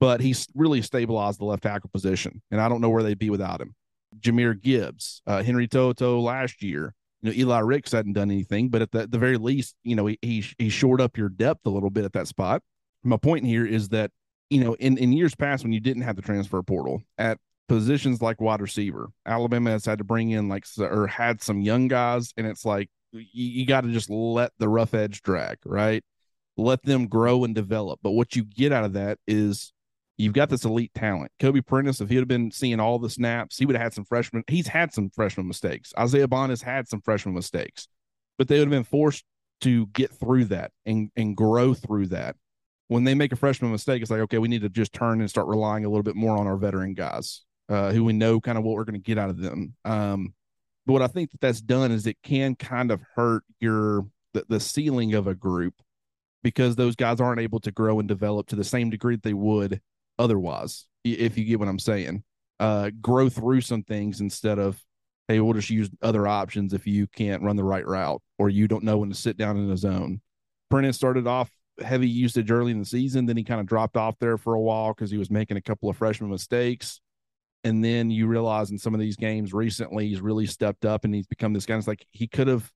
but 0.00 0.20
he's 0.20 0.46
really 0.54 0.82
stabilized 0.82 1.40
the 1.40 1.44
left 1.44 1.62
tackle 1.62 1.90
position. 1.92 2.42
And 2.50 2.60
I 2.60 2.68
don't 2.68 2.80
know 2.80 2.90
where 2.90 3.02
they'd 3.02 3.18
be 3.18 3.30
without 3.30 3.60
him. 3.60 3.74
Jahmyr 4.18 4.60
Gibbs, 4.60 5.22
uh, 5.26 5.42
Henry 5.42 5.68
To'oTo'o 5.68 6.22
last 6.22 6.62
year. 6.62 6.94
You 7.20 7.30
know, 7.30 7.36
Eli 7.36 7.58
Ricks 7.60 7.92
hadn't 7.92 8.12
done 8.12 8.30
anything, 8.30 8.68
but 8.68 8.80
at 8.80 8.92
the, 8.92 9.06
the 9.06 9.18
very 9.18 9.38
least, 9.38 9.74
you 9.82 9.96
know, 9.96 10.06
he, 10.06 10.18
he 10.22 10.44
he 10.56 10.68
shored 10.68 11.00
up 11.00 11.16
your 11.16 11.28
depth 11.28 11.66
a 11.66 11.70
little 11.70 11.90
bit 11.90 12.04
at 12.04 12.12
that 12.12 12.28
spot. 12.28 12.62
My 13.02 13.16
point 13.16 13.44
here 13.44 13.66
is 13.66 13.88
that 13.88 14.12
you 14.50 14.62
know, 14.62 14.74
in 14.74 14.96
in 14.98 15.12
years 15.12 15.34
past 15.34 15.64
when 15.64 15.72
you 15.72 15.80
didn't 15.80 16.02
have 16.02 16.16
the 16.16 16.22
transfer 16.22 16.62
portal 16.62 17.02
at 17.18 17.38
positions 17.68 18.22
like 18.22 18.40
wide 18.40 18.60
receiver, 18.60 19.10
Alabama 19.26 19.70
has 19.70 19.84
had 19.84 19.98
to 19.98 20.04
bring 20.04 20.30
in 20.30 20.48
like 20.48 20.64
or 20.78 21.08
had 21.08 21.42
some 21.42 21.60
young 21.60 21.88
guys, 21.88 22.32
and 22.36 22.46
it's 22.46 22.64
like 22.64 22.88
you, 23.12 23.24
you 23.32 23.66
got 23.66 23.82
to 23.82 23.90
just 23.90 24.08
let 24.10 24.52
the 24.58 24.68
rough 24.68 24.94
edge 24.94 25.22
drag, 25.22 25.58
right? 25.64 26.04
Let 26.56 26.82
them 26.84 27.08
grow 27.08 27.44
and 27.44 27.54
develop. 27.54 28.00
But 28.02 28.12
what 28.12 28.36
you 28.36 28.44
get 28.44 28.72
out 28.72 28.84
of 28.84 28.94
that 28.94 29.18
is 29.26 29.72
you've 30.18 30.34
got 30.34 30.50
this 30.50 30.64
elite 30.64 30.92
talent. 30.94 31.30
Kobe 31.40 31.60
Prentice, 31.60 32.00
if 32.00 32.10
he'd 32.10 32.16
have 32.16 32.28
been 32.28 32.50
seeing 32.50 32.80
all 32.80 32.98
the 32.98 33.08
snaps, 33.08 33.56
he 33.56 33.64
would 33.64 33.76
have 33.76 33.82
had 33.82 33.94
some 33.94 34.04
freshman. 34.04 34.42
He's 34.48 34.66
had 34.66 34.92
some 34.92 35.08
freshman 35.10 35.46
mistakes. 35.46 35.94
Isaiah 35.98 36.28
Bond 36.28 36.50
has 36.50 36.60
had 36.60 36.88
some 36.88 37.00
freshman 37.00 37.34
mistakes, 37.34 37.88
but 38.36 38.48
they 38.48 38.58
would 38.58 38.66
have 38.66 38.70
been 38.70 38.84
forced 38.84 39.24
to 39.62 39.86
get 39.86 40.12
through 40.12 40.46
that 40.46 40.72
and 40.84 41.10
and 41.16 41.36
grow 41.36 41.72
through 41.72 42.08
that. 42.08 42.36
When 42.88 43.04
they 43.04 43.14
make 43.14 43.32
a 43.32 43.36
freshman 43.36 43.70
mistake, 43.70 44.02
it's 44.02 44.10
like 44.10 44.20
okay, 44.20 44.38
we 44.38 44.48
need 44.48 44.62
to 44.62 44.68
just 44.68 44.92
turn 44.92 45.20
and 45.20 45.30
start 45.30 45.46
relying 45.46 45.84
a 45.84 45.88
little 45.88 46.02
bit 46.02 46.16
more 46.16 46.36
on 46.36 46.46
our 46.46 46.56
veteran 46.56 46.94
guys, 46.94 47.42
uh, 47.68 47.92
who 47.92 48.04
we 48.04 48.12
know 48.12 48.40
kind 48.40 48.58
of 48.58 48.64
what 48.64 48.74
we're 48.74 48.84
going 48.84 49.00
to 49.00 49.00
get 49.00 49.18
out 49.18 49.30
of 49.30 49.38
them. 49.38 49.74
Um, 49.84 50.34
but 50.84 50.94
what 50.94 51.02
I 51.02 51.06
think 51.06 51.30
that 51.30 51.40
that's 51.40 51.60
done 51.60 51.92
is 51.92 52.06
it 52.06 52.16
can 52.22 52.56
kind 52.56 52.90
of 52.90 53.02
hurt 53.14 53.44
your 53.60 54.06
the, 54.34 54.44
the 54.48 54.60
ceiling 54.60 55.14
of 55.14 55.26
a 55.26 55.34
group 55.34 55.74
because 56.42 56.76
those 56.76 56.96
guys 56.96 57.20
aren't 57.20 57.40
able 57.40 57.60
to 57.60 57.70
grow 57.70 57.98
and 57.98 58.08
develop 58.08 58.46
to 58.48 58.56
the 58.56 58.64
same 58.64 58.90
degree 58.90 59.16
that 59.16 59.22
they 59.22 59.34
would 59.34 59.80
otherwise, 60.18 60.86
if 61.04 61.38
you 61.38 61.44
get 61.44 61.58
what 61.58 61.68
I'm 61.68 61.78
saying. 61.78 62.24
Uh, 62.60 62.90
grow 63.00 63.28
through 63.28 63.60
some 63.60 63.84
things 63.84 64.20
instead 64.20 64.58
of, 64.58 64.82
hey, 65.28 65.38
we'll 65.40 65.54
just 65.54 65.70
use 65.70 65.88
other 66.02 66.26
options 66.26 66.74
if 66.74 66.86
you 66.86 67.06
can't 67.06 67.42
run 67.42 67.56
the 67.56 67.62
right 67.62 67.86
route 67.86 68.20
or 68.38 68.48
you 68.48 68.66
don't 68.66 68.82
know 68.82 68.98
when 68.98 69.08
to 69.08 69.14
sit 69.14 69.36
down 69.36 69.56
in 69.56 69.70
a 69.70 69.76
zone. 69.76 70.20
Prentice 70.68 70.96
started 70.96 71.26
off 71.26 71.50
heavy 71.80 72.08
usage 72.08 72.50
early 72.50 72.72
in 72.72 72.80
the 72.80 72.84
season, 72.84 73.26
then 73.26 73.36
he 73.36 73.44
kind 73.44 73.60
of 73.60 73.66
dropped 73.66 73.96
off 73.96 74.18
there 74.18 74.36
for 74.36 74.54
a 74.54 74.60
while 74.60 74.92
because 74.92 75.10
he 75.10 75.18
was 75.18 75.30
making 75.30 75.56
a 75.56 75.62
couple 75.62 75.88
of 75.88 75.96
freshman 75.96 76.30
mistakes. 76.30 77.00
And 77.64 77.84
then 77.84 78.10
you 78.10 78.26
realize 78.26 78.70
in 78.70 78.78
some 78.78 78.94
of 78.94 79.00
these 79.00 79.16
games 79.16 79.52
recently, 79.52 80.08
he's 80.08 80.20
really 80.20 80.46
stepped 80.46 80.84
up 80.84 81.04
and 81.04 81.14
he's 81.14 81.26
become 81.26 81.52
this 81.52 81.66
guy. 81.66 81.76
It's 81.76 81.88
like 81.88 82.06
he 82.10 82.26
could 82.26 82.48
have 82.48 82.72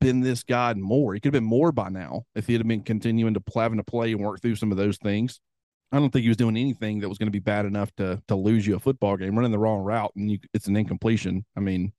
been 0.00 0.20
this 0.20 0.42
guy 0.42 0.74
more. 0.74 1.14
He 1.14 1.20
could 1.20 1.34
have 1.34 1.42
been 1.42 1.48
more 1.48 1.72
by 1.72 1.88
now 1.88 2.24
if 2.34 2.46
he 2.46 2.52
had 2.52 2.66
been 2.66 2.82
continuing 2.82 3.34
to 3.34 3.42
having 3.54 3.78
to 3.78 3.84
play 3.84 4.12
and 4.12 4.20
work 4.20 4.40
through 4.40 4.56
some 4.56 4.70
of 4.70 4.78
those 4.78 4.98
things. 4.98 5.40
I 5.92 5.98
don't 5.98 6.10
think 6.10 6.24
he 6.24 6.28
was 6.28 6.36
doing 6.36 6.56
anything 6.56 7.00
that 7.00 7.08
was 7.08 7.18
going 7.18 7.28
to 7.28 7.32
be 7.32 7.38
bad 7.38 7.64
enough 7.64 7.94
to 7.96 8.20
to 8.28 8.34
lose 8.34 8.66
you 8.66 8.76
a 8.76 8.80
football 8.80 9.16
game. 9.16 9.36
Running 9.36 9.52
the 9.52 9.58
wrong 9.58 9.80
route 9.80 10.12
and 10.16 10.30
you, 10.30 10.38
it's 10.52 10.66
an 10.66 10.76
incompletion. 10.76 11.44
I 11.56 11.60
mean, 11.60 11.92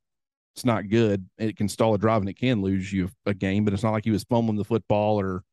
it's 0.55 0.65
not 0.65 0.89
good. 0.89 1.27
It 1.38 1.55
can 1.55 1.69
stall 1.69 1.93
a 1.93 1.97
drive 1.97 2.21
and 2.21 2.29
it 2.29 2.38
can 2.38 2.61
lose 2.61 2.91
you 2.91 3.09
a 3.25 3.33
game, 3.33 3.63
but 3.63 3.73
it's 3.73 3.83
not 3.83 3.91
like 3.91 4.05
he 4.05 4.11
was 4.11 4.23
fumbling 4.23 4.57
the 4.57 4.65
football 4.65 5.19
or 5.19 5.43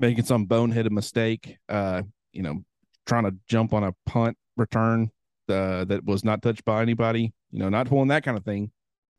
making 0.00 0.24
some 0.24 0.46
boneheaded 0.46 0.90
mistake, 0.90 1.58
uh, 1.68 2.02
you 2.32 2.42
know, 2.42 2.64
trying 3.06 3.24
to 3.24 3.34
jump 3.48 3.72
on 3.72 3.84
a 3.84 3.94
punt 4.04 4.36
return 4.56 5.10
uh, 5.48 5.84
that 5.84 6.04
was 6.04 6.24
not 6.24 6.42
touched 6.42 6.64
by 6.64 6.82
anybody, 6.82 7.32
you 7.50 7.58
know, 7.58 7.68
not 7.68 7.86
pulling 7.86 8.08
that 8.08 8.24
kind 8.24 8.36
of 8.36 8.44
thing. 8.44 8.70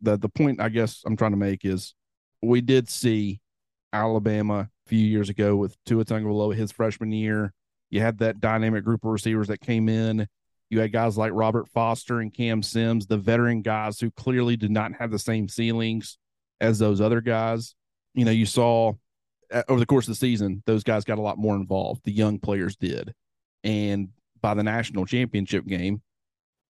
The 0.01 0.18
the 0.18 0.30
point 0.30 0.61
I 0.61 0.70
guess 0.70 1.03
I'm 1.05 1.15
trying 1.15 1.32
to 1.32 1.38
make 1.38 1.65
is 1.65 1.93
we 2.41 2.61
did 2.61 2.89
see 2.89 3.39
Alabama 3.93 4.70
a 4.86 4.89
few 4.89 5.05
years 5.05 5.30
ago 5.30 5.55
with 5.55 5.76
Tua 5.86 6.05
Tagovailoa 6.05 6.55
his 6.55 6.72
freshman 6.72 7.11
year. 7.11 7.53
You 7.90 8.02
had 8.02 8.20
that 8.20 8.40
dynamic 8.40 8.84
group 8.84 9.04
of 9.04 9.12
receivers 9.12 9.48
that 9.48 9.62
came 9.62 9.90
in. 9.90 10.28
You 10.70 10.80
had 10.80 10.92
guys 10.92 11.18
like 11.18 11.32
Robert 11.34 11.70
Foster 11.70 12.20
and 12.20 12.34
Cam 12.34 12.62
Sims, 12.62 13.08
the 13.08 13.18
veteran 13.18 13.62
guys 13.62 14.00
who 14.00 14.12
clearly 14.12 14.58
did 14.58 14.72
not 14.72 14.94
have 14.94 15.12
the 15.12 15.20
same 15.20 15.48
ceilings 15.48 16.18
as 16.60 16.80
those 16.80 17.00
other 17.00 17.22
guys. 17.22 17.76
You 18.14 18.26
know, 18.26 18.32
you 18.32 18.46
saw 18.46 18.94
uh, 19.52 19.64
over 19.70 19.80
the 19.80 19.86
course 19.86 20.08
of 20.08 20.12
the 20.12 20.16
season, 20.16 20.64
those 20.66 20.84
guys 20.84 21.06
got 21.06 21.20
a 21.20 21.22
lot 21.22 21.38
more 21.38 21.56
involved. 21.56 22.02
The 22.04 22.12
young 22.12 22.40
players 22.40 22.76
did. 22.76 23.14
And 23.64 24.10
by 24.42 24.54
the 24.54 24.64
national 24.64 25.06
championship 25.06 25.66
game, 25.66 26.02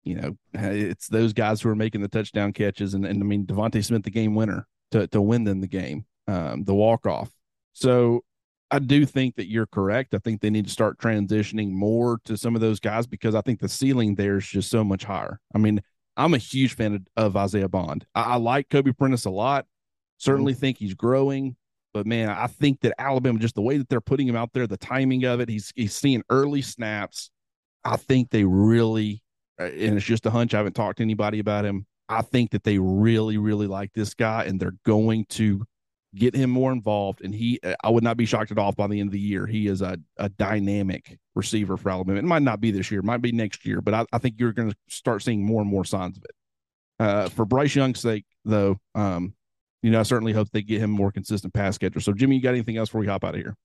you 0.03 0.15
know, 0.15 0.37
it's 0.53 1.07
those 1.07 1.33
guys 1.33 1.61
who 1.61 1.69
are 1.69 1.75
making 1.75 2.01
the 2.01 2.07
touchdown 2.07 2.53
catches. 2.53 2.93
And, 2.93 3.05
and 3.05 3.21
I 3.21 3.25
mean, 3.25 3.45
DeVonta 3.45 3.83
Smith, 3.83 4.03
the 4.03 4.11
game 4.11 4.35
winner 4.35 4.67
to, 4.91 5.07
to 5.07 5.21
win 5.21 5.43
them 5.43 5.59
the 5.59 5.67
game, 5.67 6.05
um, 6.27 6.63
the 6.63 6.75
walk 6.75 7.05
off. 7.05 7.31
So 7.73 8.23
I 8.69 8.79
do 8.79 9.05
think 9.05 9.35
that 9.35 9.49
you're 9.49 9.65
correct. 9.65 10.13
I 10.13 10.17
think 10.17 10.41
they 10.41 10.49
need 10.49 10.65
to 10.65 10.71
start 10.71 10.97
transitioning 10.97 11.71
more 11.71 12.19
to 12.25 12.35
some 12.35 12.55
of 12.55 12.61
those 12.61 12.79
guys 12.79 13.07
because 13.07 13.33
I 13.33 13.41
think 13.41 13.59
the 13.59 13.69
ceiling 13.69 14.15
there 14.15 14.37
is 14.37 14.47
just 14.47 14.69
so 14.69 14.83
much 14.83 15.05
higher. 15.05 15.39
I 15.55 15.57
mean, 15.57 15.81
I'm 16.17 16.33
a 16.33 16.39
huge 16.39 16.75
fan 16.75 16.95
of, 16.95 17.01
of 17.15 17.37
Isaiah 17.37 17.69
Bond. 17.69 18.05
I, 18.13 18.23
I, 18.23 18.35
like 18.35 18.69
Kobe 18.69 18.91
Prentice 18.91 19.25
a 19.25 19.29
lot. 19.29 19.65
Certainly 20.17 20.53
mm-hmm. 20.53 20.59
think 20.59 20.77
he's 20.79 20.95
growing, 20.95 21.55
but 21.93 22.05
man, 22.05 22.29
I 22.29 22.47
think 22.47 22.81
that 22.81 22.93
Alabama, 22.97 23.39
just 23.39 23.55
the 23.55 23.61
way 23.61 23.77
that 23.77 23.87
they're 23.87 24.01
putting 24.01 24.27
him 24.27 24.35
out 24.35 24.51
there, 24.53 24.67
the 24.67 24.77
timing 24.77 25.23
of 25.25 25.39
it, 25.39 25.47
he's 25.47 25.71
he's 25.75 25.95
seeing 25.95 26.23
early 26.29 26.61
snaps. 26.61 27.29
I 27.85 27.97
think 27.97 28.31
they 28.31 28.43
really, 28.43 29.23
uh, 29.59 29.65
and 29.65 29.95
it's 29.95 30.05
just 30.05 30.25
a 30.25 30.31
hunch. 30.31 30.53
I 30.53 30.57
haven't 30.57 30.73
talked 30.73 30.97
to 30.97 31.03
anybody 31.03 31.39
about 31.39 31.65
him. 31.65 31.85
I 32.09 32.21
think 32.21 32.51
that 32.51 32.63
they 32.63 32.79
really, 32.79 33.37
really 33.37 33.67
like 33.67 33.93
this 33.93 34.13
guy, 34.13 34.45
and 34.45 34.59
they're 34.59 34.75
going 34.85 35.25
to 35.29 35.65
get 36.17 36.35
him 36.35 36.49
more 36.49 36.71
involved. 36.71 37.21
And 37.23 37.33
he, 37.33 37.59
I 37.83 37.89
would 37.89 38.03
not 38.03 38.17
be 38.17 38.25
shocked 38.25 38.51
at 38.51 38.57
all 38.57 38.71
by 38.71 38.87
the 38.87 38.99
end 38.99 39.09
of 39.09 39.13
the 39.13 39.19
year. 39.19 39.45
He 39.47 39.67
is 39.67 39.81
a, 39.81 39.97
a 40.17 40.29
dynamic 40.29 41.17
receiver 41.35 41.77
for 41.77 41.89
Alabama. 41.89 42.19
It 42.19 42.25
might 42.25 42.41
not 42.41 42.59
be 42.59 42.71
this 42.71 42.91
year, 42.91 43.01
might 43.01 43.21
be 43.21 43.31
next 43.31 43.65
year, 43.65 43.81
but 43.81 43.93
I, 43.93 44.05
I 44.11 44.17
think 44.17 44.35
you're 44.39 44.53
going 44.53 44.71
to 44.71 44.77
start 44.89 45.23
seeing 45.23 45.43
more 45.43 45.61
and 45.61 45.69
more 45.69 45.85
signs 45.85 46.17
of 46.17 46.23
it. 46.23 46.31
Uh, 46.99 47.29
for 47.29 47.45
Bryce 47.45 47.75
Young's 47.75 47.99
sake, 47.99 48.25
though, 48.43 48.77
um, 48.95 49.33
you 49.83 49.91
know, 49.91 49.99
I 49.99 50.03
certainly 50.03 50.33
hope 50.33 50.49
they 50.51 50.63
get 50.63 50.81
him 50.81 50.89
more 50.89 51.11
consistent 51.11 51.53
pass 51.53 51.77
catcher. 51.77 51.99
So, 51.99 52.11
Jimmy, 52.13 52.37
you 52.37 52.41
got 52.41 52.55
anything 52.55 52.77
else 52.77 52.89
before 52.89 53.01
we 53.01 53.07
hop 53.07 53.23
out 53.23 53.35
of 53.35 53.41
here? 53.41 53.55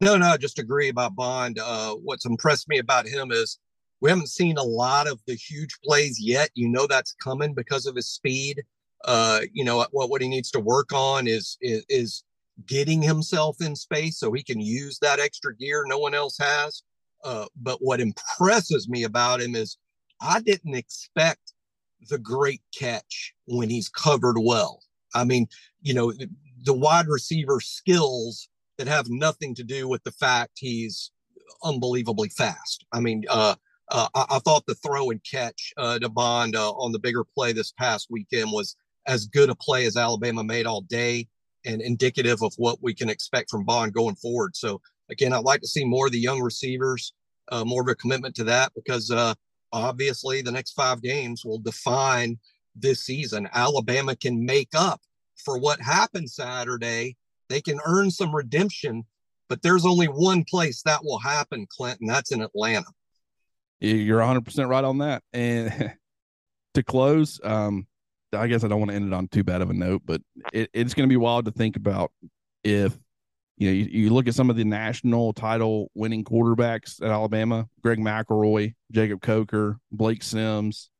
No, 0.00 0.16
no, 0.16 0.36
just 0.36 0.60
agree 0.60 0.88
about 0.88 1.16
Bond. 1.16 1.58
Uh, 1.58 1.94
what's 1.94 2.24
impressed 2.24 2.68
me 2.68 2.78
about 2.78 3.06
him 3.06 3.32
is 3.32 3.58
we 4.00 4.10
haven't 4.10 4.28
seen 4.28 4.56
a 4.56 4.62
lot 4.62 5.08
of 5.08 5.20
the 5.26 5.34
huge 5.34 5.76
plays 5.82 6.20
yet. 6.20 6.50
You 6.54 6.68
know 6.68 6.86
that's 6.86 7.14
coming 7.14 7.52
because 7.52 7.86
of 7.86 7.96
his 7.96 8.08
speed. 8.08 8.62
Uh, 9.04 9.40
you 9.52 9.64
know 9.64 9.84
what 9.92 10.10
what 10.10 10.22
he 10.22 10.28
needs 10.28 10.50
to 10.50 10.60
work 10.60 10.92
on 10.92 11.26
is, 11.26 11.56
is 11.60 11.84
is 11.88 12.24
getting 12.66 13.00
himself 13.00 13.56
in 13.60 13.76
space 13.76 14.18
so 14.18 14.32
he 14.32 14.42
can 14.42 14.60
use 14.60 14.98
that 14.98 15.20
extra 15.20 15.54
gear 15.56 15.84
no 15.86 15.98
one 15.98 16.14
else 16.14 16.36
has. 16.38 16.82
Uh, 17.24 17.46
but 17.60 17.78
what 17.80 18.00
impresses 18.00 18.88
me 18.88 19.04
about 19.04 19.40
him 19.40 19.54
is 19.54 19.76
I 20.20 20.40
didn't 20.40 20.74
expect 20.74 21.52
the 22.08 22.18
great 22.18 22.62
catch 22.76 23.34
when 23.46 23.70
he's 23.70 23.88
covered 23.88 24.38
well. 24.38 24.82
I 25.14 25.24
mean, 25.24 25.48
you 25.82 25.94
know, 25.94 26.12
the 26.64 26.74
wide 26.74 27.06
receiver 27.08 27.60
skills 27.60 28.48
that 28.78 28.88
have 28.88 29.08
nothing 29.08 29.54
to 29.56 29.64
do 29.64 29.88
with 29.88 30.02
the 30.04 30.12
fact 30.12 30.52
he's 30.56 31.10
unbelievably 31.64 32.28
fast. 32.30 32.84
I 32.92 33.00
mean, 33.00 33.24
uh, 33.28 33.56
uh, 33.90 34.08
I, 34.14 34.26
I, 34.30 34.38
thought 34.40 34.66
the 34.66 34.74
throw 34.74 35.10
and 35.10 35.20
catch 35.24 35.72
uh, 35.76 35.98
to 35.98 36.08
Bond 36.08 36.54
uh, 36.54 36.70
on 36.72 36.92
the 36.92 36.98
bigger 36.98 37.24
play 37.24 37.52
this 37.52 37.72
past 37.72 38.08
weekend 38.10 38.52
was 38.52 38.76
as 39.06 39.26
good 39.26 39.50
a 39.50 39.54
play 39.54 39.86
as 39.86 39.96
Alabama 39.96 40.44
made 40.44 40.66
all 40.66 40.82
day 40.82 41.28
and 41.64 41.80
indicative 41.80 42.42
of 42.42 42.52
what 42.56 42.82
we 42.82 42.94
can 42.94 43.08
expect 43.08 43.50
from 43.50 43.64
Bond 43.64 43.92
going 43.92 44.16
forward. 44.16 44.56
So 44.56 44.80
again, 45.10 45.32
I'd 45.32 45.44
like 45.44 45.60
to 45.62 45.66
see 45.66 45.84
more 45.84 46.06
of 46.06 46.12
the 46.12 46.20
young 46.20 46.40
receivers, 46.40 47.12
uh, 47.50 47.64
more 47.64 47.82
of 47.82 47.88
a 47.88 47.94
commitment 47.94 48.34
to 48.36 48.44
that 48.44 48.72
because 48.74 49.10
uh, 49.10 49.34
obviously 49.72 50.42
the 50.42 50.52
next 50.52 50.72
five 50.72 51.02
games 51.02 51.44
will 51.44 51.58
define 51.58 52.38
this 52.76 53.00
season. 53.00 53.48
Alabama 53.52 54.14
can 54.14 54.44
make 54.44 54.70
up 54.74 55.00
for 55.44 55.58
what 55.58 55.80
happened 55.80 56.30
Saturday. 56.30 57.16
They 57.48 57.60
can 57.60 57.80
earn 57.86 58.10
some 58.10 58.34
redemption, 58.34 59.04
but 59.48 59.62
there's 59.62 59.86
only 59.86 60.06
one 60.06 60.44
place 60.44 60.82
that 60.82 61.02
will 61.02 61.18
happen, 61.18 61.66
Clinton. 61.70 62.06
That's 62.06 62.32
in 62.32 62.42
Atlanta. 62.42 62.86
You're 63.80 64.20
100% 64.20 64.68
right 64.68 64.84
on 64.84 64.98
that. 64.98 65.22
And 65.32 65.94
to 66.74 66.82
close, 66.82 67.40
um, 67.42 67.86
I 68.32 68.46
guess 68.46 68.64
I 68.64 68.68
don't 68.68 68.78
want 68.78 68.90
to 68.90 68.96
end 68.96 69.06
it 69.06 69.14
on 69.14 69.28
too 69.28 69.44
bad 69.44 69.62
of 69.62 69.70
a 69.70 69.74
note, 69.74 70.02
but 70.04 70.20
it, 70.52 70.70
it's 70.72 70.94
going 70.94 71.08
to 71.08 71.12
be 71.12 71.16
wild 71.16 71.46
to 71.46 71.50
think 71.50 71.76
about 71.76 72.12
if 72.62 72.98
you 73.56 73.68
know 73.68 73.72
you, 73.72 73.84
you, 73.84 74.10
look 74.10 74.28
at 74.28 74.34
some 74.34 74.50
of 74.50 74.56
the 74.56 74.64
national 74.64 75.32
title 75.32 75.90
winning 75.94 76.24
quarterbacks 76.24 77.02
at 77.02 77.10
Alabama, 77.10 77.68
Greg 77.82 77.98
McElroy, 77.98 78.74
Jacob 78.92 79.22
Coker, 79.22 79.78
Blake 79.90 80.22
Sims, 80.22 80.90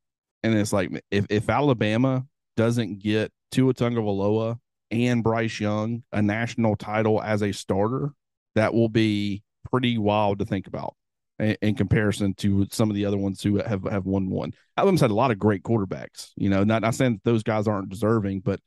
and 0.42 0.54
it's 0.54 0.72
like 0.72 0.90
if 1.10 1.26
if 1.30 1.48
Alabama 1.48 2.24
doesn't 2.56 2.98
get 3.00 3.30
Tua 3.50 3.74
Tagovailoa 3.74 4.58
and 4.90 5.22
Bryce 5.22 5.60
Young 5.60 6.02
a 6.12 6.22
national 6.22 6.76
title 6.76 7.22
as 7.22 7.42
a 7.42 7.52
starter, 7.52 8.12
that 8.54 8.74
will 8.74 8.88
be 8.88 9.42
pretty 9.70 9.98
wild 9.98 10.38
to 10.38 10.44
think 10.44 10.66
about 10.66 10.94
in 11.38 11.74
comparison 11.74 12.34
to 12.34 12.66
some 12.70 12.90
of 12.90 12.96
the 12.96 13.04
other 13.04 13.16
ones 13.16 13.42
who 13.42 13.56
have 13.58 13.84
have 13.84 14.06
won 14.06 14.28
one. 14.28 14.52
Alabama's 14.76 15.00
had 15.00 15.10
a 15.10 15.14
lot 15.14 15.30
of 15.30 15.38
great 15.38 15.62
quarterbacks. 15.62 16.30
You 16.36 16.50
know, 16.50 16.64
not 16.64 16.82
not 16.82 16.94
saying 16.94 17.14
that 17.14 17.24
those 17.24 17.42
guys 17.42 17.68
aren't 17.68 17.90
deserving, 17.90 18.40
but 18.40 18.60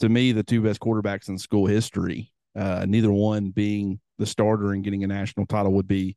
to 0.00 0.08
me, 0.08 0.32
the 0.32 0.42
two 0.42 0.60
best 0.60 0.80
quarterbacks 0.80 1.28
in 1.28 1.38
school 1.38 1.66
history, 1.66 2.32
uh, 2.56 2.84
neither 2.88 3.12
one 3.12 3.50
being 3.50 4.00
the 4.18 4.26
starter 4.26 4.72
and 4.72 4.84
getting 4.84 5.04
a 5.04 5.08
national 5.08 5.46
title 5.46 5.72
would 5.72 5.88
be 5.88 6.16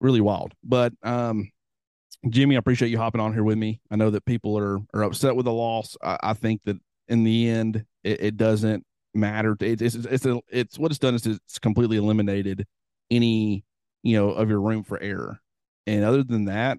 really 0.00 0.20
wild. 0.20 0.52
But 0.62 0.92
um, 1.02 1.50
Jimmy, 2.28 2.56
I 2.56 2.58
appreciate 2.58 2.90
you 2.90 2.98
hopping 2.98 3.20
on 3.20 3.32
here 3.32 3.44
with 3.44 3.58
me. 3.58 3.80
I 3.90 3.96
know 3.96 4.10
that 4.10 4.24
people 4.24 4.58
are 4.58 4.78
are 4.92 5.04
upset 5.04 5.36
with 5.36 5.46
the 5.46 5.52
loss. 5.52 5.96
I, 6.02 6.18
I 6.22 6.32
think 6.34 6.60
that 6.64 6.76
in 7.08 7.24
the 7.24 7.48
end, 7.48 7.84
it, 8.02 8.20
it 8.20 8.36
doesn't 8.36 8.84
matter. 9.14 9.56
It, 9.60 9.80
it's 9.80 9.94
it's 9.94 10.26
a, 10.26 10.40
it's 10.50 10.78
what 10.78 10.90
it's 10.90 10.98
done 10.98 11.14
is 11.14 11.26
it's 11.26 11.58
completely 11.58 11.96
eliminated 11.96 12.66
any 13.10 13.64
you 14.04 14.16
know, 14.16 14.30
of 14.30 14.48
your 14.48 14.60
room 14.60 14.84
for 14.84 15.00
error. 15.00 15.40
And 15.86 16.04
other 16.04 16.22
than 16.22 16.44
that, 16.44 16.78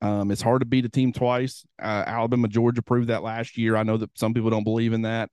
um, 0.00 0.32
it's 0.32 0.42
hard 0.42 0.62
to 0.62 0.66
beat 0.66 0.84
a 0.84 0.88
team 0.88 1.12
twice. 1.12 1.64
Uh, 1.80 2.02
Alabama, 2.06 2.48
Georgia 2.48 2.82
proved 2.82 3.08
that 3.08 3.22
last 3.22 3.56
year. 3.56 3.76
I 3.76 3.84
know 3.84 3.98
that 3.98 4.10
some 4.18 4.34
people 4.34 4.50
don't 4.50 4.64
believe 4.64 4.92
in 4.92 5.02
that, 5.02 5.30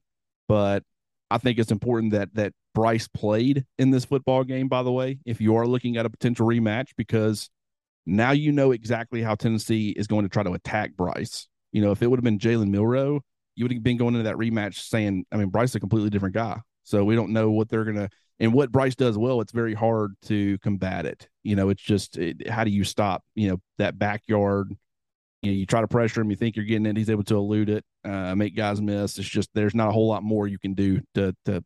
but 0.48 0.84
I 1.32 1.40
think 1.40 1.58
it's 1.58 1.72
important 1.72 2.12
that 2.12 2.36
that 2.36 2.54
Bryce 2.76 3.08
played 3.08 3.66
in 3.80 3.90
this 3.90 4.06
football 4.06 4.44
game. 4.44 4.68
By 4.68 4.84
the 4.84 4.92
way, 4.92 5.18
if 5.26 5.42
you 5.42 5.56
are 5.56 5.66
looking 5.66 5.98
at 5.98 6.06
a 6.06 6.10
potential 6.10 6.46
rematch, 6.46 6.90
because 6.98 7.50
now 8.06 8.32
you 8.32 8.52
know 8.52 8.72
exactly 8.72 9.24
how 9.24 9.36
Tennessee 9.36 9.90
is 9.90 10.08
going 10.08 10.24
to 10.24 10.30
try 10.30 10.44
to 10.44 10.52
attack 10.52 10.96
Bryce. 10.96 11.48
You 11.72 11.82
know, 11.82 11.92
if 11.92 12.04
it 12.04 12.08
would 12.08 12.20
have 12.20 12.24
been 12.24 12.40
Jalen 12.40 12.70
Milroe, 12.70 13.22
you 13.56 13.66
would 13.66 13.74
have 13.74 13.84
been 13.84 13.98
going 13.98 14.14
into 14.14 14.30
that 14.30 14.38
rematch 14.38 14.76
saying, 14.76 15.26
I 15.32 15.38
mean, 15.38 15.50
Bryce 15.50 15.70
is 15.70 15.76
a 15.76 15.80
completely 15.80 16.10
different 16.10 16.36
guy. 16.36 16.60
So 16.84 17.04
we 17.04 17.16
don't 17.16 17.32
know 17.32 17.50
what 17.52 17.70
they're 17.70 17.86
gonna 17.86 18.10
and 18.40 18.54
what 18.54 18.72
Bryce 18.72 18.96
does 18.96 19.18
well, 19.18 19.42
it's 19.42 19.52
very 19.52 19.74
hard 19.74 20.16
to 20.24 20.58
combat 20.60 21.06
it. 21.06 21.28
You 21.44 21.56
know, 21.56 21.70
it's 21.70 21.82
just 21.82 22.18
it, 22.18 22.50
how 22.50 22.64
do 22.64 22.72
you 22.72 22.84
stop? 22.84 23.24
You 23.36 23.50
know, 23.50 23.62
that 23.78 24.00
backyard. 24.00 24.76
You 25.42 25.52
know, 25.52 25.58
you 25.58 25.66
try 25.66 25.82
to 25.82 25.88
pressure 25.88 26.22
him. 26.22 26.30
You 26.30 26.36
think 26.36 26.56
you're 26.56 26.66
getting 26.66 26.86
it. 26.86 26.98
He's 26.98 27.10
able 27.10 27.24
to 27.24 27.36
elude 27.36 27.70
it, 27.70 27.86
uh, 28.04 28.36
make 28.36 28.58
guys 28.58 28.82
miss. 28.82 29.18
It's 29.18 29.28
just 29.28 29.50
there's 29.54 29.76
not 29.76 29.88
a 29.88 29.92
whole 29.92 30.08
lot 30.08 30.22
more 30.22 30.48
you 30.48 30.60
can 30.60 30.74
do 30.74 31.02
to 31.16 31.34
to 31.46 31.64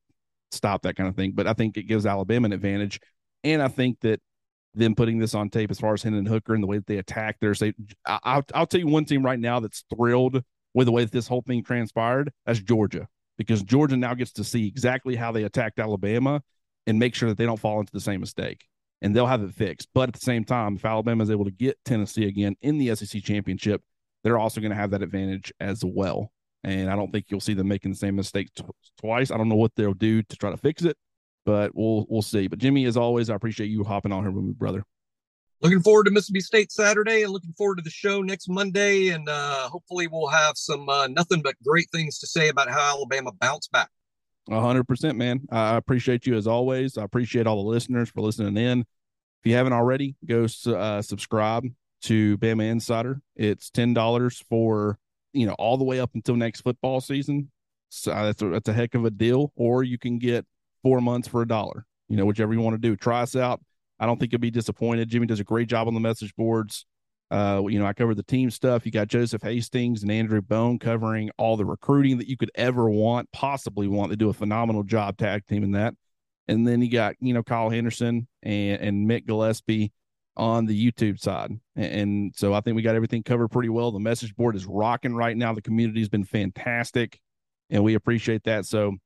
stop 0.52 0.84
that 0.84 0.96
kind 0.96 1.10
of 1.10 1.16
thing. 1.16 1.32
But 1.34 1.48
I 1.48 1.54
think 1.54 1.78
it 1.78 1.84
gives 1.84 2.06
Alabama 2.06 2.46
an 2.46 2.54
advantage, 2.54 3.00
and 3.44 3.62
I 3.62 3.68
think 3.68 4.00
that 4.02 4.20
them 4.76 4.96
putting 4.96 5.20
this 5.20 5.36
on 5.36 5.50
tape 5.50 5.72
as 5.72 5.80
far 5.80 5.94
as 5.94 6.04
Hendon 6.04 6.26
Hooker 6.26 6.54
and 6.54 6.64
the 6.64 6.68
way 6.68 6.78
that 6.78 6.88
they 6.88 6.98
attack 6.98 7.40
their 7.40 7.54
say, 7.54 7.74
I'll 8.06 8.44
I'll 8.54 8.68
tell 8.68 8.80
you 8.80 8.88
one 8.88 9.06
team 9.06 9.24
right 9.24 9.40
now 9.40 9.60
that's 9.60 9.84
thrilled 9.96 10.44
with 10.74 10.86
the 10.86 10.92
way 10.92 11.04
that 11.04 11.12
this 11.12 11.28
whole 11.28 11.44
thing 11.44 11.64
transpired. 11.64 12.32
That's 12.46 12.60
Georgia 12.60 13.08
because 13.38 13.64
Georgia 13.64 13.98
now 13.98 14.14
gets 14.14 14.34
to 14.34 14.44
see 14.44 14.68
exactly 14.68 15.16
how 15.16 15.32
they 15.32 15.44
attacked 15.44 15.80
Alabama 15.80 16.42
and 16.88 17.00
make 17.00 17.16
sure 17.16 17.30
that 17.30 17.38
they 17.38 17.46
don't 17.46 17.60
fall 17.60 17.80
into 17.80 17.94
the 17.94 18.00
same 18.00 18.20
mistake. 18.20 18.66
And 19.02 19.16
they'll 19.16 19.28
have 19.28 19.44
it 19.44 19.54
fixed. 19.54 19.90
But 19.94 20.10
at 20.10 20.14
the 20.14 20.22
same 20.22 20.46
time, 20.46 20.76
if 20.76 20.86
Alabama 20.86 21.24
is 21.24 21.32
able 21.32 21.46
to 21.46 21.52
get 21.52 21.78
Tennessee 21.84 22.26
again 22.26 22.56
in 22.62 22.78
the 22.78 22.96
SEC 22.96 23.22
championship, 23.24 23.82
they're 24.24 24.38
also 24.38 24.62
going 24.62 24.72
to 24.72 24.78
have 24.78 24.92
that 24.92 25.04
advantage 25.04 25.54
as 25.60 25.84
well. 25.84 26.32
And 26.64 26.90
I 26.90 26.96
don't 26.96 27.12
think 27.12 27.26
you'll 27.28 27.42
see 27.42 27.54
them 27.54 27.68
making 27.68 27.92
the 27.92 27.98
same 27.98 28.16
mistake 28.16 28.50
t- 28.56 28.64
twice. 28.98 29.32
I 29.32 29.38
don't 29.38 29.50
know 29.50 29.56
what 29.56 29.76
they'll 29.76 29.94
do 29.94 30.24
to 30.24 30.36
try 30.38 30.50
to 30.50 30.58
fix 30.58 30.84
it, 30.84 30.96
but 31.46 31.76
we'll 31.76 32.06
we'll 32.08 32.22
see. 32.22 32.48
But 32.48 32.60
Jimmy, 32.60 32.86
as 32.86 32.96
always, 32.96 33.30
I 33.30 33.36
appreciate 33.36 33.68
you 33.68 33.84
hopping 33.84 34.14
on 34.14 34.24
here 34.24 34.32
with 34.32 34.46
me, 34.46 34.54
brother. 34.54 34.86
Looking 35.62 35.82
forward 35.82 36.06
to 36.06 36.12
Mississippi 36.12 36.40
State 36.40 36.72
Saturday 36.72 37.24
and 37.24 37.32
looking 37.32 37.54
forward 37.54 37.78
to 37.78 37.84
the 37.84 37.90
show 37.90 38.22
next 38.22 38.50
Monday. 38.50 39.10
And 39.10 39.28
uh, 39.28 39.70
hopefully, 39.70 40.08
we'll 40.08 40.28
have 40.28 40.58
some 40.58 40.88
uh, 40.88 41.08
nothing 41.08 41.42
but 41.42 41.56
great 41.66 41.88
things 41.92 42.20
to 42.20 42.28
say 42.28 42.48
about 42.48 42.70
how 42.70 42.96
Alabama 42.96 43.34
bounced 43.34 43.72
back. 43.74 43.90
Hundred 44.50 44.86
percent, 44.86 45.18
man. 45.18 45.42
I 45.52 45.76
appreciate 45.76 46.26
you 46.26 46.36
as 46.36 46.48
always. 46.48 46.98
I 46.98 47.04
appreciate 47.04 47.48
all 47.48 47.64
the 47.64 47.70
listeners 47.70 48.10
for 48.10 48.22
listening 48.22 48.58
in. 48.58 48.82
If 48.82 49.50
you 49.50 49.56
haven't 49.56 49.74
already, 49.74 50.16
go 50.26 50.48
uh, 50.68 51.02
subscribe 51.02 51.66
to 52.04 52.38
Bama 52.38 52.70
Insider. 52.70 53.22
It's 53.36 53.70
ten 53.70 53.94
dollars 53.94 54.44
for 54.50 54.98
you 55.34 55.46
know 55.46 55.54
all 55.54 55.78
the 55.78 55.84
way 55.84 56.00
up 56.00 56.12
until 56.14 56.36
next 56.36 56.62
football 56.62 57.02
season. 57.02 57.52
So 57.90 58.12
uh, 58.12 58.26
that's 58.26 58.42
a, 58.42 58.50
that's 58.50 58.70
a 58.70 58.74
heck 58.74 58.96
of 58.96 59.06
a 59.06 59.12
deal. 59.12 59.52
Or 59.56 59.84
you 59.84 59.98
can 59.98 60.18
get 60.18 60.46
four 60.82 61.00
months 61.02 61.28
for 61.28 61.42
a 61.42 61.48
dollar. 61.48 61.86
You 62.10 62.18
know, 62.18 62.26
whichever 62.26 62.54
you 62.54 62.60
want 62.60 62.74
to 62.76 62.82
do. 62.82 62.96
Try 62.96 63.22
us 63.22 63.36
out. 63.36 63.62
I 64.00 64.06
don't 64.06 64.20
think 64.20 64.32
you'll 64.32 64.42
be 64.42 64.52
disappointed. 64.52 65.10
Jimmy 65.10 65.28
does 65.28 65.40
a 65.40 65.46
great 65.46 65.68
job 65.68 65.88
on 65.88 65.94
the 65.94 66.00
message 66.00 66.36
boards. 66.36 66.86
Uh, 67.32 67.64
you 67.68 67.80
know, 67.80 67.86
I 67.86 67.94
cover 67.94 68.14
the 68.14 68.24
team 68.24 68.52
stuff. 68.52 68.86
You 68.86 68.92
got 68.92 69.08
Joseph 69.08 69.42
Hastings 69.42 70.04
and 70.04 70.12
Andrew 70.12 70.42
Bone 70.42 70.78
covering 70.78 71.32
all 71.38 71.58
the 71.58 71.66
recruiting 71.66 72.20
that 72.20 72.28
you 72.28 72.38
could 72.38 72.52
ever 72.56 72.90
want, 72.90 73.32
possibly 73.32 73.88
want. 73.88 74.10
They 74.10 74.16
do 74.16 74.30
a 74.30 74.34
phenomenal 74.34 74.84
job 74.84 75.18
tag 75.18 75.46
teaming 75.48 75.72
that. 75.72 75.96
And 76.48 76.68
then 76.68 76.82
you 76.82 76.92
got, 76.92 77.16
you 77.20 77.34
know, 77.34 77.42
Kyle 77.42 77.70
Henderson 77.70 78.28
and, 78.44 78.82
and 78.82 79.10
Mick 79.10 79.26
Gillespie 79.26 79.92
on 80.36 80.66
the 80.66 80.92
YouTube 80.92 81.20
side. 81.20 81.52
And, 81.76 81.94
and 81.94 82.34
so 82.36 82.54
I 82.54 82.62
think 82.62 82.76
we 82.76 82.82
got 82.82 82.96
everything 82.96 83.24
covered 83.24 83.50
pretty 83.50 83.70
well. 83.70 83.92
The 83.92 84.00
message 84.00 84.36
board 84.36 84.56
is 84.56 84.66
rocking 84.66 85.16
right 85.16 85.38
now. 85.38 85.54
The 85.54 85.62
community 85.62 86.02
has 86.02 86.10
been 86.10 86.26
fantastic 86.26 87.20
and 87.70 87.84
we 87.84 87.96
appreciate 87.96 88.44
that. 88.44 88.66
So 88.66 88.98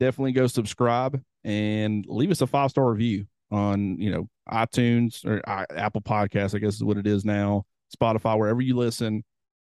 definitely 0.00 0.32
go 0.32 0.46
subscribe 0.46 1.20
and 1.44 2.04
leave 2.08 2.30
us 2.30 2.40
a 2.40 2.46
five 2.46 2.70
star 2.70 2.90
review 2.90 3.26
on, 3.50 3.98
you 4.00 4.10
know, 4.10 4.28
iTunes 4.50 5.24
or 5.24 5.42
uh, 5.48 5.64
Apple 5.74 6.00
Podcasts, 6.00 6.54
I 6.54 6.58
guess 6.58 6.74
is 6.74 6.84
what 6.84 6.96
it 6.96 7.06
is 7.06 7.24
now, 7.24 7.64
Spotify, 7.96 8.38
wherever 8.38 8.60
you 8.60 8.76
listen. 8.76 9.24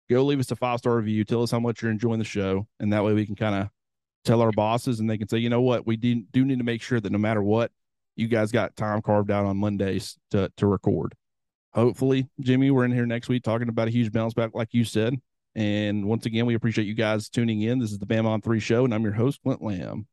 Go 0.10 0.24
leave 0.24 0.40
us 0.40 0.52
a 0.52 0.56
five 0.56 0.80
star 0.80 0.96
review. 0.98 1.24
Tell 1.24 1.44
us 1.44 1.52
how 1.52 1.60
much 1.60 1.82
you're 1.82 1.92
enjoying 1.92 2.20
the 2.20 2.26
show. 2.26 2.68
And 2.80 2.92
that 2.92 3.04
way 3.04 3.14
we 3.14 3.26
can 3.26 3.36
kind 3.36 3.56
of 3.56 3.70
tell 4.26 4.42
our 4.42 4.52
bosses 4.52 5.00
and 5.00 5.10
they 5.10 5.18
can 5.18 5.28
say, 5.28 5.38
you 5.38 5.50
know 5.50 5.62
what, 5.62 5.88
we 5.88 5.96
do, 5.96 6.24
do 6.32 6.46
need 6.46 6.60
to 6.60 6.66
make 6.66 6.82
sure 6.82 7.00
that 7.00 7.12
no 7.12 7.18
matter 7.18 7.42
what, 7.42 7.72
you 8.16 8.28
guys 8.28 8.52
got 8.52 8.76
time 8.76 9.02
carved 9.02 9.32
out 9.32 9.46
on 9.46 9.58
Mondays 9.58 10.18
to, 10.32 10.52
to 10.58 10.68
record. 10.68 11.16
Hopefully, 11.74 12.28
Jimmy, 12.42 12.70
we're 12.70 12.84
in 12.84 12.92
here 12.92 13.06
next 13.06 13.30
week 13.30 13.44
talking 13.44 13.70
about 13.70 13.88
a 13.88 13.92
huge 13.92 14.12
bounce 14.12 14.34
back, 14.34 14.52
like 14.54 14.74
you 14.74 14.84
said. 14.84 15.16
And 15.56 16.06
once 16.06 16.26
again, 16.26 16.46
we 16.46 16.56
appreciate 16.56 16.86
you 16.86 16.94
guys 16.94 17.30
tuning 17.30 17.62
in. 17.62 17.80
This 17.80 17.92
is 17.92 18.00
the 18.00 18.06
Bam 18.06 18.26
on 18.26 18.42
Three 18.42 18.60
show, 18.60 18.86
and 18.86 18.94
I'm 18.94 19.04
your 19.04 19.14
host, 19.14 19.42
Clint 19.44 19.62
Lamb. 19.62 20.08